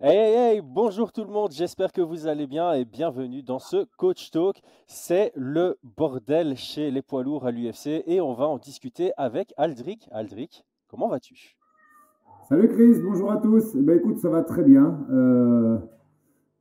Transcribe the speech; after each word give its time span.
Hey, 0.00 0.16
hey, 0.16 0.60
bonjour 0.62 1.10
tout 1.10 1.24
le 1.24 1.32
monde, 1.32 1.50
j'espère 1.50 1.92
que 1.92 2.00
vous 2.00 2.28
allez 2.28 2.46
bien 2.46 2.72
et 2.72 2.84
bienvenue 2.84 3.42
dans 3.42 3.58
ce 3.58 3.84
Coach 3.96 4.30
Talk. 4.30 4.62
C'est 4.86 5.32
le 5.34 5.76
bordel 5.82 6.54
chez 6.54 6.92
les 6.92 7.02
poids 7.02 7.24
lourds 7.24 7.44
à 7.44 7.50
l'UFC 7.50 8.04
et 8.06 8.20
on 8.20 8.32
va 8.32 8.46
en 8.46 8.58
discuter 8.58 9.10
avec 9.16 9.52
Aldric. 9.56 10.08
Aldric, 10.12 10.64
comment 10.86 11.08
vas-tu? 11.08 11.56
Salut 12.48 12.68
Chris, 12.68 13.00
bonjour 13.02 13.32
à 13.32 13.38
tous. 13.38 13.74
Eh 13.74 13.82
ben, 13.82 13.98
écoute, 13.98 14.18
ça 14.18 14.28
va 14.28 14.44
très 14.44 14.62
bien. 14.62 15.04
Euh, 15.10 15.78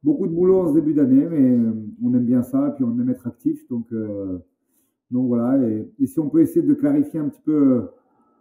beaucoup 0.02 0.26
de 0.26 0.34
boulot 0.34 0.62
en 0.62 0.70
ce 0.70 0.74
début 0.74 0.96
d'année, 0.96 1.28
mais 1.28 1.60
euh, 1.60 1.74
on 2.04 2.16
aime 2.16 2.26
bien 2.26 2.42
ça 2.42 2.70
et 2.70 2.72
puis 2.72 2.86
on 2.86 3.00
aime 3.00 3.12
être 3.12 3.28
actif. 3.28 3.68
Donc, 3.70 3.86
euh, 3.94 4.44
donc 5.12 5.28
voilà, 5.28 5.64
et, 5.64 5.88
et 6.00 6.08
si 6.08 6.20
on 6.20 6.28
peut 6.28 6.42
essayer 6.42 6.66
de 6.66 6.74
clarifier 6.74 7.20
un 7.20 7.30
petit 7.30 7.42
peu 7.42 7.88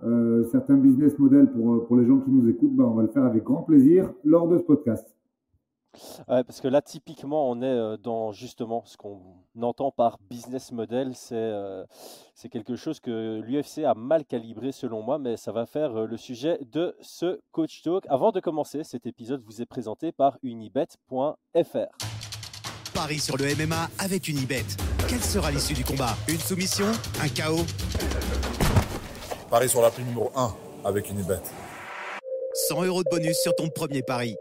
euh, 0.04 0.44
certains 0.50 0.76
business 0.76 1.18
models 1.18 1.50
pour, 1.50 1.74
euh, 1.74 1.84
pour 1.86 1.96
les 1.96 2.06
gens 2.06 2.18
qui 2.18 2.30
nous 2.30 2.48
écoutent, 2.48 2.74
ben, 2.74 2.84
on 2.84 2.94
va 2.94 3.02
le 3.02 3.08
faire 3.08 3.24
avec 3.24 3.42
grand 3.42 3.62
plaisir 3.62 4.12
lors 4.24 4.48
de 4.48 4.58
ce 4.58 4.62
podcast. 4.62 5.06
Ouais, 6.28 6.44
parce 6.44 6.60
que 6.60 6.68
là, 6.68 6.82
typiquement, 6.82 7.50
on 7.50 7.62
est 7.62 7.64
euh, 7.64 7.96
dans 7.96 8.30
justement 8.30 8.82
ce 8.84 8.98
qu'on 8.98 9.18
entend 9.62 9.90
par 9.90 10.18
business 10.28 10.70
model. 10.70 11.12
C'est 11.14 11.52
c'est 12.34 12.50
quelque 12.50 12.76
chose 12.76 13.00
que 13.00 13.40
l'UFC 13.40 13.84
a 13.84 13.94
mal 13.94 14.26
calibré 14.26 14.72
selon 14.72 15.02
moi, 15.02 15.18
mais 15.18 15.38
ça 15.38 15.52
va 15.52 15.64
faire 15.64 16.06
le 16.06 16.16
sujet 16.18 16.58
de 16.70 16.94
ce 17.00 17.40
Coach 17.50 17.80
Talk. 17.80 18.04
Avant 18.10 18.30
de 18.30 18.40
commencer, 18.40 18.84
cet 18.84 19.06
épisode 19.06 19.40
vous 19.46 19.62
est 19.62 19.66
présenté 19.66 20.12
par 20.12 20.36
unibet.fr. 20.42 21.36
Paris 22.94 23.18
sur 23.18 23.36
le 23.36 23.44
MMA 23.44 23.88
avec 23.98 24.28
Unibet. 24.28 24.64
Quelle 25.08 25.20
sera 25.20 25.50
l'issue 25.50 25.74
du 25.74 25.84
combat? 25.84 26.14
Une 26.28 26.38
soumission? 26.38 26.86
Un 27.22 27.28
chaos? 27.28 27.64
Paris 29.56 29.70
sur 29.70 29.80
l'appli 29.80 30.04
numéro 30.04 30.30
1 30.36 30.54
avec 30.84 31.08
Unibet. 31.08 31.40
100 32.68 32.84
euros 32.84 33.02
de 33.02 33.08
bonus 33.08 33.38
sur 33.38 33.54
ton 33.54 33.70
premier 33.70 34.02
pari. 34.02 34.36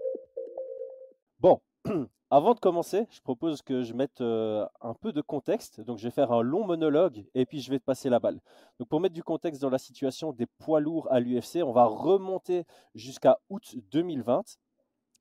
Bon, 1.39 1.61
avant 2.29 2.53
de 2.53 2.59
commencer, 2.59 3.07
je 3.09 3.21
propose 3.21 3.61
que 3.61 3.81
je 3.83 3.93
mette 3.93 4.19
euh, 4.19 4.65
un 4.81 4.93
peu 4.93 5.13
de 5.13 5.21
contexte. 5.21 5.79
Donc, 5.79 5.99
je 5.99 6.03
vais 6.03 6.11
faire 6.11 6.33
un 6.33 6.41
long 6.41 6.65
monologue 6.65 7.23
et 7.33 7.45
puis 7.45 7.61
je 7.61 7.71
vais 7.71 7.79
te 7.79 7.85
passer 7.85 8.09
la 8.09 8.19
balle. 8.19 8.41
Donc, 8.77 8.89
pour 8.89 8.99
mettre 8.99 9.13
du 9.13 9.23
contexte 9.23 9.61
dans 9.61 9.69
la 9.69 9.77
situation 9.77 10.33
des 10.33 10.47
poids 10.47 10.81
lourds 10.81 11.07
à 11.09 11.21
l'UFC, 11.21 11.63
on 11.63 11.71
va 11.71 11.85
remonter 11.85 12.65
jusqu'à 12.93 13.39
août 13.49 13.73
2020. 13.91 14.43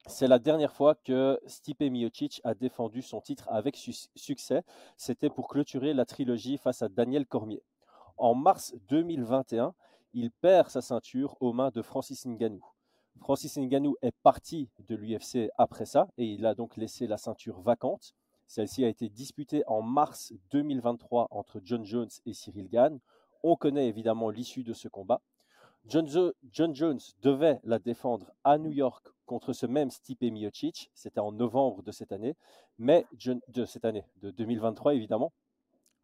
C'est 0.08 0.26
la 0.26 0.40
dernière 0.40 0.72
fois 0.72 0.96
que 0.96 1.38
Stipe 1.46 1.82
Miocic 1.82 2.40
a 2.42 2.54
défendu 2.54 3.00
son 3.00 3.20
titre 3.20 3.46
avec 3.48 3.76
su- 3.76 4.08
succès. 4.16 4.64
C'était 4.96 5.30
pour 5.30 5.46
clôturer 5.46 5.94
la 5.94 6.04
trilogie 6.04 6.58
face 6.58 6.82
à 6.82 6.88
Daniel 6.88 7.26
Cormier. 7.26 7.62
En 8.16 8.34
mars 8.34 8.74
2021, 8.88 9.74
il 10.12 10.30
perd 10.30 10.68
sa 10.68 10.80
ceinture 10.80 11.36
aux 11.40 11.52
mains 11.52 11.70
de 11.70 11.82
Francis 11.82 12.26
Ngannou. 12.26 12.64
Francis 13.18 13.56
Ngannou 13.56 13.96
est 14.02 14.14
parti 14.22 14.70
de 14.86 14.94
l'UFC 14.94 15.50
après 15.58 15.86
ça 15.86 16.08
et 16.18 16.24
il 16.24 16.46
a 16.46 16.54
donc 16.54 16.76
laissé 16.76 17.06
la 17.06 17.16
ceinture 17.16 17.60
vacante. 17.60 18.14
Celle-ci 18.46 18.84
a 18.84 18.88
été 18.88 19.08
disputée 19.08 19.64
en 19.66 19.82
mars 19.82 20.32
2023 20.50 21.28
entre 21.30 21.60
John 21.64 21.84
Jones 21.84 22.10
et 22.26 22.32
Cyril 22.32 22.68
Gann. 22.68 23.00
On 23.42 23.56
connaît 23.56 23.88
évidemment 23.88 24.30
l'issue 24.30 24.62
de 24.62 24.72
ce 24.72 24.88
combat. 24.88 25.20
John, 25.86 26.06
Jones 26.72 27.00
devait 27.20 27.60
la 27.62 27.78
défendre 27.78 28.32
à 28.42 28.58
New 28.58 28.70
York 28.70 29.06
contre 29.26 29.52
ce 29.52 29.66
même 29.66 29.90
Stipe 29.90 30.22
Miocic. 30.22 30.90
C'était 30.94 31.20
en 31.20 31.32
novembre 31.32 31.82
de 31.82 31.92
cette 31.92 32.12
année, 32.12 32.36
mais 32.78 33.06
de 33.48 33.64
cette 33.64 33.84
année, 33.84 34.04
de 34.22 34.30
2023 34.30 34.94
évidemment. 34.94 35.32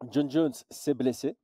John 0.09 0.29
Jones 0.29 0.53
s'est 0.69 0.93
blessé. 0.93 1.35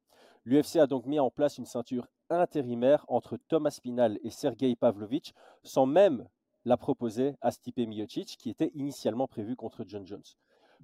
L'UFC 0.50 0.78
a 0.78 0.88
donc 0.88 1.06
mis 1.08 1.20
en 1.20 1.30
place 1.30 1.58
une 1.58 1.66
ceinture 1.66 2.08
intérimaire 2.30 3.03
entre 3.09 3.36
Thomas 3.50 3.72
Spinal 3.72 4.17
et 4.23 4.30
Sergei 4.30 4.78
Pavlovich 4.78 5.34
sans 5.64 5.86
même 5.86 6.26
la 6.64 6.78
proposer 6.78 7.36
à 7.42 7.52
Stipe 7.52 7.80
Miocic 7.80 8.38
qui 8.38 8.50
était 8.50 8.72
initialement 8.73 9.28
prévu 9.28 9.58
contre 9.58 9.84
John 9.86 10.08
Jones. 10.08 10.23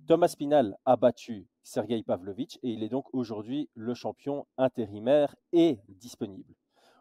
Thomas 0.05 0.27
Spinal 0.27 0.75
a 0.83 0.97
battu 0.97 1.47
Sergei 1.63 2.03
Pavlovich 2.03 2.59
et 2.61 2.71
il 2.71 2.83
est 2.83 2.89
donc 2.89 3.05
aujourd'hui 3.13 3.69
le 3.73 3.93
champion 3.93 4.45
intérimaire 4.57 5.33
et 5.53 5.79
disponible. 5.87 6.55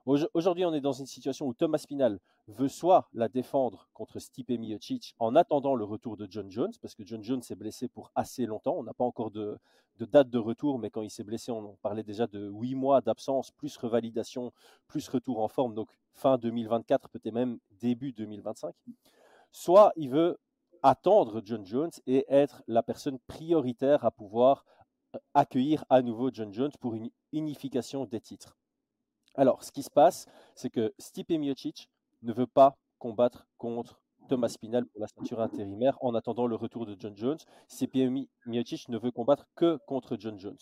Aujo- 0.07 0.29
Aujourd'hui, 0.35 0.65
on 0.65 0.75
est 0.75 0.81
dans 0.81 0.93
une 0.93 1.07
situation 1.07 1.47
où 1.47 1.55
Thomas 1.55 1.79
Spinal 1.79 2.19
veut 2.49 2.69
soit 2.69 3.09
la 3.13 3.29
défendre 3.29 3.89
contre 3.95 4.19
Stipe 4.19 4.51
Miocic 4.51 5.15
en 5.19 5.37
attendant 5.37 5.75
le 5.77 5.85
retour 5.85 6.17
de 6.17 6.27
John 6.29 6.51
Jones, 6.51 6.73
parce 6.81 6.95
que 6.95 7.05
John 7.05 7.23
Jones 7.23 7.43
s'est 7.43 7.55
blessé 7.55 7.89
pour 7.89 8.11
assez 8.17 8.47
longtemps. 8.47 8.75
On 8.77 8.83
n'a 8.83 8.95
pas 8.95 9.05
encore 9.05 9.31
de, 9.31 9.59
de 9.99 10.05
date 10.05 10.29
de 10.29 10.39
retour, 10.39 10.79
mais 10.81 10.91
quand 10.91 11.03
il 11.03 11.11
s'est 11.11 11.23
blessé, 11.23 11.53
on 11.53 11.77
parlait 11.83 12.03
déjà 12.03 12.27
de 12.27 12.49
huit 12.49 12.75
mois 12.75 13.01
d'absence, 13.01 13.53
plus 13.53 13.77
revalidation, 13.77 14.53
plus 14.89 15.09
retour 15.09 15.41
en 15.41 15.49
forme, 15.49 15.75
donc 15.75 15.89
fin 16.13 16.37
2024, 16.37 17.09
peut-être 17.09 17.33
même 17.35 17.59
début 17.71 18.13
2025. 18.13 18.75
Soit 19.53 19.93
il 19.97 20.11
veut 20.11 20.39
attendre 20.83 21.43
John 21.45 21.65
Jones 21.65 21.91
et 22.09 22.25
être 22.29 22.63
la 22.67 22.83
personne 22.83 23.19
prioritaire 23.29 24.05
à 24.05 24.11
pouvoir 24.11 24.65
euh, 25.15 25.19
accueillir 25.35 25.85
à 25.91 26.03
nouveau 26.03 26.31
John 26.33 26.53
Jones 26.53 26.73
pour 26.81 26.95
une 26.95 27.11
unification 27.33 28.05
des 28.05 28.21
titres. 28.21 28.57
Alors, 29.35 29.65
ce 29.65 29.73
qui 29.73 29.83
se 29.83 29.91
passe, 29.91 30.27
c'est 30.55 30.71
que 30.71 30.93
Stipe 30.99 31.31
Miocic 31.31 31.89
ne 32.23 32.33
veut 32.33 32.47
pas 32.47 32.77
combattre 32.99 33.47
contre 33.59 34.01
Thomas 34.29 34.49
Spinal 34.49 34.87
pour 34.87 35.01
la 35.01 35.09
ceinture 35.09 35.41
intérimaire 35.41 35.99
en 36.01 36.15
attendant 36.15 36.47
le 36.47 36.55
retour 36.55 36.87
de 36.87 36.97
John 36.99 37.17
Jones. 37.17 37.39
Stipe 37.67 37.95
Mi- 37.95 38.29
Miocic 38.47 38.89
ne 38.89 38.99
veut 38.99 39.11
combattre 39.11 39.47
que 39.57 39.79
contre 39.87 40.17
John 40.19 40.39
Jones. 40.39 40.59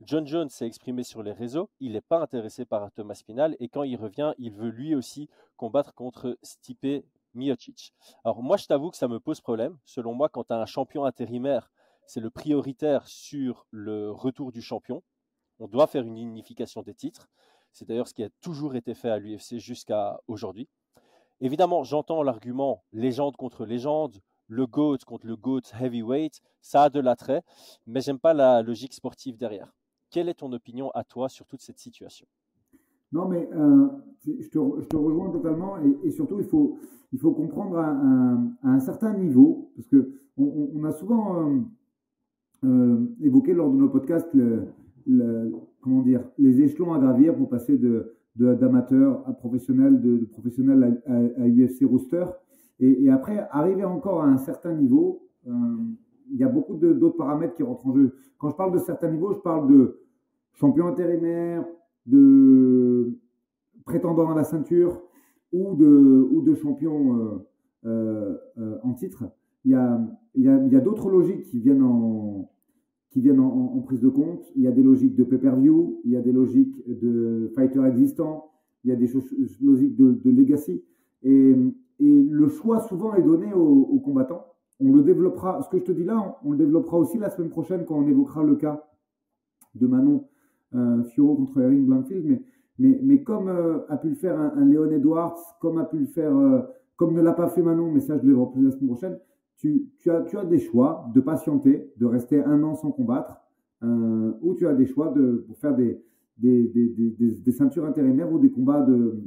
John 0.00 0.26
Jones 0.26 0.48
s'est 0.48 0.66
exprimé 0.66 1.02
sur 1.02 1.22
les 1.22 1.32
réseaux, 1.32 1.70
il 1.80 1.92
n'est 1.92 2.00
pas 2.00 2.18
intéressé 2.18 2.64
par 2.64 2.90
Thomas 2.92 3.14
Spinal 3.14 3.56
et 3.60 3.68
quand 3.68 3.84
il 3.84 3.96
revient, 3.96 4.34
il 4.38 4.52
veut 4.52 4.68
lui 4.68 4.94
aussi 4.94 5.28
combattre 5.56 5.94
contre 5.94 6.36
Stipe 6.42 7.04
Miocic. 7.34 7.94
Alors 8.24 8.42
moi, 8.42 8.56
je 8.56 8.66
t'avoue 8.66 8.90
que 8.90 8.96
ça 8.96 9.08
me 9.08 9.20
pose 9.20 9.40
problème. 9.40 9.76
Selon 9.84 10.14
moi, 10.14 10.28
quand 10.28 10.44
tu 10.44 10.52
as 10.52 10.58
un 10.58 10.66
champion 10.66 11.04
intérimaire, 11.04 11.70
c'est 12.06 12.20
le 12.20 12.30
prioritaire 12.30 13.06
sur 13.06 13.66
le 13.70 14.10
retour 14.10 14.52
du 14.52 14.62
champion. 14.62 15.02
On 15.58 15.68
doit 15.68 15.86
faire 15.86 16.04
une 16.04 16.18
unification 16.18 16.82
des 16.82 16.94
titres. 16.94 17.28
C'est 17.74 17.88
d'ailleurs 17.88 18.06
ce 18.06 18.14
qui 18.14 18.22
a 18.22 18.28
toujours 18.40 18.76
été 18.76 18.94
fait 18.94 19.10
à 19.10 19.18
l'UFC 19.18 19.58
jusqu'à 19.58 20.20
aujourd'hui. 20.28 20.68
Évidemment, 21.40 21.82
j'entends 21.82 22.22
l'argument 22.22 22.84
légende 22.92 23.36
contre 23.36 23.66
légende, 23.66 24.20
le 24.46 24.66
GOAT 24.68 24.98
contre 25.04 25.26
le 25.26 25.34
GOAT 25.34 25.62
heavyweight, 25.80 26.40
ça 26.60 26.84
a 26.84 26.88
de 26.88 27.00
l'attrait, 27.00 27.42
mais 27.88 28.00
j'aime 28.00 28.20
pas 28.20 28.32
la 28.32 28.62
logique 28.62 28.94
sportive 28.94 29.36
derrière. 29.36 29.74
Quelle 30.10 30.28
est 30.28 30.34
ton 30.34 30.52
opinion 30.52 30.92
à 30.92 31.02
toi 31.02 31.28
sur 31.28 31.46
toute 31.46 31.62
cette 31.62 31.80
situation? 31.80 32.26
Non, 33.12 33.26
mais 33.26 33.48
euh, 33.52 33.88
je, 34.24 34.48
te, 34.48 34.96
rejoins 34.96 35.30
totalement 35.30 35.76
et, 36.04 36.12
surtout, 36.12 36.38
il 36.38 36.46
faut, 36.46 37.32
comprendre 37.32 37.76
à, 37.78 37.90
un- 38.62 38.78
certain 38.78 39.14
niveau, 39.14 39.72
parce 39.74 39.88
que 39.88 40.12
on, 40.36 40.84
a 40.84 40.92
souvent 40.92 41.48
euh, 41.48 41.60
euh, 42.64 43.16
évoqué 43.20 43.52
lors 43.52 43.70
de 43.70 43.76
nos 43.76 43.88
podcasts 43.88 44.32
le- 44.32 45.52
comment 45.84 46.00
dire, 46.00 46.24
les 46.38 46.62
échelons 46.62 46.94
à 46.94 46.98
gravir 46.98 47.36
pour 47.36 47.48
passer 47.48 47.76
de 47.76 48.16
d'amateur 48.36 49.22
à 49.28 49.32
professionnel, 49.32 50.00
de, 50.00 50.24
professionnel 50.24 51.00
à, 51.06 51.46
UFC 51.46 51.84
roster. 51.88 52.24
Et, 52.80 53.08
après, 53.08 53.46
arriver 53.52 53.84
encore 53.84 54.22
à 54.22 54.26
un 54.26 54.38
certain 54.38 54.74
niveau, 54.74 55.28
euh, 55.46 55.52
il 56.32 56.38
y 56.38 56.42
a 56.42 56.48
beaucoup 56.48 56.74
d'autres 56.74 57.16
paramètres 57.16 57.54
qui 57.54 57.62
rentrent 57.62 57.86
en 57.86 57.94
jeu. 57.94 58.16
Quand 58.38 58.50
je 58.50 58.56
parle 58.56 58.72
de 58.72 58.78
certains 58.78 59.08
niveaux, 59.08 59.32
je 59.32 59.38
parle 59.38 59.70
de 59.70 60.00
champion 60.54 60.88
intérimaire, 60.88 61.64
de 62.06 63.16
prétendant 63.84 64.32
à 64.32 64.34
la 64.34 64.42
ceinture 64.42 65.00
ou 65.52 65.76
de, 65.76 66.28
ou 66.32 66.42
de 66.42 66.56
champion 66.56 67.44
euh, 67.86 68.36
euh, 68.58 68.78
en 68.82 68.94
titre. 68.94 69.24
Il 69.64 69.70
y 69.70 69.74
a, 69.74 69.92
a, 69.94 70.00
il 70.34 70.72
y 70.72 70.76
a 70.76 70.80
d'autres 70.80 71.08
logiques 71.08 71.44
qui 71.44 71.60
viennent, 71.60 71.84
en, 71.84 72.50
qui 73.14 73.20
viennent 73.20 73.38
en, 73.38 73.80
prise 73.82 74.00
de 74.00 74.08
compte. 74.08 74.42
Il 74.56 74.62
y 74.62 74.66
a 74.66 74.72
des 74.72 74.82
logiques 74.82 75.14
de 75.14 75.22
pay-per-view, 75.22 76.00
il 76.04 76.10
y 76.10 76.16
a 76.16 76.20
des 76.20 76.32
logiques 76.32 76.82
de 76.88 77.48
fighters 77.54 77.86
existants, 77.86 78.50
il 78.82 78.90
y 78.90 78.92
a 78.92 78.96
des 78.96 79.06
choses- 79.06 79.32
logiques 79.62 79.94
de, 79.94 80.30
legacy. 80.30 80.82
Et, 81.22 81.54
le 82.00 82.48
choix 82.48 82.80
souvent 82.80 83.14
est 83.14 83.22
donné 83.22 83.54
aux, 83.54 83.60
aux 83.60 84.00
combattants. 84.00 84.44
On 84.80 84.92
le 84.92 85.02
développera, 85.02 85.62
ce 85.62 85.68
que 85.68 85.78
je 85.78 85.84
te 85.84 85.92
dis 85.92 86.02
là, 86.02 86.40
on, 86.44 86.50
le 86.50 86.58
développera 86.58 86.98
aussi 86.98 87.16
la 87.16 87.30
semaine 87.30 87.50
prochaine 87.50 87.84
quand 87.84 87.94
on 87.94 88.08
évoquera 88.08 88.42
le 88.42 88.56
cas 88.56 88.84
de 89.76 89.86
Manon 89.86 90.26
euh, 90.74 91.04
Fiorot 91.04 91.36
contre 91.36 91.60
Erin 91.60 91.82
Blanfield, 91.82 92.26
mais, 92.26 92.42
mais, 92.80 93.00
mais 93.00 93.22
comme 93.22 93.48
euh, 93.48 93.86
a 93.88 93.96
pu 93.96 94.08
le 94.08 94.16
faire 94.16 94.36
un, 94.38 94.54
un 94.56 94.64
Léon 94.64 94.90
Edwards, 94.90 95.38
comme 95.60 95.78
a 95.78 95.84
pu 95.84 95.98
le 96.00 96.06
faire, 96.06 96.36
euh, 96.36 96.62
comme 96.96 97.14
ne 97.14 97.22
l'a 97.22 97.32
pas 97.32 97.48
fait 97.48 97.62
Manon, 97.62 97.92
mais 97.92 98.00
ça 98.00 98.18
je 98.18 98.26
le 98.26 98.34
plus 98.52 98.64
la 98.64 98.72
semaine 98.72 98.88
prochaine, 98.88 99.18
tu, 99.56 99.88
tu, 99.98 100.10
as, 100.10 100.22
tu 100.22 100.36
as 100.36 100.44
des 100.44 100.58
choix 100.58 101.10
de 101.14 101.20
patienter, 101.20 101.92
de 101.96 102.06
rester 102.06 102.42
un 102.42 102.62
an 102.62 102.74
sans 102.74 102.90
combattre, 102.90 103.40
euh, 103.82 104.32
ou 104.42 104.54
tu 104.54 104.66
as 104.66 104.74
des 104.74 104.86
choix 104.86 105.10
de, 105.10 105.44
pour 105.46 105.58
faire 105.58 105.74
des, 105.74 106.02
des, 106.38 106.64
des, 106.68 106.88
des, 106.88 107.30
des, 107.30 107.52
ceintures 107.52 107.84
intérimaires 107.84 108.32
ou 108.32 108.38
des 108.38 108.50
combats 108.50 108.82
de, 108.82 109.22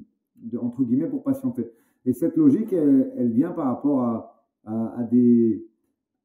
entre 0.60 0.84
guillemets 0.84 1.08
pour 1.08 1.24
patienter. 1.24 1.72
Et 2.06 2.14
cette 2.14 2.38
logique, 2.38 2.74
elle, 2.74 3.32
vient 3.32 3.52
par 3.52 3.68
rapport 3.68 4.02
à, 4.02 4.46
à, 4.66 5.04
des, 5.04 5.66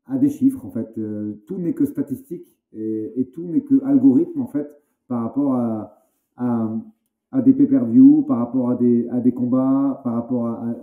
à 0.06 0.18
des 0.18 0.28
chiffres 0.28 0.64
en 0.64 0.70
fait. 0.70 0.96
Euh, 0.98 1.34
tout 1.46 1.58
n'est 1.58 1.74
que 1.74 1.84
statistique 1.84 2.56
et, 2.72 3.28
tout 3.32 3.46
n'est 3.46 3.62
que 3.62 3.82
algorithme 3.84 4.40
en 4.40 4.46
fait 4.46 4.68
par 5.08 5.22
rapport 5.22 5.54
à, 5.54 6.06
à, 6.36 7.42
des 7.42 7.52
pay-per-view, 7.52 8.22
par 8.22 8.38
rapport 8.38 8.70
à 8.70 8.76
des, 8.76 9.08
à 9.10 9.20
des 9.20 9.32
combats, 9.32 10.00
par 10.04 10.14
rapport 10.14 10.46
à, 10.46 10.74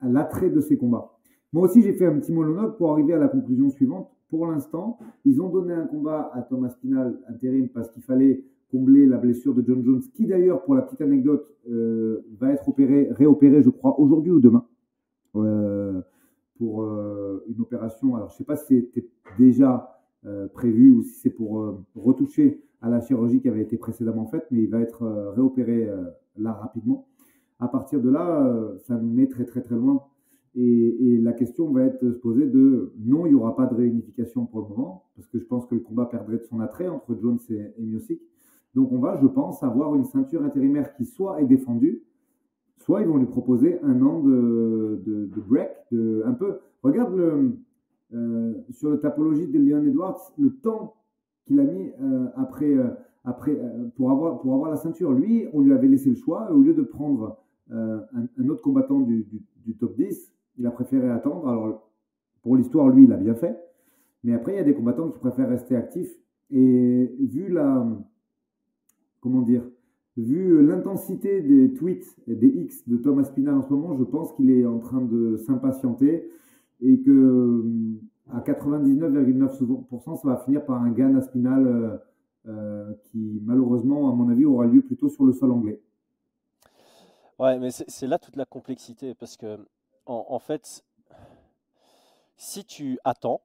à 0.00 0.08
l'attrait 0.08 0.50
de 0.50 0.60
ces 0.60 0.76
combats. 0.76 1.13
Moi 1.54 1.68
aussi, 1.68 1.82
j'ai 1.82 1.92
fait 1.92 2.06
un 2.06 2.18
petit 2.18 2.32
monologue 2.32 2.76
pour 2.76 2.90
arriver 2.90 3.12
à 3.12 3.18
la 3.18 3.28
conclusion 3.28 3.70
suivante. 3.70 4.10
Pour 4.28 4.48
l'instant, 4.48 4.98
ils 5.24 5.40
ont 5.40 5.48
donné 5.48 5.72
un 5.72 5.86
combat 5.86 6.28
à 6.34 6.42
Thomas 6.42 6.70
Spinal 6.70 7.16
intérim 7.28 7.68
parce 7.68 7.88
qu'il 7.90 8.02
fallait 8.02 8.42
combler 8.72 9.06
la 9.06 9.18
blessure 9.18 9.54
de 9.54 9.62
John 9.64 9.80
Jones, 9.84 10.02
qui 10.14 10.26
d'ailleurs, 10.26 10.64
pour 10.64 10.74
la 10.74 10.82
petite 10.82 11.00
anecdote, 11.00 11.46
euh, 11.70 12.26
va 12.40 12.50
être 12.50 12.68
opéré, 12.68 13.06
réopéré, 13.12 13.62
je 13.62 13.70
crois, 13.70 14.00
aujourd'hui 14.00 14.32
ou 14.32 14.40
demain, 14.40 14.66
euh, 15.36 16.00
pour 16.58 16.82
euh, 16.82 17.44
une 17.46 17.60
opération. 17.60 18.16
Alors, 18.16 18.30
je 18.30 18.34
ne 18.34 18.38
sais 18.38 18.44
pas 18.44 18.56
si 18.56 18.80
c'était 18.80 19.08
déjà 19.38 19.90
prévu 20.54 20.90
ou 20.90 21.02
si 21.02 21.20
c'est 21.20 21.30
pour 21.30 21.84
retoucher 21.94 22.64
à 22.82 22.88
la 22.90 23.00
chirurgie 23.00 23.40
qui 23.40 23.48
avait 23.48 23.62
été 23.62 23.76
précédemment 23.76 24.26
faite, 24.26 24.46
mais 24.50 24.62
il 24.62 24.70
va 24.70 24.80
être 24.80 25.06
réopéré 25.36 25.88
là 26.36 26.52
rapidement. 26.52 27.06
À 27.60 27.68
partir 27.68 28.00
de 28.00 28.08
là, 28.10 28.72
ça 28.86 28.96
nous 28.96 29.12
met 29.12 29.28
très 29.28 29.44
très 29.44 29.60
très 29.60 29.76
loin. 29.76 30.02
Et, 30.56 31.18
la 31.22 31.32
question 31.32 31.70
va 31.72 31.82
être 31.84 32.12
se 32.12 32.18
poser 32.18 32.46
de 32.46 32.92
non, 32.98 33.26
il 33.26 33.30
n'y 33.30 33.34
aura 33.34 33.56
pas 33.56 33.66
de 33.66 33.74
réunification 33.74 34.46
pour 34.46 34.60
le 34.60 34.68
moment, 34.68 35.04
parce 35.16 35.26
que 35.28 35.38
je 35.38 35.44
pense 35.44 35.66
que 35.66 35.74
le 35.74 35.80
combat 35.80 36.06
perdrait 36.06 36.36
de 36.36 36.44
son 36.44 36.60
attrait 36.60 36.88
entre 36.88 37.16
Jones 37.20 37.38
et, 37.50 37.54
et. 37.54 38.20
Donc 38.74 38.92
on 38.92 38.98
va, 38.98 39.18
je 39.20 39.26
pense, 39.26 39.62
avoir 39.62 39.94
une 39.94 40.04
ceinture 40.04 40.42
intérimaire 40.44 40.94
qui 40.94 41.06
soit 41.06 41.40
est 41.40 41.46
défendue, 41.46 42.02
soit 42.78 43.00
ils 43.00 43.08
vont 43.08 43.16
lui 43.16 43.26
proposer 43.26 43.80
un 43.82 44.02
an 44.02 44.20
de, 44.20 45.28
break, 45.48 45.70
un 45.92 46.32
peu. 46.34 46.58
Regarde 46.82 47.16
le, 47.16 47.56
euh, 48.14 48.54
sur 48.70 48.90
la 48.90 48.98
topologie 48.98 49.48
de 49.48 49.58
Leon 49.58 49.84
Edwards, 49.84 50.32
le 50.38 50.50
temps 50.50 50.94
qu'il 51.46 51.58
a 51.58 51.64
mis 51.64 51.90
euh, 52.00 52.26
après, 52.36 52.72
euh, 52.72 52.90
après 53.24 53.58
pour, 53.96 54.10
avoir, 54.10 54.40
pour 54.40 54.54
avoir 54.54 54.70
la 54.70 54.76
ceinture. 54.76 55.12
Lui, 55.12 55.46
on 55.52 55.60
lui 55.62 55.72
avait 55.72 55.88
laissé 55.88 56.10
le 56.10 56.16
choix, 56.16 56.52
au 56.52 56.60
lieu 56.60 56.74
de 56.74 56.82
prendre 56.82 57.38
un, 57.70 58.48
autre 58.48 58.60
combattant 58.60 59.00
du, 59.00 59.26
du, 59.64 59.74
top 59.74 59.96
10, 59.96 60.33
il 60.58 60.66
a 60.66 60.70
préféré 60.70 61.10
attendre. 61.10 61.48
Alors, 61.48 61.90
pour 62.42 62.56
l'histoire, 62.56 62.88
lui, 62.88 63.04
il 63.04 63.12
a 63.12 63.16
bien 63.16 63.34
fait. 63.34 63.58
Mais 64.22 64.34
après, 64.34 64.54
il 64.54 64.56
y 64.56 64.60
a 64.60 64.64
des 64.64 64.74
combattants 64.74 65.10
qui 65.10 65.18
préfèrent 65.18 65.48
rester 65.48 65.76
actifs. 65.76 66.14
Et 66.50 67.16
vu 67.20 67.48
la, 67.48 67.86
comment 69.20 69.42
dire, 69.42 69.62
vu 70.16 70.64
l'intensité 70.64 71.40
des 71.42 71.72
tweets 71.74 72.16
et 72.26 72.34
des 72.34 72.48
X 72.48 72.88
de 72.88 72.96
Thomas 72.96 73.24
Spinal 73.24 73.56
en 73.56 73.62
ce 73.62 73.70
moment, 73.70 73.96
je 73.96 74.04
pense 74.04 74.32
qu'il 74.34 74.50
est 74.50 74.66
en 74.66 74.78
train 74.78 75.00
de 75.00 75.36
s'impatienter 75.36 76.28
et 76.80 77.00
que 77.00 77.64
à 78.32 78.40
99,9%, 78.40 80.16
ça 80.16 80.28
va 80.28 80.36
finir 80.38 80.64
par 80.64 80.82
un 80.82 80.90
gain 80.90 81.14
à 81.16 81.20
Spinal 81.20 81.66
euh, 81.66 81.96
euh, 82.46 82.92
qui, 83.04 83.40
malheureusement, 83.44 84.10
à 84.10 84.14
mon 84.14 84.28
avis, 84.28 84.44
aura 84.44 84.66
lieu 84.66 84.82
plutôt 84.82 85.08
sur 85.08 85.24
le 85.24 85.32
sol 85.32 85.50
anglais. 85.50 85.80
Ouais, 87.38 87.58
mais 87.58 87.70
c'est 87.70 88.06
là 88.06 88.18
toute 88.18 88.36
la 88.36 88.44
complexité 88.44 89.14
parce 89.14 89.36
que, 89.36 89.58
en 90.06 90.38
fait, 90.38 90.84
si 92.36 92.64
tu 92.64 92.98
attends 93.04 93.42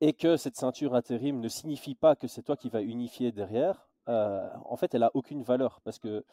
et 0.00 0.12
que 0.12 0.36
cette 0.36 0.56
ceinture 0.56 0.94
intérim 0.94 1.40
ne 1.40 1.48
signifie 1.48 1.94
pas 1.94 2.16
que 2.16 2.28
c'est 2.28 2.42
toi 2.42 2.56
qui 2.56 2.68
vas 2.68 2.82
unifier 2.82 3.32
derrière, 3.32 3.88
euh, 4.08 4.48
en 4.64 4.76
fait, 4.76 4.94
elle 4.94 5.02
a 5.02 5.10
aucune 5.14 5.42
valeur 5.42 5.80
parce 5.84 5.98
que 5.98 6.24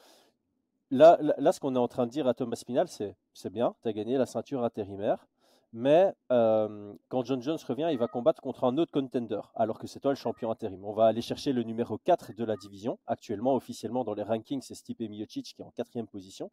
là, 0.92 1.18
là, 1.22 1.52
ce 1.52 1.60
qu'on 1.60 1.76
est 1.76 1.80
en 1.80 1.88
train 1.88 2.06
de 2.06 2.12
dire 2.12 2.28
à 2.28 2.34
Thomas 2.34 2.56
Spinal, 2.56 2.88
c'est 2.88 3.16
c'est 3.34 3.50
bien, 3.50 3.76
tu 3.82 3.88
as 3.90 3.94
gagné 3.94 4.18
la 4.18 4.26
ceinture 4.26 4.64
intérimaire, 4.64 5.28
mais 5.72 6.14
euh, 6.32 6.94
quand 7.10 7.24
John 7.26 7.42
Jones 7.42 7.58
revient, 7.68 7.90
il 7.92 7.98
va 7.98 8.08
combattre 8.08 8.42
contre 8.42 8.66
un 8.66 8.78
autre 8.78 8.92
contender, 8.92 9.42
alors 9.56 9.80
que 9.80 9.88
c'est 9.88 10.00
toi 10.00 10.12
le 10.12 10.18
champion 10.18 10.52
intérim. 10.52 10.84
On 10.86 10.94
va 10.94 11.06
aller 11.08 11.22
chercher 11.22 11.52
le 11.52 11.64
numéro 11.64 11.98
4 11.98 12.34
de 12.34 12.44
la 12.44 12.56
division. 12.58 13.00
Actuellement, 13.08 13.56
officiellement, 13.56 14.04
dans 14.04 14.14
les 14.14 14.24
rankings, 14.24 14.62
c'est 14.62 14.76
Stipe 14.76 15.00
Miocic 15.00 15.56
qui 15.56 15.62
est 15.62 15.66
en 15.66 15.72
quatrième 15.72 16.08
position. 16.08 16.52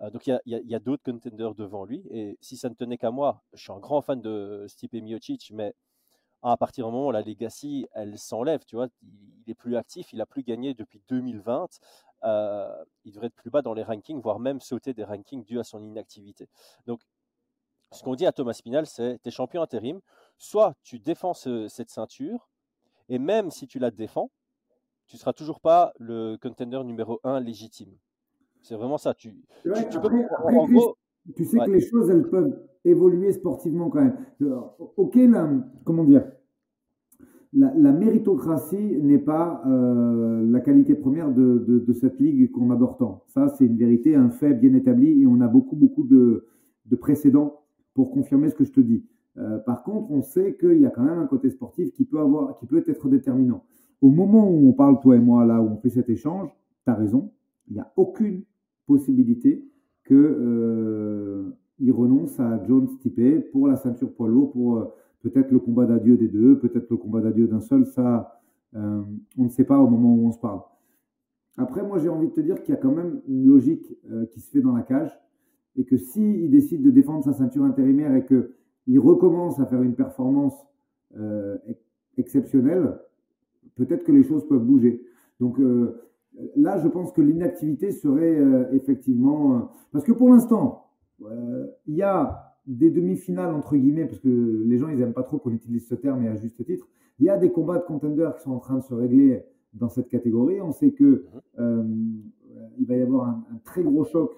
Euh, 0.00 0.10
donc 0.10 0.26
il 0.26 0.40
y 0.46 0.74
a, 0.74 0.78
d'autres 0.78 1.02
contenders 1.04 1.54
devant 1.54 1.84
lui. 1.84 2.02
Et 2.10 2.38
si 2.40 2.56
ça 2.56 2.68
ne 2.68 2.74
tenait 2.74 2.98
qu'à 2.98 3.10
moi, 3.10 3.42
je 3.52 3.62
suis 3.62 3.72
un 3.72 3.78
grand 3.78 4.00
fan 4.00 4.20
de 4.20 4.66
Stipe 4.68 4.94
Miocic, 4.94 5.50
mais 5.52 5.74
à 6.42 6.56
partir 6.56 6.86
du 6.86 6.92
moment 6.92 7.08
où 7.08 7.12
la 7.12 7.22
legacy, 7.22 7.86
elle 7.92 8.18
s'enlève, 8.18 8.64
tu 8.64 8.76
vois, 8.76 8.88
il 9.02 9.50
est 9.50 9.54
plus 9.54 9.76
actif, 9.76 10.12
il 10.12 10.20
a 10.20 10.26
plus 10.26 10.42
gagné 10.42 10.74
depuis 10.74 11.00
2020, 11.08 11.68
euh, 12.24 12.84
il 13.04 13.12
devrait 13.12 13.28
être 13.28 13.34
plus 13.34 13.50
bas 13.50 13.62
dans 13.62 13.74
les 13.74 13.84
rankings, 13.84 14.20
voire 14.20 14.40
même 14.40 14.60
sauter 14.60 14.92
des 14.92 15.04
rankings 15.04 15.44
dû 15.44 15.60
à 15.60 15.64
son 15.64 15.82
inactivité. 15.82 16.48
Donc, 16.86 17.00
ce 17.92 18.02
qu'on 18.02 18.14
dit 18.14 18.26
à 18.26 18.32
Thomas 18.32 18.54
Spinal, 18.54 18.86
c'est 18.86 19.20
tu 19.22 19.28
es 19.28 19.30
champion 19.30 19.62
intérim, 19.62 20.00
soit 20.36 20.74
tu 20.82 20.98
défends 20.98 21.34
cette 21.34 21.90
ceinture, 21.90 22.48
et 23.08 23.18
même 23.18 23.50
si 23.50 23.66
tu 23.68 23.78
la 23.78 23.90
défends, 23.90 24.30
tu 25.06 25.18
seras 25.18 25.32
toujours 25.32 25.60
pas 25.60 25.92
le 25.98 26.36
contender 26.38 26.82
numéro 26.84 27.20
1 27.22 27.40
légitime. 27.40 27.96
C'est 28.62 28.76
vraiment 28.76 28.98
ça. 28.98 29.14
Tu, 29.14 29.30
tu, 29.64 30.00
peux, 30.00 30.08
en 30.44 30.66
gros, 30.68 30.96
tu 31.36 31.44
sais 31.44 31.58
que 31.58 31.70
les 31.70 31.80
choses, 31.80 32.10
elles 32.10 32.28
peuvent 32.28 32.58
évoluer 32.84 33.32
sportivement 33.32 33.90
quand 33.90 34.02
même. 34.02 34.16
Ok, 34.96 35.16
la, 35.16 35.50
comment 35.84 36.04
dire 36.04 36.24
la, 37.52 37.92
méritocratie 37.92 38.96
n'est 39.02 39.18
pas 39.18 39.62
euh, 39.66 40.42
la 40.50 40.60
qualité 40.60 40.94
première 40.94 41.30
de, 41.32 41.82
de, 41.86 41.92
cette 41.92 42.18
ligue 42.18 42.50
qu'on 42.50 42.70
adore 42.70 42.96
tant. 42.96 43.24
Ça, 43.28 43.48
c'est 43.48 43.66
une 43.66 43.76
vérité, 43.76 44.14
un 44.14 44.30
fait 44.30 44.54
bien 44.54 44.72
établi 44.74 45.22
et 45.22 45.26
on 45.26 45.40
a 45.40 45.48
beaucoup, 45.48 45.76
beaucoup 45.76 46.04
de, 46.04 46.46
de 46.86 46.96
précédents 46.96 47.60
pour 47.94 48.10
confirmer 48.10 48.48
ce 48.48 48.54
que 48.54 48.64
je 48.64 48.72
te 48.72 48.80
dis. 48.80 49.04
Euh, 49.36 49.58
par 49.58 49.82
contre, 49.82 50.10
on 50.10 50.22
sait 50.22 50.56
qu'il 50.58 50.80
y 50.80 50.86
a 50.86 50.90
quand 50.90 51.02
même 51.02 51.18
un 51.18 51.26
côté 51.26 51.50
sportif 51.50 51.92
qui 51.92 52.04
peut, 52.04 52.20
avoir, 52.20 52.56
qui 52.58 52.66
peut 52.66 52.82
être 52.86 53.08
déterminant. 53.08 53.64
Au 54.00 54.10
moment 54.10 54.48
où 54.50 54.68
on 54.68 54.72
parle, 54.72 54.98
toi 55.00 55.16
et 55.16 55.20
moi, 55.20 55.44
là, 55.44 55.60
où 55.60 55.68
on 55.68 55.76
fait 55.76 55.90
cet 55.90 56.08
échange, 56.08 56.48
tu 56.84 56.90
as 56.90 56.94
raison, 56.94 57.30
il 57.68 57.74
n'y 57.74 57.80
a 57.80 57.92
aucune 57.96 58.42
possibilité 58.86 59.64
qu'il 60.06 60.16
euh, 60.16 61.50
renonce 61.90 62.38
à 62.40 62.62
Jones 62.64 62.88
Stipe 62.88 63.50
pour 63.52 63.68
la 63.68 63.76
ceinture 63.76 64.12
poids 64.12 64.28
lourd, 64.28 64.52
pour 64.52 64.78
euh, 64.78 64.84
peut-être 65.20 65.50
le 65.50 65.58
combat 65.58 65.86
d'adieu 65.86 66.16
des 66.16 66.28
deux, 66.28 66.58
peut-être 66.58 66.90
le 66.90 66.96
combat 66.96 67.20
d'adieu 67.20 67.46
d'un 67.46 67.60
seul. 67.60 67.86
Ça, 67.86 68.40
euh, 68.74 69.02
on 69.38 69.44
ne 69.44 69.48
sait 69.48 69.64
pas 69.64 69.78
au 69.78 69.88
moment 69.88 70.14
où 70.14 70.26
on 70.26 70.32
se 70.32 70.38
parle. 70.38 70.60
Après, 71.56 71.82
moi, 71.82 71.98
j'ai 71.98 72.08
envie 72.08 72.28
de 72.28 72.32
te 72.32 72.40
dire 72.40 72.62
qu'il 72.62 72.74
y 72.74 72.78
a 72.78 72.80
quand 72.80 72.92
même 72.92 73.20
une 73.28 73.44
logique 73.44 73.94
qui 74.30 74.40
se 74.40 74.50
fait 74.50 74.62
dans 74.62 74.74
la 74.74 74.80
cage 74.80 75.10
et 75.76 75.84
que 75.84 75.98
s'il 75.98 76.50
décide 76.50 76.82
de 76.82 76.90
défendre 76.90 77.24
sa 77.24 77.34
ceinture 77.34 77.64
intérimaire 77.64 78.14
et 78.14 78.24
qu'il 78.24 78.98
recommence 78.98 79.60
à 79.60 79.66
faire 79.66 79.82
une 79.82 79.94
performance 79.94 80.54
exceptionnelle, 82.16 82.98
peut-être 83.74 84.02
que 84.02 84.12
les 84.12 84.22
choses 84.22 84.48
peuvent 84.48 84.64
bouger. 84.64 85.04
Donc, 85.40 85.58
là, 86.56 86.78
je 86.78 86.88
pense 86.88 87.12
que 87.12 87.20
l'inactivité 87.20 87.92
serait 87.92 88.38
euh, 88.38 88.72
effectivement... 88.72 89.56
Euh, 89.56 89.60
parce 89.92 90.04
que 90.04 90.12
pour 90.12 90.30
l'instant, 90.30 90.86
euh, 91.24 91.66
il 91.86 91.96
y 91.96 92.02
a 92.02 92.56
des 92.66 92.90
demi-finales, 92.90 93.54
entre 93.54 93.76
guillemets, 93.76 94.06
parce 94.06 94.20
que 94.20 94.62
les 94.66 94.78
gens, 94.78 94.88
ils 94.88 94.98
n'aiment 94.98 95.12
pas 95.12 95.22
trop 95.22 95.38
qu'on 95.38 95.52
utilise 95.52 95.86
ce 95.86 95.94
terme, 95.94 96.22
et 96.24 96.28
à 96.28 96.36
juste 96.36 96.64
titre. 96.64 96.88
Il 97.18 97.26
y 97.26 97.28
a 97.28 97.36
des 97.36 97.50
combats 97.50 97.78
de 97.78 97.84
contenders 97.84 98.34
qui 98.36 98.42
sont 98.42 98.52
en 98.52 98.58
train 98.58 98.76
de 98.76 98.82
se 98.82 98.94
régler 98.94 99.44
dans 99.74 99.88
cette 99.88 100.08
catégorie. 100.08 100.60
On 100.60 100.72
sait 100.72 100.92
que 100.92 101.24
mhm. 101.58 102.22
il 102.78 102.86
va 102.86 102.96
y 102.96 103.02
avoir 103.02 103.28
un 103.28 103.44
très 103.64 103.82
gros 103.82 104.04
choc 104.04 104.32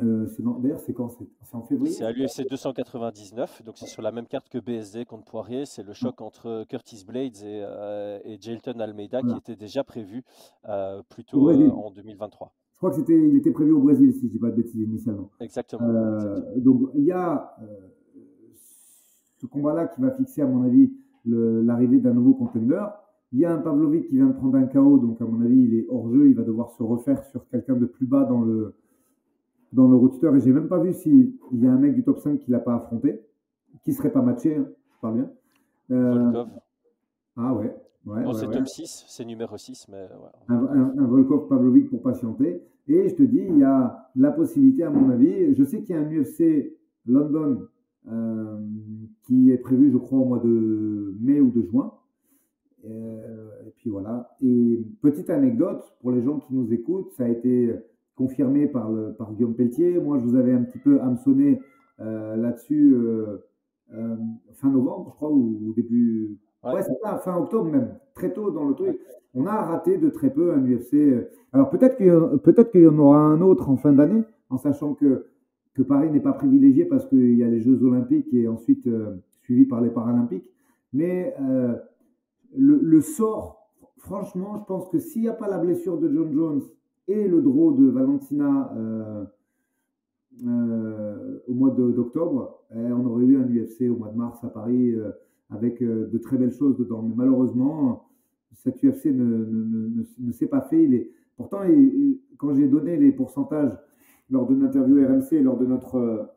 euh, 0.00 0.26
D'ailleurs, 0.58 0.80
c'est 0.80 0.92
quand? 0.92 1.08
C'est 1.08 1.54
en 1.54 1.62
février? 1.62 1.92
C'est 1.92 2.04
à 2.04 2.10
l'UFC 2.10 2.48
299, 2.48 3.62
donc 3.64 3.78
c'est 3.78 3.86
sur 3.86 4.02
la 4.02 4.10
même 4.10 4.26
carte 4.26 4.48
que 4.48 4.58
BSD 4.58 5.04
contre 5.04 5.24
Poirier. 5.24 5.66
C'est 5.66 5.84
le 5.84 5.92
choc 5.92 6.20
entre 6.20 6.64
Curtis 6.68 7.04
Blades 7.06 7.36
et, 7.44 7.62
euh, 7.64 8.18
et 8.24 8.36
Jailton 8.40 8.80
Almeida 8.80 9.22
qui 9.22 9.36
était 9.36 9.56
déjà 9.56 9.84
prévu 9.84 10.24
euh, 10.68 11.02
plus 11.08 11.24
tôt 11.24 11.48
euh, 11.48 11.70
en 11.70 11.90
2023. 11.92 12.52
Je 12.72 12.78
crois 12.78 12.90
que 12.90 12.96
c'était, 12.96 13.28
il 13.28 13.36
était 13.36 13.52
prévu 13.52 13.70
au 13.70 13.80
Brésil, 13.80 14.12
si 14.12 14.22
je 14.22 14.26
ne 14.26 14.30
dis 14.30 14.38
pas 14.38 14.50
de 14.50 14.56
bêtises 14.56 14.80
initialement. 14.80 15.30
Exactement. 15.40 15.86
Donc 16.56 16.90
il 16.94 17.04
y 17.04 17.12
a 17.12 17.56
ce 19.36 19.46
combat-là 19.46 19.86
qui 19.86 20.00
va 20.00 20.10
fixer, 20.10 20.42
à 20.42 20.46
mon 20.46 20.64
avis, 20.64 20.92
l'arrivée 21.24 22.00
d'un 22.00 22.14
nouveau 22.14 22.34
contender. 22.34 22.84
Il 23.32 23.38
y 23.40 23.44
a 23.44 23.52
un 23.52 23.58
Pavlovic 23.58 24.08
qui 24.08 24.16
vient 24.16 24.26
de 24.26 24.32
prendre 24.32 24.56
un 24.56 24.66
KO, 24.66 24.98
donc 24.98 25.20
à 25.20 25.24
mon 25.24 25.40
avis, 25.40 25.60
il 25.60 25.74
est 25.74 25.86
hors 25.88 26.08
jeu. 26.08 26.28
Il 26.28 26.34
va 26.34 26.42
devoir 26.42 26.70
se 26.70 26.82
refaire 26.82 27.24
sur 27.24 27.48
quelqu'un 27.48 27.74
de 27.74 27.86
plus 27.86 28.06
bas 28.06 28.24
dans 28.24 28.42
le, 28.42 28.74
dans 29.74 29.88
le 29.88 29.96
roadster 29.96 30.30
et 30.36 30.40
j'ai 30.40 30.52
même 30.52 30.68
pas 30.68 30.78
vu 30.78 30.92
s'il 30.92 31.34
y 31.52 31.66
a 31.66 31.72
un 31.72 31.76
mec 31.76 31.94
du 31.94 32.04
top 32.04 32.18
5 32.18 32.38
qui 32.38 32.50
l'a 32.50 32.60
pas 32.60 32.76
affronté, 32.76 33.20
qui 33.82 33.92
serait 33.92 34.12
pas 34.12 34.22
matché, 34.22 34.56
hein, 34.56 34.68
je 34.94 35.00
parle 35.00 35.14
bien. 35.16 35.30
Euh, 35.90 36.44
ah 37.36 37.54
ouais. 37.54 37.74
ouais, 38.06 38.22
c'est 38.34 38.50
top 38.50 38.68
6, 38.68 39.04
c'est 39.08 39.24
numéro 39.24 39.56
6. 39.56 39.88
Mais 39.90 40.06
un, 40.48 41.06
Volkov 41.06 41.48
Pavlovic 41.48 41.90
pour 41.90 42.02
patienter. 42.02 42.62
Et 42.86 43.08
je 43.08 43.14
te 43.14 43.22
dis, 43.22 43.44
il 43.48 43.58
y 43.58 43.64
a 43.64 44.10
la 44.14 44.30
possibilité, 44.30 44.84
à 44.84 44.90
mon 44.90 45.10
avis, 45.10 45.54
je 45.54 45.64
sais 45.64 45.82
qu'il 45.82 45.96
y 45.96 45.98
a 45.98 46.02
un 46.02 46.10
UFC 46.10 46.76
London 47.06 47.66
euh, 48.10 48.58
qui 49.22 49.50
est 49.50 49.58
prévu, 49.58 49.90
je 49.90 49.96
crois, 49.96 50.18
au 50.18 50.24
mois 50.24 50.38
de 50.38 51.16
mai 51.20 51.40
ou 51.40 51.50
de 51.50 51.62
juin. 51.62 51.92
Euh, 52.86 53.48
et 53.66 53.70
puis 53.70 53.90
voilà. 53.90 54.36
Et 54.42 54.86
petite 55.00 55.30
anecdote 55.30 55.82
pour 56.00 56.12
les 56.12 56.22
gens 56.22 56.38
qui 56.38 56.54
nous 56.54 56.72
écoutent, 56.72 57.10
ça 57.12 57.24
a 57.24 57.28
été 57.28 57.74
confirmé 58.16 58.66
par, 58.66 58.90
le, 58.90 59.12
par 59.14 59.32
Guillaume 59.32 59.54
Pelletier. 59.54 59.98
Moi, 59.98 60.18
je 60.18 60.24
vous 60.24 60.36
avais 60.36 60.52
un 60.52 60.62
petit 60.62 60.78
peu 60.78 61.00
hameçonné 61.00 61.60
euh, 62.00 62.36
là-dessus 62.36 62.94
euh, 62.94 63.44
euh, 63.92 64.16
fin 64.54 64.70
novembre, 64.70 65.10
je 65.10 65.14
crois, 65.16 65.30
ou, 65.30 65.72
début. 65.76 66.38
Ouais, 66.64 66.82
c'est 66.82 66.96
ça, 67.02 67.18
fin 67.18 67.36
octobre 67.36 67.70
même, 67.70 67.98
très 68.14 68.32
tôt 68.32 68.50
dans 68.50 68.64
le 68.64 68.74
truc. 68.74 68.98
On 69.34 69.46
a 69.46 69.54
raté 69.54 69.98
de 69.98 70.08
très 70.08 70.30
peu 70.30 70.52
un 70.54 70.64
UFC. 70.64 71.28
Alors 71.52 71.68
peut-être 71.68 71.96
qu'il 71.96 72.38
peut 72.42 72.54
qu'il 72.64 72.82
y 72.82 72.86
en 72.86 72.98
aura 72.98 73.18
un 73.18 73.40
autre 73.42 73.68
en 73.68 73.76
fin 73.76 73.92
d'année, 73.92 74.22
en 74.48 74.56
sachant 74.56 74.94
que 74.94 75.26
que 75.74 75.82
Paris 75.82 76.08
n'est 76.10 76.20
pas 76.20 76.32
privilégié 76.32 76.84
parce 76.84 77.04
qu'il 77.06 77.34
y 77.34 77.42
a 77.42 77.48
les 77.48 77.60
Jeux 77.60 77.82
Olympiques 77.82 78.32
et 78.32 78.46
ensuite 78.46 78.88
suivi 79.42 79.66
par 79.66 79.80
les 79.80 79.90
Paralympiques. 79.90 80.48
Mais 80.92 81.34
le, 82.56 82.78
le, 82.80 83.00
sort, 83.00 83.68
franchement, 83.98 84.56
je 84.60 84.64
pense 84.66 84.88
que 84.88 85.00
s'il 85.00 85.22
n'y 85.22 85.28
a 85.28 85.32
pas 85.32 85.48
la 85.48 85.58
blessure 85.58 85.98
de 85.98 86.08
John 86.14 86.32
Jones 86.32 86.62
et 87.08 87.28
le 87.28 87.42
draw 87.42 87.72
de 87.72 87.86
Valentina 87.86 88.72
euh, 90.46 91.38
au 91.46 91.54
mois 91.54 91.70
d'octobre, 91.70 92.64
on 92.74 93.06
aurait 93.06 93.24
eu 93.24 93.36
un 93.36 93.46
UFC 93.46 93.88
au 93.88 93.96
mois 93.96 94.08
de 94.08 94.16
mars 94.16 94.42
à 94.42 94.48
Paris 94.48 94.90
euh, 94.90 95.10
avec 95.50 95.80
euh, 95.80 96.08
de 96.10 96.18
très 96.18 96.36
belles 96.36 96.52
choses 96.52 96.76
dedans. 96.76 97.02
Mais 97.02 97.14
malheureusement, 97.14 98.08
cet 98.52 98.82
UFC 98.82 99.06
ne, 99.06 99.22
ne, 99.22 100.04
ne, 100.18 100.32
s'est 100.32 100.48
pas 100.48 100.62
fait. 100.62 100.82
Il 100.82 100.94
est... 100.94 101.10
Pourtant, 101.36 101.60
quand 102.38 102.54
j'ai 102.54 102.66
donné 102.66 102.96
les 102.96 103.12
pourcentages 103.12 103.76
lors 104.30 104.46
de 104.46 104.54
l'interview 104.54 104.96
RMC, 105.06 105.42
lors 105.42 105.58
de 105.58 105.66
notre 105.66 106.30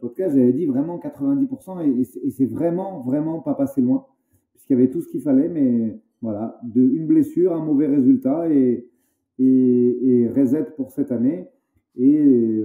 podcast, 0.00 0.34
j'avais 0.36 0.52
dit 0.52 0.66
vraiment 0.66 0.98
90% 0.98 1.82
et, 1.82 2.26
et 2.26 2.30
c'est 2.30 2.46
vraiment, 2.46 3.00
vraiment 3.00 3.40
pas 3.40 3.54
passé 3.54 3.80
loin, 3.80 4.04
puisqu'il 4.52 4.74
y 4.74 4.76
avait 4.76 4.90
tout 4.90 5.00
ce 5.00 5.08
qu'il 5.08 5.22
fallait, 5.22 5.48
mais 5.48 5.98
voilà, 6.20 6.60
de, 6.62 6.82
une 6.82 7.06
blessure, 7.06 7.54
un 7.54 7.64
mauvais 7.64 7.86
résultat 7.86 8.50
et, 8.50 8.91
et, 9.38 9.44
et 9.44 10.28
reset 10.28 10.64
pour 10.76 10.90
cette 10.90 11.12
année. 11.12 11.48
Et 11.96 12.62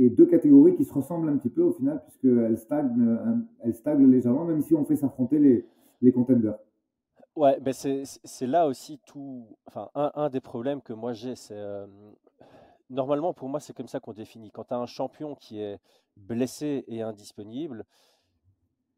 et 0.00 0.10
deux 0.10 0.26
catégories 0.26 0.76
qui 0.76 0.84
se 0.84 0.94
ressemblent 0.94 1.28
un 1.28 1.36
petit 1.38 1.48
peu 1.50 1.62
au 1.62 1.72
final, 1.72 2.00
puisqu'elles 2.04 2.56
stagnent, 2.56 3.18
elles 3.60 3.74
stagnent 3.74 4.08
légèrement, 4.08 4.44
même 4.44 4.62
si 4.62 4.72
on 4.74 4.84
fait 4.84 4.94
s'affronter 4.94 5.40
les, 5.40 5.66
les 6.00 6.12
contenders. 6.12 6.56
Ouais, 7.34 7.58
ben 7.60 7.72
c'est 7.72 8.46
là 8.46 8.68
aussi 8.68 9.00
tout. 9.06 9.46
Enfin, 9.66 9.90
un, 9.94 10.12
un, 10.14 10.28
des 10.28 10.40
problèmes 10.40 10.82
que 10.82 10.92
moi 10.92 11.12
j'ai, 11.12 11.34
c'est. 11.34 11.56
Euh, 11.56 11.86
normalement, 12.90 13.32
pour 13.32 13.48
moi, 13.48 13.58
c'est 13.58 13.72
comme 13.72 13.88
ça 13.88 14.00
qu'on 14.00 14.12
définit. 14.12 14.50
Quand 14.50 14.64
tu 14.64 14.74
as 14.74 14.78
un 14.78 14.86
champion 14.86 15.34
qui 15.34 15.60
est 15.60 15.78
blessé 16.16 16.84
et 16.88 17.02
indisponible, 17.02 17.84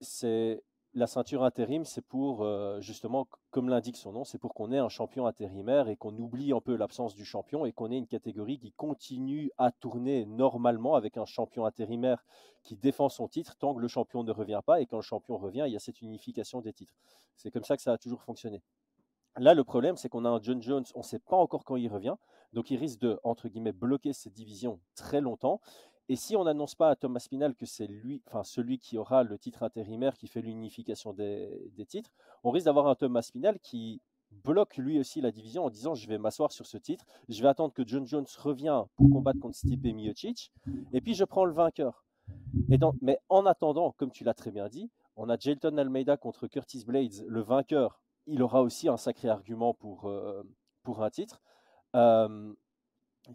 c'est 0.00 0.62
la 0.94 1.06
ceinture 1.06 1.44
intérim, 1.44 1.84
c'est 1.84 2.04
pour, 2.04 2.42
euh, 2.42 2.80
justement, 2.80 3.28
comme 3.50 3.68
l'indique 3.68 3.96
son 3.96 4.12
nom, 4.12 4.24
c'est 4.24 4.38
pour 4.38 4.54
qu'on 4.54 4.72
ait 4.72 4.78
un 4.78 4.88
champion 4.88 5.26
intérimaire 5.26 5.88
et 5.88 5.96
qu'on 5.96 6.16
oublie 6.16 6.52
un 6.52 6.60
peu 6.60 6.74
l'absence 6.74 7.14
du 7.14 7.24
champion 7.24 7.64
et 7.64 7.72
qu'on 7.72 7.92
ait 7.92 7.98
une 7.98 8.08
catégorie 8.08 8.58
qui 8.58 8.72
continue 8.72 9.52
à 9.56 9.70
tourner 9.70 10.26
normalement 10.26 10.96
avec 10.96 11.16
un 11.16 11.26
champion 11.26 11.64
intérimaire 11.64 12.24
qui 12.64 12.76
défend 12.76 13.08
son 13.08 13.28
titre 13.28 13.56
tant 13.56 13.74
que 13.74 13.80
le 13.80 13.88
champion 13.88 14.24
ne 14.24 14.32
revient 14.32 14.60
pas 14.66 14.80
et 14.80 14.86
quand 14.86 14.96
le 14.96 15.02
champion 15.02 15.38
revient, 15.38 15.64
il 15.66 15.72
y 15.72 15.76
a 15.76 15.80
cette 15.80 16.02
unification 16.02 16.60
des 16.60 16.72
titres. 16.72 16.94
C'est 17.36 17.50
comme 17.50 17.64
ça 17.64 17.76
que 17.76 17.82
ça 17.82 17.92
a 17.92 17.98
toujours 17.98 18.22
fonctionné. 18.22 18.60
Là, 19.36 19.54
le 19.54 19.62
problème, 19.62 19.96
c'est 19.96 20.08
qu'on 20.08 20.24
a 20.24 20.28
un 20.28 20.42
John 20.42 20.60
Jones, 20.60 20.84
on 20.96 21.00
ne 21.00 21.04
sait 21.04 21.20
pas 21.20 21.36
encore 21.36 21.64
quand 21.64 21.76
il 21.76 21.88
revient, 21.88 22.16
donc 22.52 22.70
il 22.70 22.76
risque 22.76 22.98
de, 22.98 23.18
entre 23.22 23.48
guillemets, 23.48 23.72
bloquer 23.72 24.12
cette 24.12 24.32
division 24.32 24.80
très 24.96 25.20
longtemps. 25.20 25.60
Et 26.10 26.16
si 26.16 26.34
on 26.34 26.42
n'annonce 26.42 26.74
pas 26.74 26.90
à 26.90 26.96
Thomas 26.96 27.20
Spinal 27.20 27.54
que 27.54 27.66
c'est 27.66 27.86
lui, 27.86 28.20
enfin 28.26 28.42
celui 28.42 28.80
qui 28.80 28.98
aura 28.98 29.22
le 29.22 29.38
titre 29.38 29.62
intérimaire, 29.62 30.18
qui 30.18 30.26
fait 30.26 30.42
l'unification 30.42 31.12
des, 31.12 31.70
titres, 31.86 32.10
on 32.42 32.50
risque 32.50 32.64
d'avoir 32.64 32.88
un 32.88 32.96
Thomas 32.96 33.22
Spinal 33.22 33.60
qui 33.60 34.00
bloque 34.42 34.76
lui 34.76 34.98
aussi 34.98 35.20
la 35.20 35.30
division 35.30 35.64
en 35.64 35.70
disant 35.70 35.94
je 35.94 36.08
vais 36.08 36.18
m'asseoir 36.18 36.50
sur 36.50 36.66
ce 36.66 36.78
titre, 36.78 37.04
je 37.28 37.40
vais 37.40 37.46
attendre 37.46 37.72
que 37.72 37.86
John 37.86 38.08
Jones 38.08 38.26
revienne 38.38 38.86
pour 38.96 39.08
combattre 39.08 39.38
contre 39.38 39.54
Stipe 39.54 39.84
Miocic, 39.84 40.50
et 40.92 41.00
puis 41.00 41.14
je 41.14 41.22
prends 41.22 41.44
le 41.44 41.52
vainqueur. 41.52 42.04
Et 42.72 42.78
mais 43.02 43.20
en 43.28 43.46
attendant, 43.46 43.92
comme 43.92 44.10
tu 44.10 44.24
l'as 44.24 44.34
très 44.34 44.50
bien 44.50 44.68
dit, 44.68 44.90
on 45.14 45.28
a 45.28 45.38
Jelton 45.38 45.78
Almeida 45.78 46.16
contre 46.16 46.48
Curtis 46.48 46.84
Blades, 46.84 47.24
le 47.28 47.40
vainqueur. 47.40 48.00
Il 48.26 48.42
aura 48.42 48.62
aussi 48.62 48.88
un 48.88 48.96
sacré 48.96 49.28
argument 49.28 49.74
pour, 49.74 50.06
euh, 50.06 50.42
pour 50.82 51.04
un 51.04 51.10
titre. 51.10 51.40
Euh, 51.94 52.52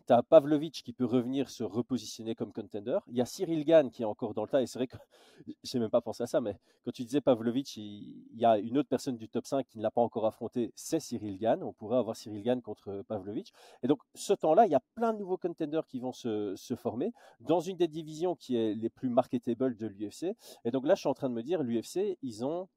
tu 0.08 0.14
as 0.14 0.24
Pavlovic 0.24 0.84
qui 0.84 0.94
peut 0.94 1.06
revenir 1.06 1.50
se 1.50 1.64
repositionner 1.64 2.36
comme 2.36 2.52
contender. 2.52 3.00
Il 3.08 3.16
y 3.16 3.22
a 3.22 3.26
Cyril 3.26 3.64
Gann 3.66 3.90
qui 3.92 4.02
est 4.02 4.06
encore 4.06 4.34
dans 4.34 4.44
le 4.44 4.50
tas. 4.50 4.62
Et 4.62 4.68
c'est 4.68 4.80
vrai 4.80 4.88
que 4.88 4.98
je 5.64 5.78
n'ai 5.78 5.82
même 5.82 5.90
pas 5.90 6.02
pensé 6.02 6.24
à 6.24 6.28
ça, 6.28 6.42
mais 6.42 6.58
quand 6.84 6.92
tu 6.92 7.04
disais 7.04 7.22
Pavlovic, 7.22 7.78
il, 7.78 8.26
y 8.36 8.46
a 8.46 8.58
une 8.58 8.78
autre 8.78 8.90
personne 8.90 9.18
du 9.18 9.30
top 9.30 9.46
5 9.46 9.66
qui 9.68 9.78
ne 9.78 9.84
l'a 9.84 9.92
pas 9.92 10.02
encore 10.02 10.26
affronté, 10.26 10.72
c'est 10.76 11.00
Cyril 11.00 11.38
Gann. 11.38 11.64
On 11.64 11.74
pourrait 11.74 11.98
avoir 11.98 12.16
Cyril 12.16 12.44
Gann 12.44 12.62
contre 12.62 13.04
Pavlovic. 13.08 13.54
Et 13.84 13.88
donc, 13.88 14.00
ce 14.14 14.34
temps-là, 14.34 14.66
il 14.66 14.72
y 14.72 14.76
a 14.76 14.82
plein 14.96 15.14
de 15.14 15.20
nouveaux 15.20 15.38
contenders 15.38 15.86
qui 15.86 16.00
vont 16.00 16.14
se, 16.14 16.56
former 16.76 17.14
dans 17.40 17.62
une 17.62 17.78
des 17.78 17.88
divisions 17.88 18.36
qui 18.36 18.58
est 18.58 18.74
les 18.74 18.90
plus 18.90 19.10
marketable 19.10 19.78
de 19.78 19.88
l'UFC. 19.88 20.36
Et 20.66 20.72
donc 20.72 20.86
là, 20.86 20.96
je 20.96 21.00
suis 21.02 21.10
en 21.10 21.14
train 21.14 21.30
de 21.30 21.34
me 21.34 21.44
dire, 21.44 21.64
l'UFC, 21.64 22.18
ils 22.22 22.44
ont 22.44 22.68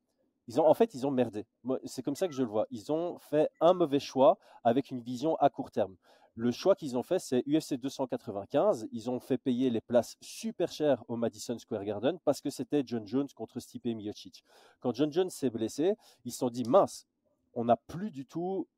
ils 0.47 0.59
ont, 0.59 0.67
en 0.67 0.73
fait, 0.73 0.95
ils 0.95 1.07
ont 1.07 1.11
merdé. 1.11 1.45
C'est 1.85 2.03
comme 2.03 2.17
ça 2.17 2.27
que 2.27 2.33
je 2.33 2.41
le 2.41 2.49
vois. 2.49 2.67
Ils 2.71 2.91
ont 2.91 3.19
fait 3.19 3.51
un 3.61 3.75
mauvais 3.75 4.01
choix 4.01 4.39
avec 4.65 4.91
une 4.91 5.01
vision 5.01 5.37
à 5.37 5.51
court 5.51 5.71
terme. 5.71 5.95
Le 6.39 6.53
choix 6.53 6.77
qu'ils 6.77 6.97
ont 6.97 7.03
fait, 7.03 7.19
c'est 7.19 7.43
UFC 7.49 7.75
295. 7.75 8.87
Ils 8.93 9.11
ont 9.11 9.19
fait 9.19 9.39
payer 9.39 9.71
les 9.71 9.81
places 9.81 10.17
super 10.21 10.71
chères 10.71 11.03
au 11.09 11.17
Madison 11.17 11.59
Square 11.59 11.85
Garden 11.85 12.17
parce 12.25 12.41
que 12.41 12.49
c'était 12.49 12.85
John 12.87 13.05
Jones 13.09 13.27
contre 13.35 13.59
Stipe 13.59 13.87
Miocic. 13.87 14.45
Quand 14.79 14.95
John 14.95 15.13
Jones 15.13 15.31
s'est 15.31 15.51
blessé, 15.51 15.97
ils 16.25 16.31
se 16.31 16.39
sont 16.39 16.49
dit 16.49 16.63
mince, 16.63 17.09
on 17.55 17.65
n'a 17.65 17.77
plus 17.77 18.13
du 18.13 18.25
tout 18.25 18.69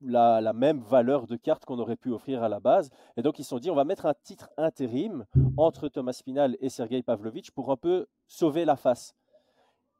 la, 0.00 0.54
même 0.54 0.80
valeur 0.80 1.26
de 1.26 1.36
carte 1.36 1.66
qu'on 1.66 1.78
aurait 1.78 1.96
pu 1.96 2.10
offrir 2.10 2.42
à 2.42 2.48
la 2.48 2.58
base. 2.58 2.88
Et 3.18 3.22
donc, 3.22 3.38
ils 3.38 3.44
se 3.44 3.50
sont 3.50 3.58
dit, 3.58 3.70
on 3.70 3.74
va 3.74 3.84
mettre 3.84 4.06
un 4.06 4.14
titre 4.22 4.48
intérim 4.56 5.26
entre 5.58 5.88
Thomas 5.88 6.14
Spinal 6.14 6.56
et 6.60 6.70
Sergei 6.70 7.02
Pavlovich 7.02 7.50
pour 7.50 7.70
un 7.70 7.76
peu 7.76 8.06
sauver 8.28 8.64
la 8.64 8.76
face. 8.76 9.14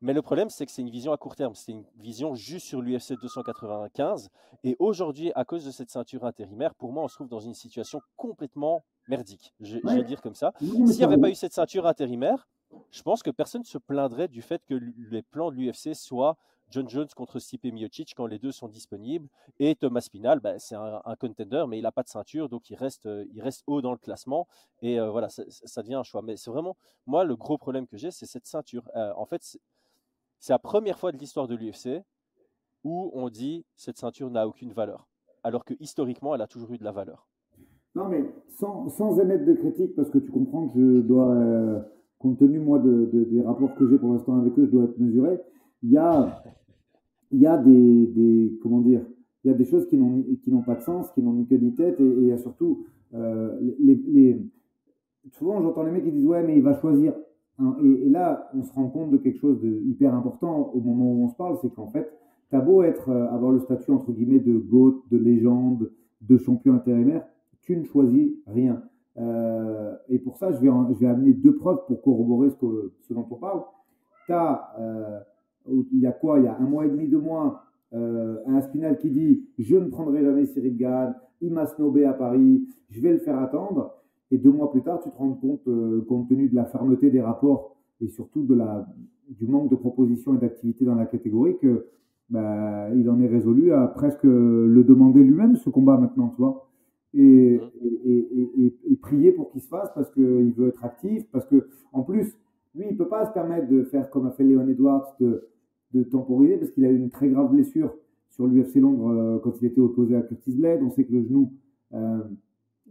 Mais 0.02 0.12
le 0.12 0.20
problème, 0.20 0.50
c'est 0.50 0.66
que 0.66 0.72
c'est 0.72 0.82
une 0.82 0.90
vision 0.90 1.12
à 1.12 1.16
court 1.16 1.36
terme. 1.36 1.54
C'est 1.54 1.70
une 1.70 1.84
vision 1.96 2.34
juste 2.34 2.66
sur 2.66 2.82
l'UFC 2.82 3.14
295. 3.20 4.30
Et 4.64 4.76
aujourd'hui, 4.80 5.30
à 5.36 5.44
cause 5.44 5.64
de 5.64 5.70
cette 5.70 5.90
ceinture 5.90 6.24
intérimaire, 6.24 6.74
pour 6.74 6.92
moi, 6.92 7.04
on 7.04 7.08
se 7.08 7.14
trouve 7.14 7.28
dans 7.28 7.40
une 7.40 7.54
situation 7.54 8.00
complètement 8.16 8.84
merdique. 9.08 9.54
Je, 9.60 9.78
vais 9.78 10.02
dire 10.02 10.20
comme 10.20 10.34
ça. 10.34 10.52
S'il 10.58 10.84
n'y 10.84 11.04
avait 11.04 11.18
pas 11.18 11.30
eu 11.30 11.36
cette 11.36 11.52
ceinture 11.52 11.86
intérimaire, 11.86 12.48
je 12.90 13.02
pense 13.02 13.22
que 13.22 13.30
personne 13.30 13.62
ne 13.62 13.66
se 13.66 13.78
plaindrait 13.78 14.26
du 14.26 14.42
fait 14.42 14.64
que 14.66 14.74
les 14.74 15.22
plans 15.22 15.50
de 15.52 15.56
l'UFC 15.56 15.94
soient 15.94 16.36
John 16.72 16.88
Jones 16.88 17.08
contre 17.14 17.38
Stipe 17.38 17.64
Miocic 17.64 18.14
quand 18.16 18.26
les 18.26 18.38
deux 18.38 18.50
sont 18.50 18.66
disponibles. 18.66 19.28
Et 19.58 19.76
Thomas 19.76 20.00
Spinal, 20.00 20.40
ben, 20.40 20.58
c'est 20.58 20.74
un, 20.74 21.00
contender, 21.20 21.64
mais 21.68 21.78
il 21.78 21.82
n'a 21.82 21.92
pas 21.92 22.02
de 22.02 22.08
ceinture, 22.08 22.48
donc 22.48 22.70
il 22.70 22.76
reste, 22.76 23.06
euh, 23.06 23.26
il 23.34 23.42
reste 23.42 23.62
haut 23.66 23.82
dans 23.82 23.92
le 23.92 23.98
classement. 23.98 24.48
Et 24.80 24.98
euh, 24.98 25.10
voilà, 25.10 25.28
ça, 25.28 25.82
devient 25.82 25.96
un 25.96 26.02
choix. 26.02 26.22
Mais 26.22 26.36
c'est 26.36 26.50
vraiment, 26.50 26.76
moi, 27.06 27.24
le 27.24 27.36
gros 27.36 27.58
problème 27.58 27.86
que 27.86 27.98
j'ai, 27.98 28.10
c'est 28.10 28.26
cette 28.26 28.46
ceinture. 28.46 28.88
Euh, 28.96 29.12
en 29.16 29.26
fait, 29.26 29.58
c'est 30.42 30.52
la 30.52 30.58
première 30.58 30.98
fois 30.98 31.12
de 31.12 31.18
l'histoire 31.18 31.46
de 31.46 31.54
l'UFC 31.54 32.02
où 32.82 33.12
on 33.14 33.30
dit 33.30 33.64
cette 33.76 33.96
ceinture 33.96 34.28
n'a 34.28 34.48
aucune 34.48 34.72
valeur, 34.72 35.08
alors 35.44 35.64
que 35.64 35.74
historiquement, 35.78 36.34
elle 36.34 36.40
a 36.40 36.48
toujours 36.48 36.72
eu 36.72 36.78
de 36.78 36.84
la 36.84 36.90
valeur. 36.90 37.28
Non, 37.94 38.08
mais 38.08 38.24
sans, 38.48 38.88
sans 38.88 39.20
émettre 39.20 39.44
de 39.44 39.52
critique, 39.52 39.94
parce 39.94 40.10
que 40.10 40.18
tu 40.18 40.32
comprends 40.32 40.66
que 40.66 40.80
je 40.80 41.00
dois, 41.02 41.30
euh, 41.30 41.80
compte 42.18 42.40
tenu 42.40 42.58
moi 42.58 42.80
de, 42.80 43.08
des 43.12 43.40
rapports 43.40 43.72
que 43.76 43.88
j'ai 43.88 43.98
pour 43.98 44.12
l'instant 44.12 44.34
avec 44.40 44.58
eux, 44.58 44.66
je 44.66 44.70
dois 44.72 44.84
être 44.84 44.98
mesuré. 44.98 45.38
Il 45.84 45.92
y 45.92 45.96
a, 45.96 46.42
y 47.30 47.46
a 47.46 47.56
des, 47.56 48.06
des, 48.08 48.58
comment 48.62 48.80
dire, 48.80 49.02
il 49.44 49.52
y 49.52 49.54
a 49.54 49.56
des 49.56 49.64
choses 49.64 49.86
qui 49.86 49.96
n'ont 49.96 50.62
pas 50.62 50.74
de 50.74 50.82
sens, 50.82 51.08
qui 51.12 51.22
n'ont 51.22 51.34
ni 51.34 51.46
queue 51.46 51.58
ni 51.58 51.72
tête, 51.72 52.00
et, 52.00 52.04
il 52.04 52.26
y 52.26 52.32
a 52.32 52.38
surtout 52.38 52.84
euh, 53.14 53.56
les, 53.78 53.94
les, 53.94 54.42
souvent 55.34 55.62
j'entends 55.62 55.84
les 55.84 55.92
mecs 55.92 56.04
qui 56.04 56.10
disent 56.10 56.26
ouais 56.26 56.42
mais 56.42 56.56
il 56.56 56.62
va 56.64 56.74
choisir 56.80 57.14
Hein, 57.62 57.76
et, 57.82 58.08
là, 58.08 58.50
on 58.54 58.62
se 58.62 58.72
rend 58.72 58.88
compte 58.88 59.10
de 59.10 59.16
quelque 59.16 59.38
chose 59.38 59.60
de 59.60 59.80
hyper 59.84 60.14
important 60.14 60.70
au 60.74 60.80
moment 60.80 61.12
où 61.12 61.24
on 61.24 61.28
se 61.28 61.36
parle, 61.36 61.56
c'est 61.62 61.72
qu'en 61.72 61.86
fait, 61.86 62.10
t'as 62.50 62.60
beau 62.60 62.82
être, 62.82 63.08
euh, 63.08 63.28
avoir 63.28 63.52
le 63.52 63.60
statut 63.60 63.92
entre 63.92 64.12
guillemets 64.12 64.40
de 64.40 64.56
GOAT, 64.56 65.02
de 65.10 65.16
légende, 65.16 65.90
de 66.20 66.36
champion 66.36 66.74
intérimaire, 66.74 67.24
tu 67.60 67.76
ne 67.76 67.84
choisis 67.84 68.32
rien. 68.46 68.82
Euh, 69.18 69.94
et 70.08 70.18
pour 70.18 70.36
ça, 70.36 70.52
je 70.52 70.58
vais, 70.58 71.06
amener 71.06 71.32
deux 71.32 71.54
preuves 71.54 71.84
pour 71.86 72.02
corroborer 72.02 72.50
ce 72.50 73.14
dont 73.14 73.26
on 73.30 73.36
parle. 73.36 73.62
T'as, 74.26 74.68
euh, 74.78 75.20
il 75.68 76.00
y 76.00 76.06
a 76.06 76.12
quoi? 76.12 76.38
Il 76.38 76.44
y 76.44 76.48
a 76.48 76.56
un 76.56 76.64
mois 76.64 76.86
et 76.86 76.88
demi, 76.88 77.08
deux 77.08 77.20
mois, 77.20 77.64
euh, 77.92 78.38
un 78.46 78.60
Spinal 78.60 78.98
qui 78.98 79.10
dit 79.10 79.44
Je 79.58 79.76
ne 79.76 79.88
prendrai 79.88 80.22
jamais 80.22 80.46
Cyril 80.46 80.76
Gann, 80.76 81.14
il 81.40 81.52
m'a 81.52 81.66
snobé 81.66 82.04
à 82.04 82.12
Paris, 82.12 82.66
je 82.90 83.00
vais 83.00 83.12
le 83.12 83.18
faire 83.18 83.38
attendre. 83.38 83.94
Et 84.32 84.38
deux 84.38 84.50
mois 84.50 84.72
plus 84.72 84.82
tard, 84.82 85.00
tu 85.00 85.10
te 85.10 85.16
rends 85.16 85.34
compte, 85.34 85.68
euh, 85.68 86.04
compte 86.08 86.28
tenu 86.28 86.48
de 86.48 86.56
la 86.56 86.64
fermeté 86.64 87.10
des 87.10 87.20
rapports 87.20 87.76
et 88.00 88.08
surtout 88.08 88.42
de 88.42 88.54
la, 88.54 88.88
du 89.28 89.46
manque 89.46 89.70
de 89.70 89.76
propositions 89.76 90.34
et 90.34 90.38
d'activités 90.38 90.84
dans 90.84 90.96
la 90.96 91.06
catégorie, 91.06 91.56
que 91.58 91.86
bah, 92.30 92.88
il 92.96 93.08
en 93.10 93.20
est 93.20 93.28
résolu 93.28 93.72
à 93.72 93.86
presque 93.86 94.24
le 94.24 94.82
demander 94.84 95.22
lui-même, 95.22 95.56
ce 95.56 95.70
combat 95.70 95.98
maintenant, 95.98 96.30
tu 96.30 96.40
vois. 96.40 96.68
Et, 97.14 97.60
et, 97.84 98.74
et, 98.90 98.96
prier 98.96 99.32
pour 99.32 99.50
qu'il 99.50 99.60
se 99.60 99.68
fasse 99.68 99.90
parce 99.94 100.10
qu'il 100.12 100.54
veut 100.56 100.68
être 100.68 100.82
actif, 100.82 101.26
parce 101.30 101.44
que 101.44 101.68
en 101.92 102.02
plus, 102.02 102.38
lui, 102.74 102.86
il 102.90 102.96
peut 102.96 103.08
pas 103.08 103.26
se 103.26 103.32
permettre 103.32 103.68
de 103.68 103.82
faire 103.82 104.08
comme 104.08 104.26
a 104.26 104.30
fait 104.30 104.44
Léon 104.44 104.66
Edwards, 104.66 105.14
de, 105.20 105.46
de 105.92 106.02
temporiser, 106.04 106.56
parce 106.56 106.70
qu'il 106.70 106.86
a 106.86 106.90
eu 106.90 106.96
une 106.96 107.10
très 107.10 107.28
grave 107.28 107.50
blessure 107.50 107.94
sur 108.30 108.46
l'UFC 108.46 108.76
Londres 108.76 109.10
euh, 109.10 109.38
quand 109.40 109.60
il 109.60 109.66
était 109.66 109.80
opposé 109.80 110.16
à 110.16 110.22
Curtis 110.22 110.52
Blade. 110.52 110.80
On 110.82 110.90
sait 110.90 111.04
que 111.04 111.12
le 111.12 111.22
genou, 111.22 111.52
euh, 111.92 112.22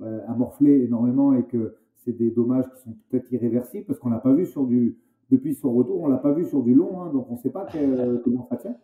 a 0.02 0.34
morflé 0.34 0.84
énormément 0.84 1.34
et 1.34 1.44
que 1.44 1.76
c'est 1.98 2.18
des 2.18 2.32
dommages 2.32 2.70
qui 2.72 2.82
sont 2.82 2.96
peut-être 3.10 3.32
irréversibles 3.32 3.86
parce 3.86 4.00
qu'on 4.00 4.10
l'a 4.10 4.20
pas 4.20 4.34
vu 4.34 4.46
sur 4.46 4.66
du 4.66 4.98
depuis 5.30 5.56
son 5.56 5.74
retour, 5.74 6.02
on 6.02 6.08
l'a 6.08 6.18
pas 6.18 6.34
vu 6.34 6.46
sur 6.46 6.62
du 6.62 6.74
long, 6.74 7.02
hein, 7.02 7.12
donc 7.14 7.28
on 7.30 7.36
ne 7.36 7.40
sait 7.40 7.50
pas 7.50 7.66
comment 8.24 8.46
ça 8.50 8.58
tient, 8.58 8.76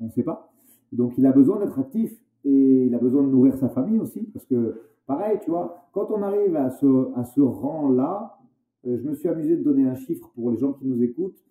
on 0.00 0.04
ne 0.04 0.10
sait 0.10 0.22
pas. 0.22 0.52
Donc 0.92 1.14
il 1.16 1.26
a 1.26 1.32
besoin 1.32 1.58
d'être 1.58 1.78
actif 1.78 2.12
et 2.44 2.86
il 2.86 2.94
a 2.94 2.98
besoin 2.98 3.22
de 3.22 3.28
nourrir 3.28 3.56
sa 3.56 3.68
famille 3.68 3.98
aussi 3.98 4.22
parce 4.32 4.44
que 4.44 4.82
pareil, 5.06 5.38
tu 5.42 5.50
vois, 5.50 5.88
quand 5.92 6.10
on 6.10 6.22
arrive 6.22 6.56
à 6.56 6.70
ce 6.70 7.12
à 7.16 7.24
ce 7.24 7.40
rang 7.40 7.88
là, 7.90 8.38
je 8.84 9.02
me 9.08 9.14
suis 9.14 9.28
amusé 9.28 9.56
de 9.56 9.62
donner 9.62 9.86
un 9.88 9.94
chiffre 9.94 10.30
pour 10.34 10.50
les 10.50 10.58
gens 10.58 10.72
qui 10.72 10.86
nous 10.86 11.02
écoutent. 11.02 11.42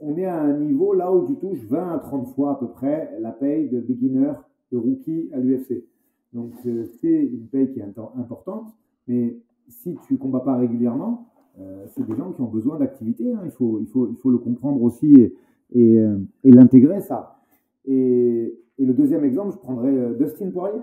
On 0.00 0.16
est 0.16 0.24
à 0.24 0.40
un 0.40 0.56
niveau 0.56 0.92
là 0.92 1.12
où 1.12 1.26
tu 1.26 1.34
touches 1.36 1.64
20 1.64 1.88
à 1.88 1.98
30 1.98 2.28
fois 2.28 2.52
à 2.52 2.54
peu 2.54 2.68
près 2.68 3.18
la 3.20 3.32
paye 3.32 3.68
de 3.68 3.80
beginner, 3.80 4.32
de 4.70 4.78
rookie 4.78 5.30
à 5.32 5.38
l'UFC. 5.38 5.84
Donc 6.32 6.52
c'est 6.62 7.08
une 7.08 7.46
paye 7.48 7.72
qui 7.72 7.80
est 7.80 7.84
importante, 8.16 8.72
mais 9.08 9.36
si 9.68 9.96
tu 10.06 10.16
combats 10.16 10.40
pas 10.40 10.56
régulièrement, 10.56 11.30
euh, 11.60 11.84
c'est 11.88 12.06
des 12.06 12.16
gens 12.16 12.32
qui 12.32 12.40
ont 12.40 12.48
besoin 12.48 12.78
d'activité. 12.78 13.32
Hein. 13.32 13.42
Il, 13.44 13.50
faut, 13.50 13.78
il, 13.80 13.86
faut, 13.86 14.08
il 14.08 14.16
faut 14.16 14.30
le 14.30 14.38
comprendre 14.38 14.82
aussi 14.82 15.12
et, 15.14 15.34
et, 15.72 15.98
euh, 15.98 16.18
l'intégrer, 16.44 17.00
ça. 17.00 17.40
Et, 17.84 18.54
et, 18.78 18.84
le 18.84 18.94
deuxième 18.94 19.24
exemple, 19.24 19.52
je 19.52 19.58
prendrais 19.58 19.92
euh, 19.92 20.14
Dustin 20.14 20.50
Poirier. 20.50 20.80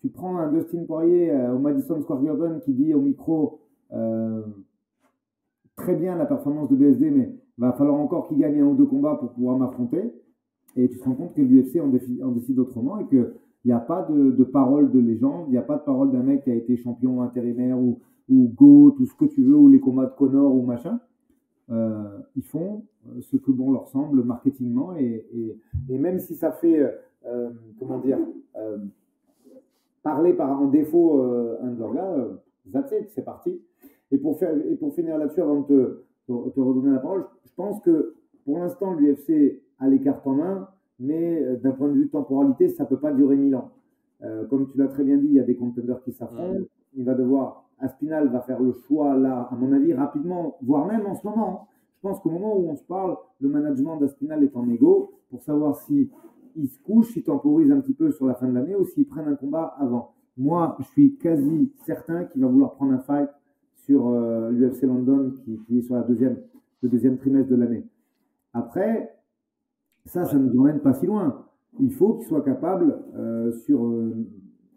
Tu 0.00 0.08
prends 0.08 0.36
un 0.36 0.50
Dustin 0.52 0.84
Poirier 0.84 1.32
au 1.52 1.58
Madison 1.58 2.00
Square 2.00 2.22
Garden 2.22 2.60
qui 2.60 2.72
dit 2.72 2.94
au 2.94 3.00
micro 3.00 3.58
très 5.74 5.96
bien 5.96 6.16
la 6.16 6.24
performance 6.24 6.68
de 6.68 6.76
BSD, 6.76 7.10
mais 7.10 7.34
va 7.56 7.72
falloir 7.72 7.98
encore 7.98 8.28
qu'il 8.28 8.38
gagne 8.38 8.60
un 8.60 8.66
ou 8.66 8.76
deux 8.76 8.86
combats 8.86 9.16
pour 9.16 9.32
pouvoir 9.32 9.58
m'affronter. 9.58 10.12
Et 10.76 10.88
tu 10.88 10.98
te 10.98 11.04
rends 11.04 11.14
compte 11.14 11.34
que 11.34 11.42
l'UFC 11.42 11.80
en, 11.80 11.90
en, 12.24 12.30
décide 12.30 12.60
autrement 12.60 13.00
et 13.00 13.06
qu'il 13.68 13.74
n'y 13.74 13.82
a 13.82 13.84
pas 13.84 14.06
de, 14.08 14.30
de, 14.30 14.44
parole 14.44 14.90
de 14.90 14.98
légende, 14.98 15.44
il 15.48 15.50
n'y 15.50 15.58
a 15.58 15.62
pas 15.62 15.76
de 15.76 15.82
parole 15.82 16.10
d'un 16.10 16.22
mec 16.22 16.44
qui 16.44 16.50
a 16.50 16.54
été 16.54 16.78
champion 16.78 17.20
intérimaire 17.20 17.78
ou, 17.78 17.98
ou 18.30 18.50
Go, 18.56 18.94
tout 18.96 19.04
ce 19.04 19.14
que 19.14 19.26
tu 19.26 19.42
veux, 19.42 19.56
ou 19.56 19.68
les 19.68 19.78
combats 19.78 20.06
de 20.06 20.14
Connor 20.16 20.54
ou 20.54 20.62
machin. 20.62 20.98
Euh, 21.70 22.18
ils 22.34 22.44
font 22.44 22.84
euh, 23.08 23.20
ce 23.20 23.36
que 23.36 23.50
bon 23.50 23.70
leur 23.72 23.88
semble 23.88 24.24
marketingement 24.24 24.96
et, 24.96 25.26
et, 25.90 25.98
même 25.98 26.18
si 26.18 26.34
ça 26.34 26.50
fait, 26.50 26.80
euh, 27.26 27.50
comment 27.78 27.98
dire, 27.98 28.18
parler 30.02 30.32
par 30.32 30.62
en 30.62 30.68
défaut 30.68 31.20
un 31.20 31.70
de 31.70 31.78
leurs 31.78 31.92
gars, 31.92 32.86
c'est 33.10 33.22
parti. 33.22 33.60
Et 34.10 34.16
pour, 34.16 34.38
faire, 34.38 34.56
et 34.56 34.76
pour 34.76 34.94
finir 34.94 35.18
là-dessus, 35.18 35.42
avant 35.42 35.60
de 35.60 36.06
te, 36.26 36.48
te, 36.48 36.60
redonner 36.60 36.92
la 36.92 37.00
parole, 37.00 37.26
je 37.44 37.52
pense 37.54 37.82
que 37.82 38.14
pour 38.46 38.60
l'instant, 38.60 38.94
l'UFC 38.94 39.60
a 39.78 39.88
les 39.88 40.00
cartes 40.00 40.26
en 40.26 40.36
main, 40.36 40.68
mais 40.98 41.56
d'un 41.62 41.72
point 41.72 41.88
de 41.88 41.94
vue 41.94 42.08
temporalité, 42.08 42.68
ça 42.68 42.84
peut 42.84 42.98
pas 42.98 43.12
durer 43.12 43.36
mille 43.36 43.54
ans. 43.54 43.70
comme 44.50 44.68
tu 44.68 44.78
l'as 44.78 44.88
très 44.88 45.04
bien 45.04 45.16
dit, 45.16 45.26
il 45.26 45.34
y 45.34 45.40
a 45.40 45.44
des 45.44 45.56
contenders 45.56 46.02
qui 46.02 46.12
s'affrontent. 46.12 46.64
Il 46.94 47.04
va 47.04 47.14
devoir 47.14 47.68
Aspinal 47.80 48.28
va 48.28 48.40
faire 48.40 48.60
le 48.60 48.72
choix 48.72 49.16
là, 49.16 49.48
à 49.50 49.54
mon 49.54 49.72
avis, 49.72 49.94
rapidement, 49.94 50.56
voire 50.62 50.86
même 50.86 51.06
en 51.06 51.14
ce 51.14 51.26
moment. 51.26 51.68
Je 51.96 52.00
pense 52.08 52.20
qu'au 52.20 52.30
moment 52.30 52.56
où 52.56 52.68
on 52.68 52.76
se 52.76 52.82
parle, 52.84 53.16
le 53.40 53.48
management 53.48 53.98
d'Aspinal 53.98 54.42
est 54.42 54.56
en 54.56 54.68
égo 54.68 55.12
pour 55.30 55.42
savoir 55.42 55.76
si 55.76 56.10
il 56.56 56.68
se 56.68 56.78
couche, 56.80 57.12
s'il 57.12 57.22
temporise 57.22 57.70
un 57.70 57.80
petit 57.80 57.94
peu 57.94 58.10
sur 58.10 58.26
la 58.26 58.34
fin 58.34 58.48
de 58.48 58.54
l'année 58.54 58.74
ou 58.74 58.84
s'il 58.84 59.06
prennent 59.06 59.28
un 59.28 59.36
combat 59.36 59.74
avant. 59.78 60.12
Moi, 60.36 60.76
je 60.80 60.84
suis 60.86 61.16
quasi 61.16 61.72
certain 61.84 62.24
qu'il 62.24 62.42
va 62.42 62.48
vouloir 62.48 62.74
prendre 62.74 62.92
un 62.92 62.98
fight 62.98 63.30
sur 63.74 64.08
euh, 64.08 64.50
l'UFC 64.50 64.82
London 64.82 65.32
qui, 65.44 65.58
qui, 65.66 65.78
est 65.78 65.82
sur 65.82 65.94
la 65.94 66.02
deuxième, 66.02 66.36
le 66.82 66.88
deuxième 66.88 67.16
trimestre 67.16 67.50
de 67.50 67.56
l'année. 67.56 67.84
Après, 68.52 69.14
ça, 70.08 70.24
ça 70.24 70.38
ne 70.38 70.48
nous 70.48 70.58
emmène 70.58 70.80
pas 70.80 70.94
si 70.94 71.06
loin. 71.06 71.44
Il 71.80 71.92
faut 71.92 72.14
qu'il 72.14 72.26
soit 72.26 72.42
capable, 72.42 72.98
euh, 73.16 73.52
sur 73.52 73.84
euh, 73.84 74.26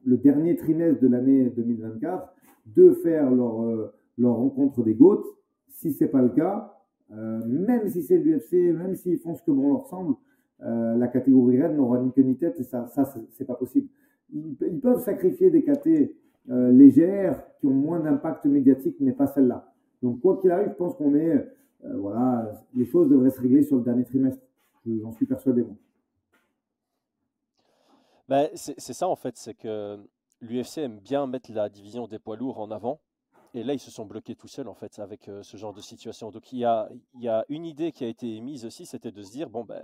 le 0.06 0.18
dernier 0.18 0.56
trimestre 0.56 1.02
de 1.02 1.08
l'année 1.08 1.50
2024, 1.56 2.34
de 2.68 2.92
faire 2.92 3.32
leur, 3.32 3.64
euh, 3.64 3.94
leur 4.18 4.36
rencontre 4.36 4.84
des 4.84 4.94
GOAT. 4.94 5.24
Si 5.70 5.94
c'est 5.94 6.10
pas 6.10 6.22
le 6.22 6.30
cas, 6.30 6.78
même 7.10 7.90
si 7.90 8.04
c'est 8.04 8.18
l'UFC, 8.18 8.74
même 8.74 8.96
s'ils 8.96 9.18
font 9.18 9.36
ce 9.36 9.44
que 9.44 9.52
bon 9.52 9.74
leur 9.74 9.86
semble, 9.88 10.16
la 10.60 11.08
catégorie 11.08 11.62
Red 11.62 11.76
n'aura 11.76 12.00
ni 12.00 12.12
queue 12.12 12.22
ni 12.22 12.38
tête 12.38 12.58
et 12.60 12.64
ça, 12.64 12.88
ça 12.88 13.04
c'est 13.32 13.46
pas 13.46 13.56
possible. 13.56 13.88
Ils, 14.32 14.56
ils, 14.62 14.80
peuvent 14.80 15.02
sacrifier 15.02 15.50
des 15.50 15.64
catés 15.64 16.16
légères 16.48 17.44
qui 17.60 17.68
ont 17.68 17.74
moins 17.74 18.00
d'impact 18.00 18.46
médiatique, 18.46 18.96
mais 19.02 19.12
pas 19.12 19.28
celle-là. 19.28 19.74
Donc 20.02 20.22
quoi 20.22 20.38
qu'il 20.38 20.52
arrive, 20.52 20.70
je 20.70 20.76
pense 20.76 20.96
qu'on 20.96 21.16
est, 21.16 21.46
voilà, 21.96 22.54
les 22.76 22.86
choses 22.86 23.10
devraient 23.10 23.32
se 23.32 23.42
régler 23.42 23.64
sur 23.64 23.78
le 23.78 23.84
dernier 23.84 24.06
trimestre. 24.06 24.42
J'en 24.86 25.12
suis 25.12 25.26
persuadé. 25.26 25.66
Ben, 28.28 28.50
c'est 28.56 28.94
ça 28.94 29.08
en 29.08 29.16
fait, 29.16 29.36
c'est 29.38 29.54
que 29.54 30.00
l'UFC 30.42 30.80
aime 30.80 31.00
bien 31.00 31.28
mettre 31.28 31.52
la 31.52 31.70
division 31.70 32.08
des 32.08 32.20
poids 32.20 32.36
lourds 32.36 32.60
en 32.60 32.72
avant. 32.72 33.00
Et 33.54 33.64
là, 33.64 33.74
ils 33.74 33.80
se 33.80 33.92
sont 33.92 34.06
bloqués 34.06 34.36
tout 34.36 34.48
seuls, 34.48 34.70
en 34.70 34.74
fait, 34.74 34.98
avec 35.00 35.28
euh, 35.28 35.44
ce 35.44 35.58
genre 35.58 35.74
de 35.74 35.82
situation. 35.82 36.32
Donc, 36.32 36.54
il 36.54 36.60
y, 36.60 36.66
a, 36.66 36.90
il 37.16 37.22
y 37.22 37.28
a 37.28 37.44
une 37.50 37.66
idée 37.66 37.92
qui 37.92 38.06
a 38.06 38.08
été 38.08 38.38
émise 38.38 38.66
aussi, 38.66 38.86
c'était 38.86 39.12
de 39.12 39.22
se 39.22 39.32
dire, 39.32 39.50
bon, 39.50 39.66
ben, 39.66 39.84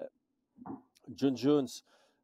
John 1.14 1.36
Jones, 1.36 1.68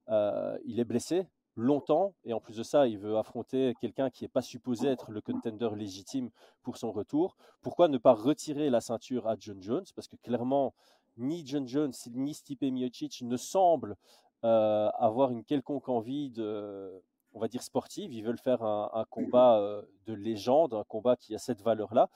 euh, 0.10 0.58
il 0.66 0.80
est 0.80 0.86
blessé 0.86 1.28
longtemps, 1.56 2.14
et 2.24 2.34
en 2.34 2.40
plus 2.40 2.56
de 2.58 2.64
ça, 2.64 2.88
il 2.88 2.98
veut 2.98 3.18
affronter 3.18 3.74
quelqu'un 3.80 4.10
qui 4.10 4.24
n'est 4.24 4.30
pas 4.30 4.42
supposé 4.42 4.88
être 4.88 5.12
le 5.12 5.22
contender 5.22 5.70
légitime 5.76 6.30
pour 6.64 6.78
son 6.78 6.92
retour. 6.92 7.36
Pourquoi 7.62 7.90
ne 7.90 7.98
pas 7.98 8.14
retirer 8.14 8.70
la 8.70 8.82
ceinture 8.82 9.28
à 9.28 9.36
John 9.38 9.62
Jones? 9.62 9.86
Parce 9.96 10.08
que 10.08 10.16
clairement, 10.16 10.74
ni 11.18 11.46
John 11.46 11.68
Jones, 11.68 11.94
ni 12.12 12.34
Stipe 12.34 12.64
Miocic 12.64 13.22
ne 13.22 13.38
semblent 13.38 13.96
euh, 14.44 14.90
avoir 14.98 15.32
une 15.32 15.44
quelconque 15.46 15.88
envie 15.88 16.30
de 16.30 17.02
on 17.34 17.40
va 17.40 17.48
dire 17.48 17.64
sportive. 17.64 18.14
Ils 18.14 18.24
veulent 18.24 18.38
faire 18.38 18.62
un, 18.62 19.06
combat 19.10 19.58
euh, 19.58 19.82
de 20.06 20.14
légende, 20.14 20.74
un 20.74 20.84
combat 20.84 21.16
qui 21.16 21.34
a 21.34 21.40
cette 21.40 21.62
valeur-là. 21.62 22.10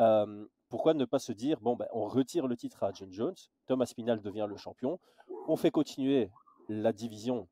Euh, 0.00 0.46
pourquoi 0.70 0.94
ne 0.94 1.04
pas 1.04 1.18
se 1.18 1.32
dire, 1.32 1.60
bon, 1.60 1.76
ben, 1.76 1.86
on 1.92 2.06
retire 2.06 2.46
le 2.46 2.56
titre 2.56 2.82
à 2.82 2.92
John 2.92 3.12
Jones, 3.12 3.34
Thomas 3.66 3.86
Spinal 3.86 4.22
devient 4.22 4.46
le 4.48 4.56
champion, 4.56 4.98
on 5.46 5.56
fait 5.56 5.70
continuer 5.70 6.30
la 6.70 6.94
division 6.94 7.48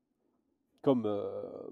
comme, 0.81 1.03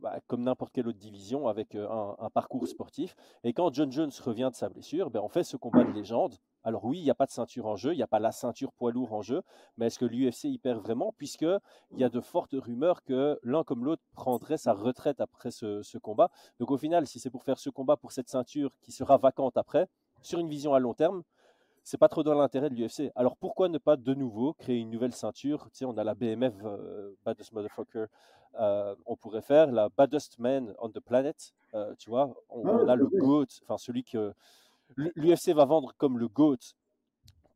bah, 0.02 0.18
comme 0.26 0.42
n'importe 0.42 0.74
quelle 0.74 0.86
autre 0.88 0.98
division 0.98 1.48
avec 1.48 1.74
un, 1.74 2.16
un, 2.18 2.28
parcours 2.28 2.68
sportif. 2.68 3.16
Et 3.42 3.54
quand 3.54 3.72
John 3.72 3.90
Jones 3.90 4.10
revient 4.22 4.50
de 4.52 4.56
sa 4.56 4.68
blessure, 4.68 5.08
ben, 5.08 5.20
on 5.20 5.28
fait 5.28 5.44
ce 5.44 5.56
combat 5.56 5.84
de 5.84 5.92
légende. 5.92 6.34
Alors 6.68 6.84
oui, 6.84 6.98
il 6.98 7.02
n'y 7.02 7.10
a 7.10 7.14
pas 7.14 7.24
de 7.24 7.30
ceinture 7.30 7.64
en 7.64 7.76
jeu, 7.76 7.94
il 7.94 7.96
n'y 7.96 8.02
a 8.02 8.06
pas 8.06 8.18
la 8.18 8.30
ceinture 8.30 8.72
poids 8.74 8.92
lourd 8.92 9.14
en 9.14 9.22
jeu, 9.22 9.40
mais 9.78 9.86
est-ce 9.86 9.98
que 9.98 10.04
l'UFC 10.04 10.44
y 10.44 10.58
perd 10.58 10.82
vraiment 10.82 11.14
Puisqu'il 11.16 11.58
y 11.96 12.04
a 12.04 12.10
de 12.10 12.20
fortes 12.20 12.52
rumeurs 12.52 13.04
que 13.04 13.40
l'un 13.42 13.64
comme 13.64 13.86
l'autre 13.86 14.02
prendrait 14.12 14.58
sa 14.58 14.74
retraite 14.74 15.22
après 15.22 15.50
ce, 15.50 15.80
ce, 15.80 15.96
combat? 15.96 16.30
Donc 16.60 16.70
au 16.70 16.76
final, 16.76 17.06
si 17.06 17.20
c'est 17.20 17.30
pour 17.30 17.42
faire 17.42 17.58
ce 17.58 17.70
combat 17.70 17.96
pour 17.96 18.12
cette 18.12 18.28
ceinture 18.28 18.76
qui 18.82 18.92
sera 18.92 19.16
vacante 19.16 19.56
après, 19.56 19.88
sur 20.20 20.40
une 20.40 20.48
vision 20.50 20.74
à 20.74 20.78
long 20.78 20.92
terme, 20.92 21.22
c'est 21.84 21.96
pas 21.96 22.10
trop 22.10 22.22
dans 22.22 22.34
l'intérêt 22.34 22.68
de 22.68 22.74
l'UFC. 22.74 23.12
Alors 23.16 23.38
pourquoi 23.38 23.70
ne 23.70 23.78
pas 23.78 23.96
de 23.96 24.12
nouveau 24.12 24.52
créer 24.52 24.76
une 24.76 24.90
nouvelle 24.90 25.14
ceinture? 25.14 25.70
Tu 25.72 25.78
sais, 25.78 25.84
on 25.86 25.96
a 25.96 26.04
la 26.04 26.14
BMF, 26.14 26.52
euh, 26.66 27.14
Baddest 27.24 27.50
Motherfucker, 27.54 28.04
euh, 28.60 28.94
on 29.06 29.16
pourrait 29.16 29.40
faire 29.40 29.72
la 29.72 29.88
Baddest 29.88 30.38
Man 30.38 30.74
on 30.80 30.90
the 30.90 31.00
Planet, 31.00 31.54
euh, 31.72 31.94
tu 31.98 32.10
vois. 32.10 32.34
On, 32.50 32.66
ah, 32.66 32.78
on 32.82 32.88
a 32.88 32.94
le 32.94 33.06
GOAT, 33.06 33.46
enfin 33.62 33.78
celui 33.78 34.04
que 34.04 34.34
l'UFC 34.96 35.50
va 35.50 35.64
vendre 35.64 35.92
comme 35.96 36.18
le 36.18 36.28
GOAT 36.28 36.74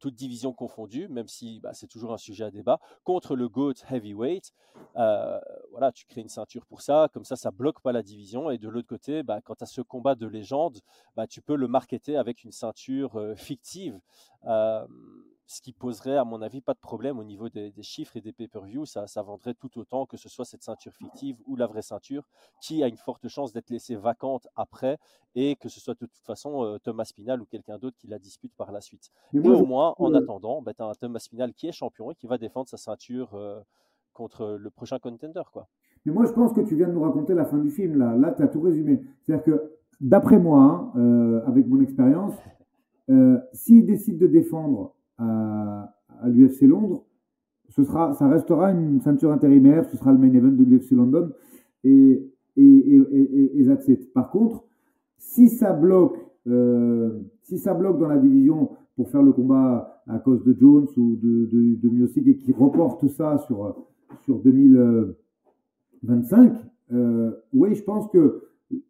toutes 0.03 0.17
divisions 0.17 0.53
confondues, 0.53 1.07
même 1.09 1.29
si 1.29 1.61
bah, 1.61 1.73
c'est 1.75 1.87
toujours 1.87 2.13
un 2.13 2.19
sujet 2.19 2.43
à 2.43 2.51
débat, 2.51 2.81
contre 3.05 3.37
le 3.37 3.49
GOAT 3.49 3.75
heavyweight. 3.89 4.53
Euh, 4.97 5.39
voilà, 5.71 5.93
tu 5.93 6.07
crées 6.07 6.23
une 6.23 6.29
ceinture 6.29 6.67
pour 6.67 6.83
ça, 6.83 7.09
comme 7.15 7.25
ça, 7.25 7.37
ça 7.37 7.53
bloque 7.53 7.81
pas 7.81 7.93
la 7.93 8.03
division. 8.03 8.51
Et 8.51 8.59
de 8.59 8.69
l'autre 8.69 8.89
côté, 8.89 9.23
bah, 9.23 9.41
quand 9.41 9.55
tu 9.55 9.67
ce 9.67 9.81
combat 9.81 10.17
de 10.17 10.27
légende, 10.27 10.81
bah, 11.15 11.29
tu 11.29 11.41
peux 11.41 11.55
le 11.55 11.69
marketer 11.69 12.17
avec 12.17 12.43
une 12.43 12.51
ceinture 12.51 13.15
euh, 13.15 13.37
fictive. 13.37 14.01
Euh, 14.47 14.85
ce 15.53 15.61
qui 15.61 15.73
poserait, 15.73 16.17
à 16.17 16.25
mon 16.25 16.41
avis, 16.41 16.61
pas 16.61 16.73
de 16.73 16.79
problème 16.79 17.19
au 17.19 17.25
niveau 17.25 17.49
des, 17.49 17.71
des 17.71 17.83
chiffres 17.83 18.17
et 18.17 18.21
des 18.21 18.33
pay-per-view. 18.33 18.87
Ça, 18.87 19.07
ça, 19.07 19.23
vendrait 19.23 19.55
tout 19.55 19.79
autant 19.79 20.07
que 20.07 20.17
ce 20.17 20.29
soit 20.29 20.45
cette 20.45 20.63
ceinture 20.63 20.93
fictive 20.95 21.37
ou 21.47 21.57
la 21.57 21.67
vraie 21.67 21.83
ceinture, 21.83 22.25
qui 22.61 22.83
a 22.83 22.89
une 22.89 22.97
forte 22.97 23.29
chance 23.29 23.53
d'être 23.53 23.69
laissée 23.69 23.97
vacante 23.97 24.49
après 24.57 24.99
et 25.35 25.57
que 25.57 25.69
ce 25.69 25.79
soit 25.79 25.95
de 25.95 26.07
toute 26.07 26.25
façon 26.25 26.65
euh, 26.65 26.79
Thomas 26.79 27.05
Spinal 27.05 27.41
ou 27.43 27.45
quelqu'un 27.45 27.79
d'autre 27.79 27.97
qui 27.99 28.07
la 28.07 28.19
dispute 28.19 28.53
par 28.57 28.73
la 28.73 28.81
suite. 28.81 29.11
Mais, 29.33 29.41
Mais 29.41 29.49
au 29.51 29.67
moins, 29.67 29.95
en 29.99 30.13
euh... 30.13 30.19
attendant, 30.19 30.63
bah, 30.63 30.73
tu 30.75 30.83
as 30.83 30.87
un 30.87 30.95
Thomas 30.95 31.19
Spinal 31.19 31.53
qui 31.53 31.69
est 31.69 31.73
champion 31.73 32.11
et 32.11 32.15
qui 32.15 32.27
va 32.27 32.39
défendre 32.39 32.69
sa 32.69 32.79
ceinture 32.79 33.35
euh, 33.35 33.61
contre 34.15 34.59
le 34.59 34.71
prochain 34.71 34.99
contender. 34.99 35.43
Quoi. 35.53 35.69
Mais 36.07 36.13
moi, 36.13 36.25
je 36.25 36.33
pense 36.33 36.53
que 36.55 36.63
tu 36.63 36.77
viens 36.77 36.89
de 36.89 36.93
nous 36.93 37.03
raconter 37.03 37.35
la 37.35 37.45
fin 37.45 37.59
du 37.59 37.71
film. 37.71 37.99
Là, 37.99 38.17
là 38.17 38.33
tu 38.33 38.43
as 38.43 38.49
tout 38.49 38.63
résumé. 38.63 39.03
C'est-à-dire 39.23 39.45
que, 39.45 39.73
d'après 40.01 40.39
moi, 40.39 40.93
hein, 40.95 41.43
avec 41.47 41.67
mon 41.67 41.81
expérience, 41.81 42.35
s'il 43.53 43.87
décide 43.87 44.19
de 44.19 44.27
défendre 44.27 44.95
à, 45.19 45.95
l'UFC 46.27 46.63
Londres, 46.63 47.05
ce 47.69 47.85
sera, 47.85 48.15
ça 48.15 48.29
restera 48.29 48.71
une 48.71 49.01
ceinture 49.01 49.33
intérimaire, 49.33 49.85
ce 49.87 49.97
sera 49.97 50.13
le 50.13 50.19
main 50.19 50.33
event 50.33 50.53
de 50.53 50.63
l'UFC 50.65 50.93
London 50.93 51.33
et, 51.85 52.31
et, 52.57 52.63
et, 52.63 53.61
et. 53.61 53.97
Par 54.15 54.31
contre, 54.31 54.65
si 55.19 55.49
ça 55.49 55.73
bloque, 55.73 56.17
euh, 56.47 57.19
si 57.43 57.59
ça 57.59 57.75
bloque 57.75 57.99
dans 57.99 58.07
la 58.09 58.19
division 58.19 58.71
pour 58.97 59.09
faire 59.09 59.23
le 59.23 59.33
combat 59.33 60.03
à 60.07 60.19
cause 60.19 60.45
de 60.45 60.55
Jones 60.59 60.89
ou 60.97 61.17
de, 61.17 61.47
de, 61.47 61.77
de 61.77 62.29
et 62.29 62.37
qui 62.37 62.53
reporte 62.53 63.01
tout 63.01 63.09
ça 63.09 63.39
sur, 63.39 63.87
sur 64.25 64.39
2025, 64.41 66.53
euh, 66.93 67.31
oui, 67.55 67.75
je 67.75 67.83
pense 67.83 68.11
que 68.11 68.43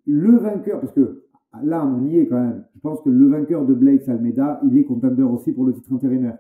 le 0.07 0.37
vainqueur, 0.39 0.81
parce 0.81 0.93
que 0.93 1.22
là, 1.63 1.87
on 1.87 2.07
y 2.07 2.19
est 2.19 2.27
quand 2.27 2.41
même. 2.41 2.65
Je 2.75 2.81
pense 2.81 3.01
que 3.03 3.11
le 3.11 3.29
vainqueur 3.29 3.67
de 3.67 3.75
Blades 3.75 4.09
Almeida, 4.09 4.61
il 4.65 4.79
est 4.79 4.85
contender 4.85 5.23
aussi 5.23 5.53
pour 5.53 5.65
le 5.65 5.73
titre 5.73 5.93
intérimaire. 5.93 6.39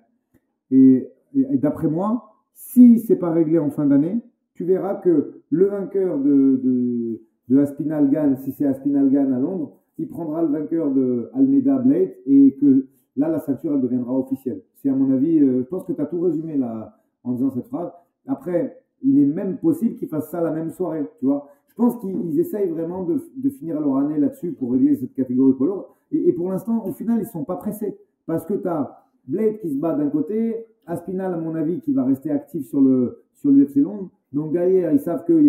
Et, 0.70 1.08
d'après 1.34 1.88
moi, 1.88 2.34
si 2.54 2.98
c'est 2.98 3.16
pas 3.16 3.30
réglé 3.30 3.58
en 3.58 3.70
fin 3.70 3.86
d'année, 3.86 4.20
tu 4.54 4.64
verras 4.64 4.96
que 4.96 5.42
le 5.50 5.66
vainqueur 5.66 6.18
de, 6.18 6.60
de, 6.62 7.20
de 7.48 8.10
gagne, 8.10 8.36
si 8.36 8.52
c'est 8.52 8.66
Aspinal 8.66 9.10
gagne 9.10 9.32
à 9.32 9.38
Londres, 9.38 9.78
il 9.98 10.08
prendra 10.08 10.42
le 10.42 10.48
vainqueur 10.48 10.90
de 10.92 11.30
Almeida 11.34 11.78
Blade 11.78 12.14
et 12.26 12.56
que 12.60 12.86
là, 13.16 13.28
la 13.28 13.38
ceinture, 13.38 13.74
elle 13.74 13.80
deviendra 13.80 14.14
officielle. 14.14 14.62
C'est 14.76 14.88
à 14.88 14.94
mon 14.94 15.12
avis, 15.12 15.38
euh, 15.38 15.58
je 15.58 15.68
pense 15.68 15.84
que 15.84 15.92
tu 15.92 16.00
as 16.00 16.06
tout 16.06 16.20
résumé 16.20 16.56
là 16.56 16.98
en 17.24 17.32
disant 17.32 17.50
cette 17.50 17.66
phrase. 17.66 17.92
Après, 18.26 18.81
il 19.02 19.18
est 19.18 19.26
même 19.26 19.58
possible 19.58 19.96
qu'ils 19.96 20.08
fassent 20.08 20.30
ça 20.30 20.40
la 20.40 20.50
même 20.50 20.70
soirée, 20.70 21.04
tu 21.18 21.26
vois. 21.26 21.48
Je 21.68 21.74
pense 21.74 21.96
qu'ils 21.98 22.38
essayent 22.38 22.68
vraiment 22.68 23.02
de, 23.04 23.22
de, 23.36 23.48
finir 23.48 23.80
leur 23.80 23.96
année 23.96 24.18
là-dessus 24.18 24.52
pour 24.52 24.72
régler 24.72 24.94
cette 24.96 25.14
catégorie 25.14 25.54
lourd. 25.58 25.96
Et, 26.10 26.28
et, 26.28 26.32
pour 26.32 26.50
l'instant, 26.50 26.84
au 26.86 26.92
final, 26.92 27.18
ils 27.20 27.26
sont 27.26 27.44
pas 27.44 27.56
pressés 27.56 27.96
parce 28.26 28.44
que 28.44 28.54
tu 28.54 28.68
as 28.68 29.02
Blade 29.26 29.58
qui 29.58 29.70
se 29.70 29.76
bat 29.76 29.94
d'un 29.94 30.08
côté, 30.08 30.66
Aspinal, 30.86 31.32
à 31.32 31.36
mon 31.38 31.54
avis, 31.54 31.80
qui 31.80 31.92
va 31.92 32.04
rester 32.04 32.30
actif 32.30 32.66
sur 32.66 32.80
le 32.80 33.22
sur 33.34 33.50
l'UFC 33.50 33.76
Londres. 33.76 34.10
Donc 34.32 34.52
derrière, 34.52 34.92
ils 34.92 35.00
savent 35.00 35.24
que 35.24 35.46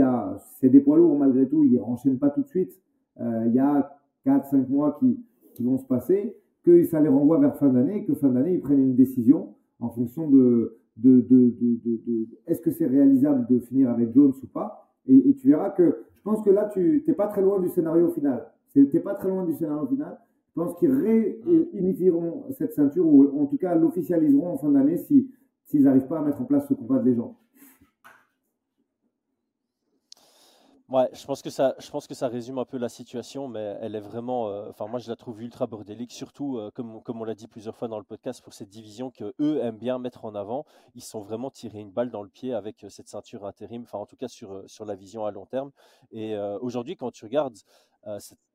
c'est 0.60 0.70
des 0.70 0.80
poids 0.80 0.98
lourds 0.98 1.18
malgré 1.18 1.48
tout, 1.48 1.64
ils 1.64 1.80
enchaînent 1.80 2.20
pas 2.20 2.30
tout 2.30 2.42
de 2.42 2.48
suite. 2.48 2.82
Euh, 3.20 3.44
il 3.48 3.54
y 3.54 3.60
a 3.60 3.96
4-5 4.26 4.68
mois 4.68 4.98
qui, 5.00 5.20
qui 5.54 5.64
vont 5.64 5.78
se 5.78 5.86
passer, 5.86 6.36
que 6.64 6.84
ça 6.84 7.00
les 7.00 7.10
renvoie 7.10 7.40
vers 7.40 7.56
fin 7.56 7.70
d'année, 7.70 8.06
que 8.06 8.14
fin 8.16 8.30
d'année, 8.30 8.54
ils 8.54 8.62
prennent 8.62 8.80
une 8.80 8.96
décision 8.96 9.54
en 9.80 9.90
fonction 9.90 10.28
de, 10.98 11.22
de, 11.22 11.54
de, 11.60 12.02
de 12.06 12.28
est-ce 12.48 12.62
que 12.62 12.72
c'est 12.72 12.86
réalisable 12.86 13.48
de 13.48 13.60
finir 13.60 13.90
avec 13.90 14.14
Jones 14.14 14.34
ou 14.42 14.48
pas? 14.48 14.90
Et, 15.08 15.30
et, 15.30 15.36
tu 15.36 15.48
verras 15.48 15.72
que 15.72 16.06
je 16.16 16.22
pense 16.22 16.42
que 16.44 16.50
là, 16.50 16.70
tu 16.72 17.04
n'es 17.08 17.14
pas 17.14 17.28
très 17.28 17.42
loin 17.42 17.60
du 17.60 17.68
scénario 17.70 18.10
final. 18.10 18.46
Tu 18.72 18.88
n'es 18.92 19.00
pas 19.00 19.16
très 19.16 19.30
loin 19.30 19.44
du 19.44 19.54
scénario 19.54 19.88
final. 19.88 20.18
Je 20.56 20.62
pense 20.62 20.76
qu'ils 20.78 20.92
réunifieront 20.92 22.46
cette 22.52 22.74
ceinture, 22.74 23.06
ou 23.06 23.42
en 23.42 23.46
tout 23.48 23.58
cas 23.58 23.76
l'officialiseront 23.76 24.50
en 24.50 24.58
fin 24.58 24.70
d'année 24.70 24.98
s'ils 24.98 25.28
si, 25.66 25.80
n'arrivent 25.80 26.08
pas 26.08 26.20
à 26.20 26.22
mettre 26.22 26.42
en 26.42 26.46
place 26.46 26.68
ce 26.68 26.74
combat 26.74 27.00
de 27.00 27.10
légende. 27.10 27.34
Ouais, 30.94 31.10
je 31.12 31.26
pense 31.26 31.42
que 31.42 31.50
ça, 31.50 31.74
je 31.80 31.90
pense 31.90 32.06
que 32.06 32.14
ça 32.14 32.28
résume 32.28 32.60
un 32.60 32.66
peu 32.66 32.78
la 32.78 32.88
situation, 32.88 33.48
mais 33.48 33.78
elle 33.82 33.96
est 33.96 34.00
vraiment, 34.00 34.50
euh, 34.50 34.72
moi 34.88 35.00
je 35.00 35.10
la 35.10 35.16
trouve 35.16 35.42
ultra 35.42 35.66
bordélique, 35.66 36.12
surtout 36.12 36.60
euh, 36.60 36.70
comme, 36.70 37.02
comme 37.02 37.20
on 37.20 37.24
l'a 37.24 37.34
dit 37.34 37.48
plusieurs 37.48 37.76
fois 37.76 37.88
dans 37.88 37.98
le 37.98 38.04
podcast 38.04 38.44
pour 38.44 38.54
cette 38.54 38.70
division 38.70 39.10
que 39.10 39.34
eux 39.40 39.58
aiment 39.64 39.80
bien 39.80 39.98
mettre 39.98 40.24
en 40.24 40.36
avant. 40.36 40.66
Ils 40.94 41.02
sont 41.02 41.20
vraiment 41.20 41.50
tirés 41.50 41.80
une 41.80 41.90
balle 41.90 42.12
dans 42.12 42.22
le 42.22 42.30
pied 42.30 42.54
avec 42.54 42.84
euh, 42.84 42.90
cette 42.90 43.08
ceinture 43.08 43.48
intérim, 43.48 43.82
enfin 43.82 43.98
en 43.98 44.06
tout 44.06 44.18
cas 44.18 44.28
sur 44.28 44.64
sur 44.70 44.86
la 44.86 44.94
vision 44.94 45.26
à 45.26 45.32
long 45.32 45.48
terme. 45.48 45.72
Et 46.12 46.38
aujourd'hui, 46.62 46.96
quand 46.96 47.10
tu 47.10 47.26
regardes, 47.26 47.58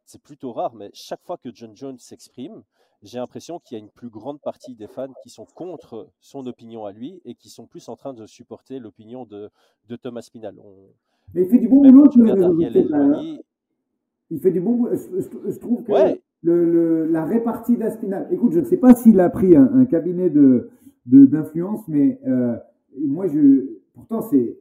c'est 0.04 0.22
plutôt 0.22 0.52
rare, 0.52 0.74
mais 0.74 0.90
chaque 0.94 1.24
fois 1.24 1.38
que 1.38 1.52
John 1.52 1.76
Jones 1.76 1.98
s'exprime, 1.98 2.62
j'ai 3.02 3.18
l'impression 3.18 3.58
qu'il 3.58 3.76
y 3.76 3.80
a 3.80 3.82
une 3.82 3.90
plus 3.90 4.10
grande 4.10 4.40
partie 4.40 4.76
des 4.76 4.86
fans 4.86 5.12
qui 5.24 5.30
sont 5.30 5.46
contre 5.46 6.08
son 6.20 6.46
opinion 6.46 6.84
à 6.84 6.92
lui 6.92 7.20
et 7.24 7.34
qui 7.34 7.50
sont 7.50 7.66
plus 7.66 7.88
en 7.88 7.96
train 7.96 8.14
de 8.14 8.26
supporter 8.26 8.78
l'opinion 8.78 9.24
de, 9.26 9.50
de 9.88 9.96
Thomas 9.96 10.22
Spinal. 10.22 10.56
Mais 11.34 11.42
il 11.42 11.48
fait 11.48 11.58
du 11.58 11.68
bon 11.68 11.82
boulot 11.82 12.10
sur 12.10 12.24
les 12.24 12.32
réseaux 12.32 12.58
Il 14.30 14.40
fait 14.40 14.50
du 14.50 14.60
bon 14.60 14.76
boulot. 14.76 14.92
Je, 14.94 15.58
trouve 15.58 15.84
que 15.84 15.92
le, 16.42 16.64
le, 16.64 17.06
la 17.06 17.24
répartie 17.24 17.76
d'Aspinal. 17.76 18.28
Écoute, 18.30 18.52
je 18.52 18.60
ne 18.60 18.64
sais 18.64 18.76
pas 18.76 18.94
s'il 18.94 19.20
a 19.20 19.28
pris 19.28 19.56
un, 19.56 19.70
un 19.74 19.84
cabinet 19.84 20.30
de 20.30 20.70
d'influence, 21.06 21.88
mais 21.88 22.20
euh, 22.26 22.54
moi, 23.00 23.26
je, 23.28 23.66
pourtant, 23.94 24.20
c'est 24.20 24.58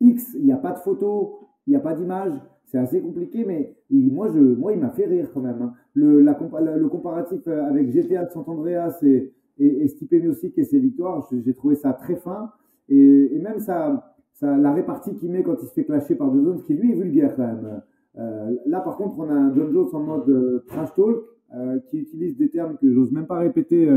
X, 0.00 0.34
il 0.38 0.44
n'y 0.44 0.52
a 0.52 0.56
pas 0.56 0.72
de 0.72 0.78
photo, 0.78 1.40
il 1.66 1.70
n'y 1.70 1.76
a 1.76 1.80
pas 1.80 1.94
d'image, 1.94 2.32
c'est 2.66 2.78
assez 2.78 3.00
compliqué, 3.00 3.44
mais 3.44 3.74
il, 3.90 4.12
moi, 4.12 4.28
je, 4.32 4.38
moi, 4.38 4.72
il 4.72 4.78
m'a 4.78 4.90
fait 4.90 5.06
rire 5.06 5.30
quand 5.32 5.40
même. 5.40 5.60
Hein. 5.60 5.72
Le, 5.94 6.20
la, 6.20 6.38
le 6.76 6.88
comparatif 6.88 7.40
euh, 7.48 7.64
avec 7.66 7.90
GTA 7.90 8.26
de 8.26 8.30
Sant'Andreas 8.30 8.98
et, 9.02 9.32
et, 9.58 9.82
et 9.82 9.88
Stipe 9.88 10.12
Miocic 10.12 10.56
et 10.58 10.64
ses 10.64 10.78
victoires, 10.78 11.28
j'ai 11.32 11.54
trouvé 11.54 11.74
ça 11.74 11.92
très 11.92 12.16
fin. 12.16 12.52
Et, 12.88 13.34
et 13.34 13.38
même 13.38 13.58
ça, 13.58 14.16
la 14.42 14.72
répartie 14.72 15.14
qu'il 15.16 15.30
met 15.30 15.42
quand 15.42 15.56
il 15.62 15.66
se 15.66 15.72
fait 15.72 15.84
clasher 15.84 16.14
par 16.14 16.32
John 16.32 16.44
Jones, 16.44 16.62
qui 16.62 16.74
lui 16.74 16.92
est 16.92 16.94
vulgaire 16.94 17.34
quand 17.36 17.46
même. 17.46 17.82
Euh, 18.18 18.56
là, 18.66 18.80
par 18.80 18.96
contre, 18.96 19.18
on 19.18 19.28
a 19.28 19.34
un 19.34 19.54
John 19.54 19.72
Jones 19.72 19.88
en 19.92 20.00
mode 20.00 20.28
euh, 20.28 20.64
trash 20.66 20.92
talk, 20.94 21.24
euh, 21.54 21.78
qui 21.86 21.98
utilise 21.98 22.36
des 22.36 22.50
termes 22.50 22.76
que 22.76 22.92
j'ose 22.92 23.10
même 23.12 23.26
pas 23.26 23.38
répéter 23.38 23.88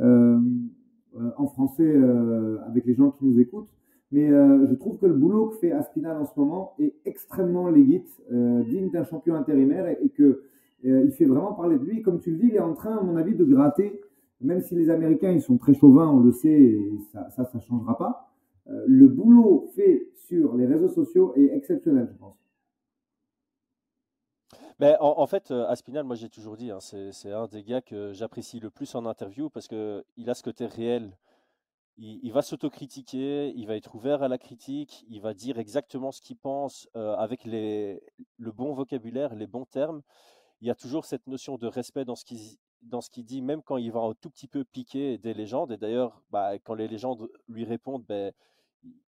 euh, 0.00 0.38
en 1.36 1.46
français 1.46 1.94
avec 2.66 2.84
les 2.84 2.94
gens 2.94 3.10
qui 3.10 3.24
nous 3.24 3.38
écoutent. 3.38 3.70
Mais 4.12 4.28
je 4.28 4.74
trouve 4.74 4.98
que 4.98 5.06
le 5.06 5.14
boulot 5.14 5.46
que 5.46 5.56
fait 5.56 5.72
Aspinal 5.72 6.16
en 6.18 6.24
ce 6.24 6.38
moment 6.38 6.72
est 6.78 6.94
extrêmement 7.04 7.68
légit, 7.68 8.04
digne 8.30 8.90
d'un 8.90 9.04
champion 9.04 9.34
intérimaire, 9.34 9.88
et, 9.88 9.98
et 10.02 10.08
que 10.10 10.42
il 10.84 11.10
fait 11.12 11.24
vraiment 11.24 11.52
parler 11.52 11.78
de 11.78 11.84
lui. 11.84 12.02
Comme 12.02 12.20
tu 12.20 12.30
le 12.32 12.36
dis, 12.36 12.48
il 12.48 12.54
est 12.56 12.60
en 12.60 12.74
train, 12.74 12.96
à 12.96 13.02
mon 13.02 13.16
avis, 13.16 13.34
de 13.34 13.44
gratter. 13.44 14.00
Même 14.40 14.60
si 14.60 14.74
les 14.74 14.90
Américains, 14.90 15.30
ils 15.30 15.40
sont 15.40 15.56
très 15.56 15.74
chauvins, 15.74 16.10
on 16.10 16.20
le 16.20 16.32
sait, 16.32 16.50
et 16.50 16.98
ça, 17.12 17.30
ça, 17.30 17.44
ça 17.44 17.58
changera 17.60 17.96
pas. 17.96 18.33
Euh, 18.68 18.84
le 18.86 19.08
boulot 19.08 19.70
fait 19.74 20.08
sur 20.26 20.56
les 20.56 20.66
réseaux 20.66 20.88
sociaux 20.88 21.34
est 21.36 21.54
exceptionnel, 21.54 22.08
je 22.10 22.18
pense. 22.18 22.36
Mais 24.80 24.96
en, 24.98 25.26
fait, 25.26 25.52
euh, 25.52 25.66
Aspinal, 25.68 26.04
moi 26.04 26.16
j'ai 26.16 26.28
toujours 26.28 26.56
dit, 26.56 26.72
hein, 26.72 26.80
c'est 26.80 27.30
un 27.30 27.46
des 27.46 27.62
gars 27.62 27.80
que 27.80 28.12
j'apprécie 28.12 28.58
le 28.58 28.70
plus 28.70 28.92
en 28.96 29.06
interview 29.06 29.48
parce 29.48 29.68
qu'il 29.68 30.28
a 30.28 30.34
ce 30.34 30.42
côté 30.42 30.66
réel. 30.66 31.16
Il, 31.96 32.32
va 32.32 32.42
s'autocritiquer, 32.42 33.52
il 33.54 33.68
va 33.68 33.76
être 33.76 33.94
ouvert 33.94 34.24
à 34.24 34.28
la 34.28 34.36
critique, 34.36 35.04
il 35.08 35.20
va 35.20 35.32
dire 35.32 35.60
exactement 35.60 36.10
ce 36.10 36.20
qu'il 36.20 36.36
pense 36.36 36.88
euh, 36.96 37.14
avec 37.14 37.44
les, 37.44 38.02
le 38.36 38.50
bon 38.50 38.72
vocabulaire, 38.72 39.36
les 39.36 39.46
bons 39.46 39.64
termes. 39.64 40.02
Il 40.60 40.66
y 40.66 40.72
a 40.72 40.74
toujours 40.74 41.04
cette 41.04 41.28
notion 41.28 41.56
de 41.56 41.68
respect 41.68 42.04
dans 42.04 42.16
ce 42.16 42.24
qu'il 42.24 42.40
dans 42.82 43.00
ce 43.00 43.10
qu'il 43.10 43.24
dit, 43.24 43.42
même 43.42 43.62
quand 43.62 43.76
il 43.76 43.92
va 43.92 44.00
un 44.00 44.14
tout 44.14 44.28
petit 44.28 44.48
peu 44.48 44.64
piquer 44.64 45.18
des 45.18 45.34
légendes. 45.34 45.72
Et 45.72 45.76
d'ailleurs, 45.76 46.22
bah, 46.30 46.58
quand 46.58 46.74
les 46.74 46.88
légendes 46.88 47.28
lui 47.48 47.64
répondent, 47.64 48.04
ben, 48.06 48.32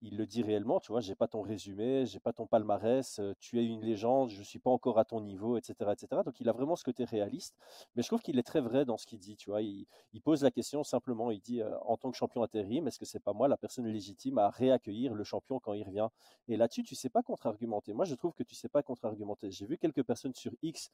il 0.02 0.18
le 0.18 0.26
dit 0.26 0.44
réellement, 0.44 0.80
tu 0.80 0.92
vois, 0.92 1.02
j'ai 1.02 1.16
pas 1.16 1.28
ton 1.28 1.42
résumé, 1.42 2.06
j'ai 2.06 2.20
pas 2.20 2.32
ton 2.32 2.48
palmarès, 2.48 3.20
euh, 3.20 3.34
tu 3.40 3.60
es 3.60 3.66
une 3.66 3.82
légende, 3.82 4.30
je 4.30 4.42
suis 4.44 4.60
pas 4.60 4.70
encore 4.70 4.98
à 4.98 5.06
ton 5.06 5.20
niveau, 5.20 5.58
etc., 5.58 5.92
etc. 5.92 6.22
Donc 6.24 6.40
il 6.40 6.48
a 6.48 6.54
vraiment 6.54 6.76
ce 6.76 6.84
côté 6.86 7.04
réaliste, 7.04 7.58
mais 7.96 8.04
je 8.04 8.08
trouve 8.08 8.22
qu'il 8.22 8.40
est 8.40 8.44
très 8.44 8.62
vrai 8.62 8.86
dans 8.86 8.98
ce 8.98 9.06
qu'il 9.06 9.20
dit, 9.20 9.36
tu 9.36 9.50
vois. 9.50 9.62
Il, 9.62 9.88
pose 10.24 10.44
la 10.44 10.52
question 10.52 10.84
simplement, 10.84 11.32
il 11.32 11.42
dit 11.42 11.62
euh, 11.62 11.78
en 11.82 11.98
tant 11.98 12.12
que 12.12 12.18
champion 12.18 12.44
intérim, 12.44 12.88
est-ce 12.88 13.00
que 13.00 13.06
c'est 13.06 13.20
pas 13.20 13.34
moi 13.34 13.48
la 13.48 13.58
personne 13.58 13.88
légitime 13.88 14.38
à 14.38 14.50
réaccueillir 14.50 15.14
le 15.14 15.24
champion 15.24 15.60
quand 15.60 15.74
il 15.74 15.84
revient? 15.84 16.08
Et 16.48 16.56
là-dessus, 16.56 16.84
tu 16.84 16.96
sais 16.96 17.10
pas 17.10 17.22
contre-argumenter. 17.22 17.94
Moi, 17.94 18.06
je 18.06 18.16
trouve 18.16 18.34
que 18.34 18.44
tu 18.44 18.56
sais 18.56 18.70
pas 18.70 18.84
contre-argumenter. 18.84 19.52
J'ai 19.52 19.66
vu 19.66 19.78
quelques 19.78 20.04
personnes 20.04 20.34
sur 20.34 20.54
X 20.62 20.92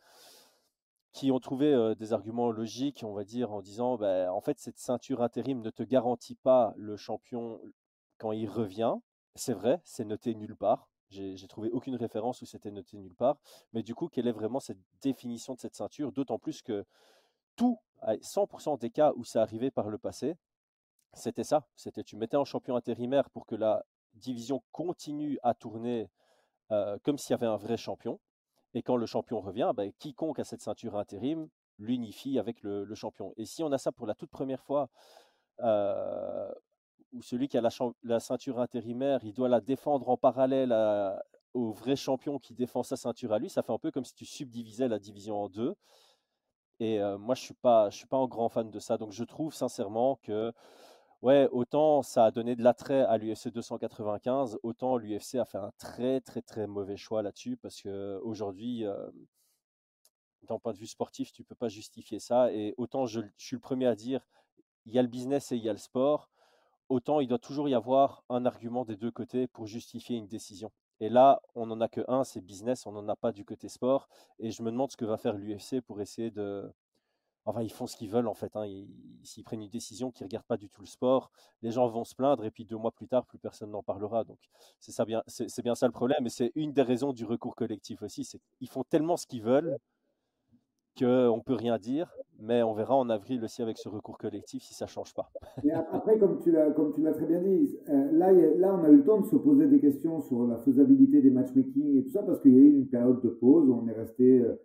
qui 1.13 1.31
ont 1.31 1.39
trouvé 1.39 1.73
euh, 1.73 1.95
des 1.95 2.11
arguments 2.11 2.51
logiques, 2.51 3.03
on 3.05 3.13
va 3.13 3.23
dire, 3.23 3.51
en 3.51 3.61
disant, 3.61 3.97
bah, 3.97 4.33
en 4.33 4.41
fait, 4.41 4.59
cette 4.59 4.77
ceinture 4.77 5.21
intérim 5.21 5.61
ne 5.61 5.69
te 5.69 5.83
garantit 5.83 6.35
pas 6.35 6.73
le 6.75 6.97
champion 6.97 7.59
quand 8.17 8.31
il 8.31 8.49
revient, 8.49 8.95
c'est 9.35 9.53
vrai, 9.53 9.81
c'est 9.83 10.05
noté 10.05 10.35
nulle 10.35 10.55
part. 10.55 10.89
J'ai 11.09 11.47
trouvé 11.47 11.69
aucune 11.69 11.95
référence 11.95 12.41
où 12.41 12.45
c'était 12.45 12.71
noté 12.71 12.97
nulle 12.97 13.15
part. 13.15 13.37
Mais 13.73 13.83
du 13.83 13.95
coup, 13.95 14.07
quelle 14.09 14.27
est 14.27 14.33
vraiment 14.33 14.59
cette 14.59 14.79
définition 15.01 15.53
de 15.53 15.59
cette 15.59 15.75
ceinture? 15.75 16.11
D'autant 16.11 16.39
plus 16.39 16.61
que 16.61 16.85
tout, 17.55 17.79
100% 18.03 18.79
des 18.79 18.89
cas 18.89 19.13
où 19.15 19.23
ça 19.23 19.41
arrivait 19.41 19.71
par 19.71 19.89
le 19.89 19.97
passé, 19.97 20.35
c'était 21.13 21.43
ça. 21.43 21.67
C'était 21.75 22.03
tu 22.03 22.17
mettais 22.17 22.37
un 22.37 22.43
champion 22.43 22.75
intérimaire 22.75 23.29
pour 23.29 23.45
que 23.45 23.55
la 23.55 23.85
division 24.13 24.63
continue 24.71 25.39
à 25.43 25.53
tourner 25.53 26.09
euh, 26.71 26.97
comme 27.03 27.17
s'il 27.17 27.31
y 27.31 27.33
avait 27.35 27.45
un 27.45 27.57
vrai 27.57 27.77
champion. 27.77 28.19
Et 28.73 28.81
quand 28.81 28.97
le 28.97 29.05
champion 29.05 29.39
revient, 29.39 29.71
ben, 29.75 29.91
quiconque 29.99 30.39
a 30.39 30.43
cette 30.43 30.61
ceinture 30.61 30.97
intérim 30.97 31.47
l'unifie 31.77 32.39
avec 32.39 32.61
le, 32.63 32.93
champion. 32.95 33.33
Et 33.37 33.45
si 33.45 33.63
on 33.63 33.71
a 33.71 33.77
ça 33.77 33.91
pour 33.91 34.07
la 34.07 34.15
toute 34.15 34.29
première 34.29 34.63
fois 34.63 34.89
euh, 35.61 36.51
où 37.15 37.21
celui 37.21 37.47
qui 37.47 37.57
a 37.57 37.61
la, 38.03 38.19
ceinture 38.19 38.59
intérimaire, 38.59 39.21
il 39.23 39.33
doit 39.33 39.49
la 39.49 39.61
défendre 39.61 40.09
en 40.09 40.17
parallèle 40.17 40.73
au 41.53 41.71
vrai 41.71 41.95
champion 41.95 42.37
qui 42.37 42.53
défend 42.53 42.83
sa 42.83 42.97
ceinture 42.97 43.31
à 43.31 43.39
lui. 43.39 43.49
Ça 43.49 43.63
fait 43.63 43.71
un 43.71 43.79
peu 43.79 43.89
comme 43.89 44.05
si 44.05 44.13
tu 44.13 44.25
subdivisais 44.25 44.87
la 44.87 44.99
division 44.99 45.41
en 45.41 45.49
deux. 45.49 45.75
Et 46.79 46.99
euh, 46.99 47.17
moi, 47.17 47.35
je 47.35 47.41
suis 47.41 47.53
pas, 47.53 47.89
je 47.89 47.97
suis 47.97 48.07
pas 48.07 48.17
un 48.17 48.27
grand 48.27 48.49
fan 48.49 48.69
de 48.69 48.79
ça. 48.79 48.97
Donc, 48.97 49.11
je 49.13 49.23
trouve 49.23 49.53
sincèrement 49.53 50.17
que, 50.23 50.51
ouais, 51.21 51.47
autant 51.51 52.01
ça 52.03 52.25
a 52.25 52.31
donné 52.31 52.55
de 52.57 52.63
l'attrait 52.63 53.01
à 53.01 53.17
l'UFC 53.17 53.49
295, 53.49 54.59
autant 54.61 54.97
l'UFC 54.97 55.35
a 55.35 55.45
fait 55.45 55.57
un 55.57 55.71
très, 55.77 56.19
très, 56.19 56.41
très 56.41 56.67
mauvais 56.67 56.97
choix 56.97 57.21
là-dessus 57.21 57.55
parce 57.57 57.81
que 57.81 58.19
aujourd'hui, 58.23 58.85
euh, 58.85 59.09
d'un 60.43 60.59
point 60.59 60.73
de 60.73 60.77
vue 60.77 60.87
sportif, 60.87 61.31
tu 61.31 61.45
peux 61.45 61.55
pas 61.55 61.69
justifier 61.69 62.19
ça. 62.19 62.51
Et 62.51 62.73
autant 62.77 63.05
je 63.05 63.21
suis 63.37 63.55
le 63.55 63.61
premier 63.61 63.87
à 63.87 63.95
dire, 63.95 64.21
il 64.85 64.93
y 64.93 64.99
a 64.99 65.01
le 65.01 65.07
business 65.07 65.51
et 65.51 65.57
il 65.57 65.63
y 65.63 65.69
a 65.69 65.73
le 65.73 65.79
sport 65.79 66.29
autant 66.89 67.19
il 67.19 67.27
doit 67.27 67.39
toujours 67.39 67.69
y 67.69 67.73
avoir 67.73 68.23
un 68.29 68.45
argument 68.45 68.85
des 68.85 68.95
deux 68.95 69.11
côtés 69.11 69.47
pour 69.47 69.65
justifier 69.65 70.17
une 70.17 70.27
décision. 70.27 70.71
Et 70.99 71.09
là, 71.09 71.41
on 71.55 71.65
n'en 71.65 71.81
a 71.81 71.87
que 71.89 72.01
un, 72.07 72.23
c'est 72.23 72.41
business, 72.41 72.85
on 72.85 72.91
n'en 72.93 73.07
a 73.09 73.15
pas 73.15 73.31
du 73.31 73.43
côté 73.43 73.67
sport. 73.67 74.07
Et 74.39 74.51
je 74.51 74.63
me 74.63 74.71
demande 74.71 74.91
ce 74.91 74.97
que 74.97 75.05
va 75.05 75.17
faire 75.17 75.33
l'UFC 75.33 75.81
pour 75.81 76.01
essayer 76.01 76.31
de... 76.31 76.71
Enfin, 77.47 77.61
ils 77.61 77.71
font 77.71 77.85
ce 77.85 77.95
qu'ils 77.95 78.09
veulent 78.09 78.27
en 78.27 78.33
fait. 78.33 78.55
Hein. 78.55 78.65
S'ils 79.23 79.43
prennent 79.43 79.61
une 79.61 79.69
décision 79.69 80.11
qui 80.11 80.23
ne 80.23 80.27
regarde 80.27 80.45
pas 80.45 80.57
du 80.57 80.69
tout 80.69 80.81
le 80.81 80.87
sport, 80.87 81.31
les 81.61 81.71
gens 81.71 81.87
vont 81.87 82.03
se 82.03 82.15
plaindre 82.15 82.43
et 82.45 82.49
puis 82.49 82.65
deux 82.65 82.77
mois 82.77 82.91
plus 82.91 83.07
tard, 83.07 83.25
plus 83.25 83.37
personne 83.37 83.69
n'en 83.71 83.83
parlera. 83.83 84.23
Donc 84.23 84.39
c'est 84.79 85.05
bien, 85.05 85.21
bien 85.63 85.75
ça 85.75 85.85
le 85.85 85.91
problème. 85.91 86.25
Et 86.25 86.29
c'est 86.29 86.51
une 86.55 86.73
des 86.73 86.81
raisons 86.81 87.13
du 87.13 87.25
recours 87.25 87.55
collectif 87.55 88.01
aussi. 88.01 88.23
C'est 88.23 88.39
qu'ils 88.57 88.69
font 88.69 88.83
tellement 88.83 89.17
ce 89.17 89.27
qu'ils 89.27 89.43
veulent 89.43 89.77
qu'on 90.97 91.37
ne 91.37 91.41
peut 91.41 91.53
rien 91.53 91.77
dire, 91.77 92.13
mais 92.39 92.63
on 92.63 92.73
verra 92.73 92.95
en 92.95 93.09
avril 93.09 93.43
aussi 93.43 93.61
avec 93.61 93.77
ce 93.77 93.89
recours 93.89 94.17
collectif 94.17 94.63
si 94.63 94.73
ça 94.73 94.85
ne 94.85 94.89
change 94.89 95.13
pas. 95.13 95.29
Et 95.63 95.71
après, 95.71 96.17
comme 96.17 96.39
tu 96.41 96.51
l'as 96.51 96.71
très 97.13 97.25
bien 97.25 97.41
dit, 97.41 97.77
euh, 97.89 98.11
là, 98.11 98.31
là, 98.31 98.77
on 98.79 98.83
a 98.83 98.89
eu 98.89 98.97
le 98.97 99.03
temps 99.03 99.21
de 99.21 99.25
se 99.25 99.35
poser 99.35 99.67
des 99.67 99.79
questions 99.79 100.21
sur 100.21 100.45
la 100.47 100.57
faisabilité 100.57 101.21
des 101.21 101.31
matchmaking 101.31 101.97
et 101.97 102.03
tout 102.03 102.11
ça, 102.11 102.23
parce 102.23 102.39
qu'il 102.41 102.53
y 102.53 102.57
a 102.57 102.61
eu 102.61 102.75
une 102.77 102.87
période 102.87 103.21
de 103.21 103.29
pause 103.29 103.69
où 103.69 103.81
on 103.83 103.87
est 103.87 103.93
resté, 103.93 104.41
euh, 104.41 104.55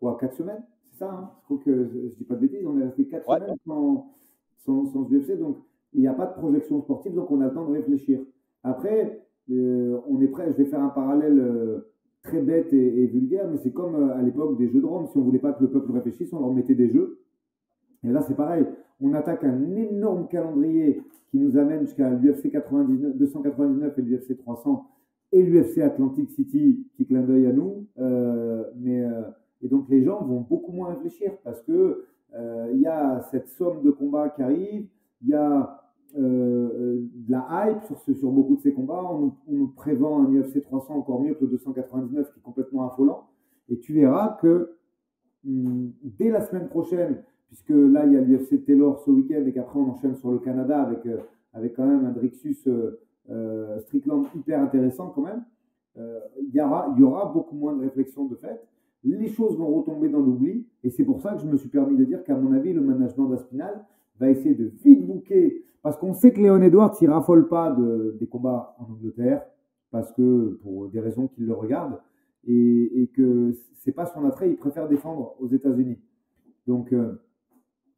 quoi, 0.00 0.16
quatre 0.20 0.34
semaines 0.34 0.62
C'est 0.90 0.98
ça, 0.98 1.10
hein? 1.10 1.30
Je 1.40 1.44
crois 1.44 1.58
que 1.64 1.88
je 1.88 1.98
ne 1.98 2.08
dis 2.08 2.24
pas 2.24 2.34
de 2.34 2.40
bêtises, 2.40 2.66
on 2.66 2.78
est 2.78 2.84
resté 2.84 3.06
4 3.06 3.24
semaines 3.24 3.56
sans, 3.66 4.10
sans, 4.58 4.86
sans 4.86 5.02
UFC, 5.10 5.38
donc 5.38 5.58
il 5.94 6.00
n'y 6.00 6.08
a 6.08 6.14
pas 6.14 6.26
de 6.26 6.34
projection 6.34 6.80
sportive, 6.80 7.14
donc 7.14 7.30
on 7.30 7.40
a 7.40 7.46
le 7.46 7.54
temps 7.54 7.66
de 7.66 7.72
réfléchir. 7.72 8.20
Après, 8.64 9.26
euh, 9.50 10.00
on 10.08 10.20
est 10.20 10.28
prêt, 10.28 10.50
je 10.52 10.56
vais 10.56 10.64
faire 10.64 10.82
un 10.82 10.88
parallèle 10.88 11.38
euh, 11.38 11.91
très 12.22 12.40
bête 12.40 12.72
et, 12.72 13.06
vulgaire, 13.06 13.48
mais 13.50 13.58
c'est 13.58 13.72
comme 13.72 13.94
euh, 13.94 14.14
à 14.14 14.22
l'époque 14.22 14.56
des 14.56 14.68
jeux 14.68 14.80
de 14.80 14.86
Rome. 14.86 15.06
Si 15.08 15.18
on 15.18 15.22
voulait 15.22 15.38
pas 15.38 15.52
que 15.52 15.62
le 15.62 15.70
peuple 15.70 15.92
réfléchisse, 15.92 16.32
on 16.32 16.40
leur 16.40 16.52
mettait 16.52 16.74
des 16.74 16.88
jeux. 16.88 17.18
Et 18.04 18.10
là, 18.10 18.20
c'est 18.22 18.36
pareil. 18.36 18.64
On 19.00 19.12
attaque 19.14 19.44
un 19.44 19.76
énorme 19.76 20.28
calendrier 20.28 21.02
qui 21.30 21.38
nous 21.38 21.56
amène 21.56 21.80
jusqu'à 21.80 22.10
l'UFC 22.10 22.52
299 22.52 23.98
et 23.98 24.02
l'UFC 24.02 24.36
300 24.36 24.88
et 25.32 25.42
l'UFC 25.42 25.78
Atlantic 25.78 26.30
City, 26.30 26.86
qui 26.96 27.06
clin 27.06 27.22
d'œil 27.22 27.46
à 27.46 27.52
nous. 27.52 27.86
mais, 28.76 29.02
et 29.62 29.68
donc, 29.68 29.88
les 29.88 30.02
gens 30.02 30.22
vont 30.24 30.40
beaucoup 30.40 30.72
moins 30.72 30.90
réfléchir 30.90 31.32
parce 31.42 31.62
que 31.62 32.04
il 32.72 32.80
y 32.80 32.86
a 32.86 33.22
cette 33.30 33.48
somme 33.48 33.82
de 33.82 33.90
combats 33.90 34.28
qui 34.28 34.42
arrive, 34.42 34.86
il 35.22 35.28
y 35.28 35.34
a 35.34 35.81
euh, 36.18 37.08
de 37.14 37.32
la 37.32 37.70
hype 37.70 37.82
sur, 37.84 38.30
beaucoup 38.30 38.56
de 38.56 38.60
ces 38.60 38.72
combats. 38.74 39.02
On, 39.10 39.32
nous 39.48 39.68
prévend 39.68 40.22
un 40.22 40.30
UFC 40.30 40.62
300 40.62 40.94
encore 40.94 41.22
mieux 41.22 41.34
que 41.34 41.44
le 41.44 41.50
299 41.52 42.32
qui 42.32 42.38
est 42.38 42.42
complètement 42.42 42.86
affolant. 42.86 43.28
Et 43.70 43.78
tu 43.78 43.94
verras 43.94 44.36
que 44.40 44.76
hmm, 45.44 45.88
dès 46.02 46.30
la 46.30 46.42
semaine 46.42 46.68
prochaine, 46.68 47.22
puisque 47.48 47.70
là 47.70 48.04
il 48.04 48.12
y 48.12 48.16
a 48.16 48.20
l'UFC 48.20 48.62
Taylor 48.64 48.98
ce 49.00 49.10
week-end 49.10 49.44
et 49.46 49.52
qu'après 49.52 49.78
on 49.78 49.88
enchaîne 49.90 50.14
sur 50.16 50.30
le 50.30 50.38
Canada 50.38 50.82
avec, 50.82 51.06
euh, 51.06 51.18
quand 51.74 51.86
même 51.86 52.04
un 52.04 52.10
Drixus 52.10 52.68
euh, 53.30 53.80
Strickland 53.80 54.26
hyper 54.36 54.60
intéressant 54.60 55.08
quand 55.14 55.22
même, 55.22 55.44
il 55.96 56.54
y, 56.54 56.60
aura, 56.60 56.92
il 56.96 57.00
y 57.00 57.04
aura 57.04 57.30
beaucoup 57.32 57.54
moins 57.54 57.74
de 57.74 57.80
réflexion 57.80 58.24
de 58.24 58.34
fait. 58.36 58.62
Les 59.04 59.28
choses 59.28 59.58
vont 59.58 59.66
retomber 59.66 60.08
dans 60.08 60.20
l'oubli 60.20 60.66
et 60.84 60.90
c'est 60.90 61.04
pour 61.04 61.20
ça 61.20 61.34
que 61.34 61.40
je 61.40 61.46
me 61.46 61.56
suis 61.56 61.68
permis 61.68 61.96
de 61.96 62.04
dire 62.04 62.24
qu'à 62.24 62.34
mon 62.34 62.52
avis, 62.52 62.72
le 62.72 62.80
management 62.80 63.28
d'Aspinal 63.28 63.84
va 64.20 64.30
essayer 64.30 64.54
de 64.54 64.66
vite 64.84 65.06
bouquer 65.06 65.64
parce 65.82 65.96
qu'on 65.96 66.14
sait 66.14 66.32
que 66.32 66.40
Léon 66.40 66.62
Edwards, 66.62 66.96
il 67.00 67.10
raffole 67.10 67.48
pas 67.48 67.72
de, 67.72 68.16
des 68.20 68.26
combats 68.26 68.76
en 68.78 68.92
Angleterre, 68.92 69.42
parce 69.90 70.12
que 70.12 70.58
pour 70.62 70.88
des 70.88 71.00
raisons 71.00 71.26
qu'il 71.26 71.44
le 71.46 71.54
regarde, 71.54 71.98
et, 72.44 73.02
et 73.02 73.08
que 73.08 73.52
c'est 73.78 73.92
pas 73.92 74.06
son 74.06 74.24
attrait, 74.24 74.48
il 74.48 74.56
préfère 74.56 74.88
défendre 74.88 75.34
aux 75.40 75.48
États-Unis. 75.48 75.98
Donc, 76.66 76.92
euh, 76.92 77.20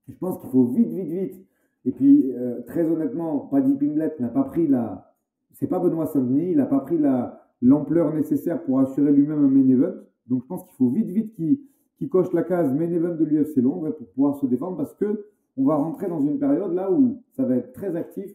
je 0.09 0.14
pense 0.14 0.38
qu'il 0.40 0.50
faut 0.50 0.64
vite, 0.64 0.88
vite, 0.88 1.09
vite. 1.09 1.46
Et 1.85 1.92
puis, 1.92 2.33
euh, 2.33 2.62
très 2.62 2.90
honnêtement, 2.90 3.40
Paddy 3.50 3.74
Pimblett 3.74 4.18
n'a 4.18 4.29
pas 4.29 4.44
pris 4.44 4.66
la. 4.66 5.14
C'est 5.53 5.66
pas 5.66 5.79
Benoît 5.79 6.07
Saint-Denis, 6.07 6.53
il 6.53 6.57
n'a 6.57 6.66
pas 6.66 6.81
pris 6.81 6.98
la 6.98 7.40
l'ampleur 7.62 8.12
nécessaire 8.12 8.62
pour 8.64 8.81
assurer 8.81 9.12
lui-même 9.12 9.44
un 9.44 9.48
main 9.48 9.68
event. 9.68 9.94
Donc, 10.27 10.42
je 10.42 10.46
pense 10.46 10.64
qu'il 10.64 10.74
faut 10.77 10.88
vite, 10.88 11.09
vite 11.09 11.35
qu'il 11.35 12.09
coche 12.09 12.33
la 12.33 12.42
case 12.42 12.72
main 12.74 12.90
event 12.90 13.14
de 13.14 13.24
l'UFC 13.24 13.57
Londres 13.59 13.90
pour 13.90 14.07
pouvoir 14.09 14.37
se 14.37 14.46
défendre 14.46 14.77
parce 14.77 14.94
que 14.94 15.27
on 15.56 15.64
va 15.64 15.76
rentrer 15.76 16.08
dans 16.08 16.20
une 16.20 16.38
période 16.38 16.74
là 16.74 16.90
où 16.90 17.22
ça 17.32 17.44
va 17.44 17.56
être 17.56 17.72
très 17.72 17.94
actif 17.96 18.30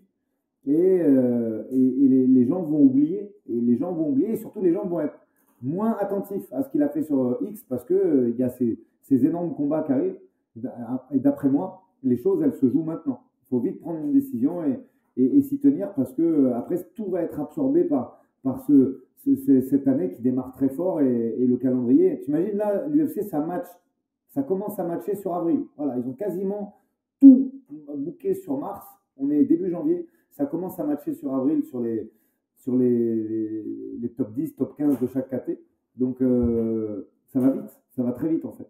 et, 0.66 1.00
euh, 1.02 1.64
les, 1.72 2.46
gens 2.46 2.62
vont 2.62 2.82
oublier 2.82 3.34
et 3.48 3.60
les 3.60 3.78
gens 3.78 3.94
vont 3.94 4.10
oublier 4.10 4.32
et 4.32 4.36
surtout 4.36 4.62
les 4.62 4.74
gens 4.74 4.86
vont 4.86 5.00
être 5.00 5.20
moins 5.62 5.96
attentifs 6.00 6.52
à 6.52 6.64
ce 6.64 6.70
qu'il 6.70 6.84
a 6.84 6.90
fait 6.90 7.04
sur 7.04 7.38
X 7.42 7.64
parce 7.64 7.84
que 7.84 7.94
euh, 7.94 8.30
y 8.38 8.44
a 8.44 8.50
ces, 8.50 8.78
énormes 9.12 9.56
combats 9.56 9.84
qui 9.84 9.92
arrivent 9.92 10.20
et 11.12 11.20
d'après 11.20 11.50
moi 11.50 11.82
les 12.04 12.18
choses 12.18 12.42
elles 12.44 12.54
se 12.54 12.70
jouent 12.70 12.84
maintenant 12.84 13.22
il 13.44 13.48
faut 13.50 13.60
vite 13.60 13.80
prendre 13.80 14.00
une 14.00 14.12
décision 14.12 14.64
et, 14.64 14.80
s'y 15.42 15.60
tenir 15.60 15.94
parce 15.96 16.14
que 16.14 16.22
euh, 16.22 16.56
après 16.56 16.78
tout 16.96 17.10
va 17.10 17.22
être 17.24 17.40
absorbé 17.40 17.84
par 17.84 18.20
par 18.44 18.62
ce, 18.62 19.04
cette 19.26 19.88
année 19.88 20.12
qui 20.12 20.22
démarre 20.22 20.54
très 20.54 20.70
fort 20.70 21.02
et, 21.02 21.36
le 21.38 21.58
calendrier. 21.58 22.22
Tu 22.22 22.30
imagines 22.30 22.58
là, 22.58 22.88
l'UFC, 22.88 23.24
ça 23.24 23.40
match, 23.40 23.68
ça 24.30 24.44
commence 24.44 24.80
à 24.80 24.84
matcher 24.84 25.16
sur 25.16 25.36
avril. 25.36 25.62
Voilà, 25.78 25.98
ils 25.98 26.08
ont 26.08 26.14
quasiment 26.14 26.79
tout 27.20 27.52
bouqué 27.98 28.34
sur 28.34 28.58
mars. 28.58 28.86
On 29.18 29.30
est 29.30 29.44
début 29.46 29.70
janvier. 29.70 30.08
Ça 30.32 30.46
commence 30.46 30.80
à 30.80 30.84
matcher 30.84 31.14
sur 31.14 31.34
avril 31.36 31.64
sur 31.64 31.82
les, 31.82 32.12
sur 32.58 32.76
les, 32.76 33.64
les, 34.00 34.10
top 34.10 34.34
10, 34.34 34.56
top 34.56 34.78
15 34.78 35.00
de 35.00 35.08
chaque 35.08 35.30
KT. 35.30 35.60
Donc 35.96 36.22
euh, 36.22 37.10
ça 37.28 37.40
va 37.40 37.50
vite. 37.52 37.82
Ça 37.96 38.04
va 38.04 38.12
très 38.12 38.30
vite 38.30 38.46
en 38.46 38.52
fait. 38.52 38.70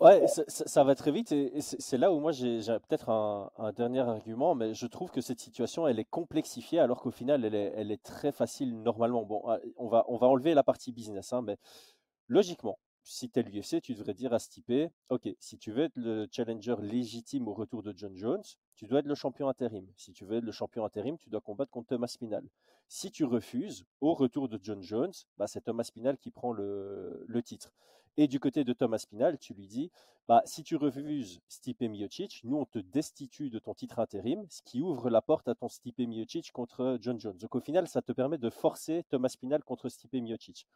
Ouais, 0.00 0.26
ça, 0.28 0.84
va 0.84 0.94
très 0.94 1.10
vite 1.10 1.32
et, 1.32 1.60
c'est 1.60 1.98
là 1.98 2.12
où 2.12 2.20
moi 2.20 2.30
j'ai 2.30 2.60
peut-être 2.88 3.10
un, 3.10 3.72
dernier 3.72 3.98
argument, 3.98 4.54
mais 4.54 4.72
je 4.72 4.86
trouve 4.86 5.10
que 5.10 5.20
cette 5.20 5.40
situation 5.40 5.88
elle 5.88 5.98
est 5.98 6.08
complexifiée 6.08 6.78
alors 6.78 7.02
qu'au 7.02 7.10
final 7.10 7.44
elle 7.44 7.56
est, 7.56 7.72
elle 7.74 7.90
est, 7.90 8.00
très 8.00 8.30
facile 8.30 8.80
normalement. 8.80 9.24
Bon, 9.24 9.42
ah, 9.48 9.58
on 9.76 9.88
va, 9.88 10.04
on 10.06 10.16
va 10.16 10.28
enlever 10.28 10.54
la 10.54 10.62
partie 10.62 10.92
business, 10.92 11.32
hein, 11.32 11.42
mais 11.42 11.56
logiquement, 12.28 12.78
si 13.08 13.30
tu 13.30 13.40
es 13.40 13.42
l'UFC, 13.42 13.80
tu 13.80 13.94
devrais 13.94 14.12
dire 14.12 14.34
à 14.34 14.38
Stipe, 14.38 14.92
OK, 15.08 15.28
si 15.40 15.56
tu 15.56 15.72
veux 15.72 15.84
être 15.84 15.96
le 15.96 16.28
challenger 16.30 16.76
légitime 16.82 17.48
au 17.48 17.54
retour 17.54 17.82
de 17.82 17.94
John 17.96 18.14
Jones, 18.14 18.42
tu 18.74 18.86
dois 18.86 18.98
être 18.98 19.06
le 19.06 19.14
champion 19.14 19.48
intérim. 19.48 19.86
Si 19.96 20.12
tu 20.12 20.26
veux 20.26 20.36
être 20.36 20.44
le 20.44 20.52
champion 20.52 20.84
intérim, 20.84 21.16
tu 21.16 21.30
dois 21.30 21.40
combattre 21.40 21.70
contre 21.70 21.88
Thomas 21.88 22.06
Spinal. 22.06 22.44
Si 22.86 23.10
tu 23.10 23.24
refuses, 23.24 23.86
au 24.02 24.12
retour 24.12 24.50
de 24.50 24.60
John 24.62 24.82
Jones, 24.82 25.14
bah, 25.38 25.46
c'est 25.46 25.62
Thomas 25.62 25.84
Spinal 25.84 26.18
qui 26.18 26.30
prend 26.30 26.52
le, 26.52 27.40
titre. 27.42 27.72
Et 28.18 28.28
du 28.28 28.40
côté 28.40 28.62
de 28.62 28.74
Thomas 28.74 28.98
Spinal, 28.98 29.38
tu 29.38 29.54
lui 29.54 29.68
dis, 29.68 29.90
bah, 30.28 30.42
si 30.44 30.62
tu 30.62 30.76
refuses 30.76 31.40
Stipe 31.48 31.80
Miocic, 31.80 32.42
nous 32.44 32.58
on 32.58 32.66
te 32.66 32.78
destitue 32.78 33.48
de 33.48 33.58
ton 33.58 33.72
titre 33.72 34.00
intérim, 34.00 34.44
ce 34.50 34.60
qui 34.60 34.82
ouvre 34.82 35.08
la 35.08 35.22
porte 35.22 35.48
à 35.48 35.54
ton 35.54 35.70
Stipe 35.70 36.00
Miocic 36.00 36.52
contre 36.52 36.98
John 37.00 37.18
Jones. 37.18 37.38
Donc 37.38 37.54
au 37.54 37.60
final, 37.60 37.88
ça 37.88 38.02
te 38.02 38.12
permet 38.12 38.36
de 38.36 38.50
forcer 38.50 39.02
Thomas 39.08 39.30
Spinal 39.30 39.64
contre 39.64 39.88
Stipe 39.88 40.12
Miocic. 40.12 40.66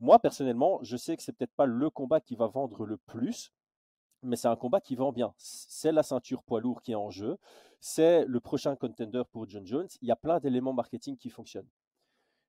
Moi, 0.00 0.18
personnellement, 0.18 0.78
je 0.82 0.96
sais 0.96 1.16
que 1.16 1.22
c'est 1.22 1.32
peut-être 1.32 1.54
pas 1.54 1.66
le 1.66 1.88
combat 1.90 2.20
qui 2.20 2.36
va 2.36 2.46
vendre 2.46 2.84
le 2.84 2.98
plus, 2.98 3.52
mais 4.22 4.36
c'est 4.36 4.48
un 4.48 4.56
combat 4.56 4.80
qui 4.80 4.94
vend 4.94 5.12
bien. 5.12 5.34
C'est 5.38 5.92
la 5.92 6.02
ceinture 6.02 6.42
poids 6.42 6.60
lourd 6.60 6.82
qui 6.82 6.92
est 6.92 6.96
en 6.96 7.10
jeu. 7.10 7.38
C'est 7.80 8.24
le 8.24 8.40
prochain 8.40 8.76
contender 8.76 9.22
pour 9.30 9.48
John 9.48 9.66
Jones. 9.66 9.88
Il 10.02 10.08
y 10.08 10.10
a 10.10 10.16
plein 10.16 10.38
d'éléments 10.40 10.72
marketing 10.72 11.16
qui 11.16 11.30
fonctionnent. 11.30 11.68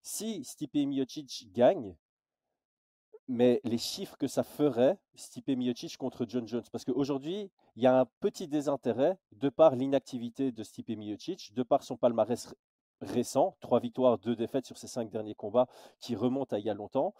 Si 0.01 0.43
Stipe 0.43 0.75
Miocic 0.75 1.49
gagne, 1.53 1.95
mais 3.27 3.59
les 3.63 3.77
chiffres 3.77 4.17
que 4.17 4.27
ça 4.27 4.43
ferait, 4.43 4.97
Stipe 5.15 5.49
Miocic 5.49 5.97
contre 5.97 6.25
John 6.27 6.47
Jones, 6.47 6.63
parce 6.71 6.85
qu'aujourd'hui, 6.85 7.51
il 7.75 7.83
y 7.83 7.87
a 7.87 7.99
un 7.99 8.05
petit 8.19 8.47
désintérêt 8.47 9.17
de 9.33 9.49
par 9.49 9.75
l'inactivité 9.75 10.51
de 10.51 10.63
Stipe 10.63 10.89
Miocic, 10.89 11.53
de 11.53 11.63
par 11.63 11.83
son 11.83 11.97
palmarès 11.97 12.55
récent, 13.01 13.55
trois 13.59 13.79
victoires, 13.79 14.17
deux 14.17 14.35
défaites 14.35 14.65
sur 14.65 14.77
ses 14.77 14.87
cinq 14.87 15.09
derniers 15.09 15.35
combats 15.35 15.67
qui 15.99 16.15
remontent 16.15 16.55
à 16.55 16.59
il 16.59 16.65
y 16.65 16.69
a 16.69 16.73
longtemps. 16.73 17.13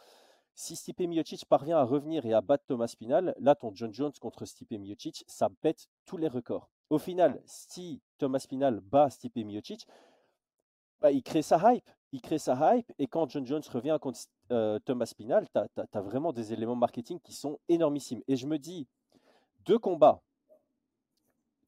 Si 0.55 0.75
Stipe 0.75 1.01
Miocic 1.01 1.45
parvient 1.45 1.77
à 1.77 1.83
revenir 1.83 2.25
et 2.25 2.33
à 2.33 2.41
battre 2.41 2.63
Thomas 2.65 2.87
Spinal, 2.87 3.35
là, 3.39 3.53
ton 3.53 3.71
John 3.75 3.93
Jones 3.93 4.13
contre 4.19 4.45
Stipe 4.45 4.71
Miocic, 4.71 5.23
ça 5.27 5.49
pète 5.61 5.87
tous 6.05 6.17
les 6.17 6.27
records. 6.27 6.69
Au 6.89 6.97
final, 6.97 7.41
si 7.45 8.01
Thomas 8.17 8.39
Spinal 8.39 8.79
bat 8.79 9.09
Stipe 9.09 9.35
Miocic, 9.35 9.85
bah, 10.99 11.11
il 11.11 11.21
crée 11.21 11.43
sa 11.43 11.73
hype. 11.73 11.87
Il 12.11 12.21
crée 12.21 12.39
sa 12.39 12.75
hype. 12.75 12.91
Et 12.97 13.07
quand 13.07 13.29
John 13.29 13.45
Jones 13.45 13.61
revient 13.71 13.97
contre 14.01 14.19
euh, 14.51 14.79
Thomas 14.79 15.05
Spinal, 15.05 15.47
tu 15.49 15.59
as, 15.59 16.01
vraiment 16.01 16.33
des 16.33 16.53
éléments 16.53 16.75
marketing 16.75 17.19
qui 17.19 17.33
sont 17.33 17.59
énormissimes. 17.69 18.23
Et 18.27 18.35
je 18.35 18.47
me 18.47 18.57
dis, 18.57 18.87
deux 19.65 19.77
combats, 19.77 20.21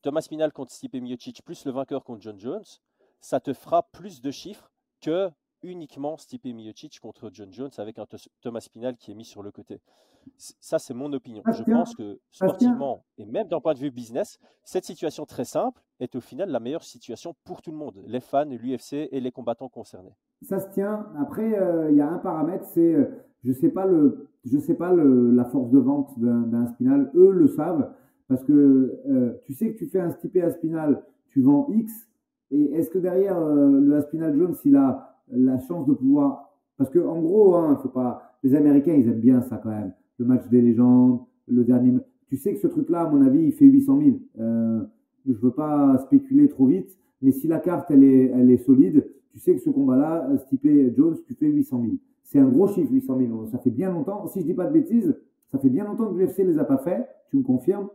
Thomas 0.02 0.22
Spinal 0.22 0.54
contre 0.54 0.72
Stipe 0.72 0.96
Miocic, 0.96 1.44
plus 1.44 1.66
le 1.66 1.72
vainqueur 1.72 2.04
contre 2.04 2.22
John 2.22 2.40
Jones, 2.40 2.64
ça 3.22 3.40
te 3.40 3.54
fera 3.54 3.84
plus 3.92 4.22
de 4.22 4.32
chiffres 4.32 4.72
que 5.02 5.30
uniquement 5.62 6.18
Stipe 6.18 6.46
Miocic 6.46 7.00
contre 7.00 7.30
John 7.34 7.52
Jones 7.52 7.72
avec 7.78 8.00
un 8.00 8.06
Thomas 8.42 8.62
Spinal 8.62 8.96
qui 8.96 9.12
est 9.12 9.16
mis 9.16 9.26
sur 9.26 9.44
le 9.44 9.52
côté. 9.52 9.82
Ça, 10.38 10.80
c'est 10.80 10.94
mon 10.94 11.12
opinion. 11.14 11.42
Je 11.48 11.64
pense 11.64 11.96
que 11.96 12.20
sportivement 12.32 13.04
et 13.18 13.26
même 13.26 13.48
d'un 13.48 13.60
point 13.60 13.74
de 13.74 13.80
vue 13.80 13.92
business, 13.92 14.40
cette 14.64 14.86
situation 14.86 15.26
très 15.26 15.46
simple 15.46 15.82
est 16.00 16.16
au 16.16 16.22
final 16.22 16.50
la 16.50 16.60
meilleure 16.60 16.84
situation 16.84 17.36
pour 17.44 17.62
tout 17.62 17.72
le 17.72 17.78
monde, 17.78 18.02
les 18.06 18.20
fans, 18.20 18.46
l'UFC 18.46 19.10
et 19.12 19.20
les 19.20 19.32
combattants 19.32 19.70
concernés. 19.70 20.16
Ça 20.42 20.60
se 20.60 20.70
tient. 20.70 21.08
Après, 21.20 21.60
euh, 21.60 21.92
il 21.92 21.98
y 21.98 22.02
a 22.02 22.10
un 22.10 22.20
paramètre, 22.20 22.66
c'est 22.66 22.94
euh, 22.94 23.26
je 23.44 23.52
sais 23.52 23.70
pas 23.70 23.86
le, 23.86 24.30
je 24.46 24.58
sais 24.60 24.76
pas 24.76 24.94
le, 24.94 25.32
la 25.32 25.46
force 25.46 25.70
de 25.72 25.80
vente 25.80 26.18
d'un 26.18 26.68
Spinal. 26.68 27.12
Eux 27.16 27.32
le 27.32 27.48
savent 27.48 27.94
parce 28.28 28.44
que 28.44 29.02
euh, 29.10 29.42
tu 29.44 29.54
sais 29.54 29.74
que 29.74 29.78
tu 29.78 29.88
fais 29.88 30.00
un 30.00 30.12
Stipe 30.12 30.38
à 30.38 30.52
Spinal, 30.52 31.04
tu 31.28 31.42
vends 31.42 31.68
X 31.72 32.09
et 32.52 32.74
est-ce 32.74 32.90
que 32.90 32.98
derrière 32.98 33.38
euh, 33.38 33.80
le 33.80 33.96
Aspinal 33.96 34.36
Jones, 34.38 34.56
il 34.66 34.76
a 34.76 35.16
la 35.32 35.60
chance 35.60 35.86
de 35.88 35.94
pouvoir. 35.94 36.56
Parce 36.78 36.90
que 36.90 37.00
en 37.00 37.22
gros, 37.22 37.56
hein, 37.56 37.78
faut 37.82 37.90
pas. 37.90 38.24
Les 38.44 38.56
Américains, 38.56 38.94
ils 38.94 39.08
aiment 39.08 39.20
bien 39.20 39.42
ça 39.42 39.58
quand 39.58 39.70
même. 39.70 39.94
Le 40.18 40.26
match 40.26 40.48
des 40.50 40.62
légendes, 40.62 41.20
le 41.48 41.64
dernier. 41.64 41.94
Tu 42.28 42.38
sais 42.38 42.54
que 42.54 42.60
ce 42.60 42.68
truc-là, 42.68 43.02
à 43.02 43.10
mon 43.10 43.22
avis, 43.26 43.44
il 43.44 43.52
fait 43.52 43.66
800 43.66 44.00
000. 44.02 44.18
Euh, 44.40 44.82
je 45.28 45.34
veux 45.34 45.52
pas 45.52 45.98
spéculer 46.00 46.48
trop 46.48 46.68
vite, 46.68 46.98
mais 47.22 47.32
si 47.32 47.48
la 47.48 47.60
carte 47.60 47.92
elle 47.92 48.04
est, 48.04 48.32
elle 48.34 48.50
est 48.50 48.58
solide, 48.58 49.06
tu 49.32 49.40
sais 49.40 49.54
que 49.54 49.62
ce 49.62 49.70
combat-là, 49.70 50.30
Stipe 50.38 50.96
Jones, 50.96 51.18
tu 51.26 51.34
fais 51.36 51.48
800 51.48 51.82
000. 51.82 51.94
C'est 52.24 52.40
un 52.40 52.48
gros 52.48 52.68
chiffre, 52.68 52.92
800 52.92 53.18
000. 53.18 53.46
Ça 53.48 53.58
fait 53.58 53.70
bien 53.70 53.92
longtemps. 53.92 54.28
Si 54.28 54.42
je 54.42 54.46
dis 54.46 54.54
pas 54.54 54.66
de 54.66 54.74
bêtises, 54.74 55.16
ça 55.52 55.60
fait 55.60 55.70
bien 55.70 55.84
longtemps 55.84 56.12
que 56.12 56.18
l'UFC 56.18 56.40
les 56.40 56.58
a 56.58 56.64
pas 56.64 56.78
fait. 56.78 57.08
Tu 57.30 57.38
me 57.38 57.44
confirmes 57.44 57.90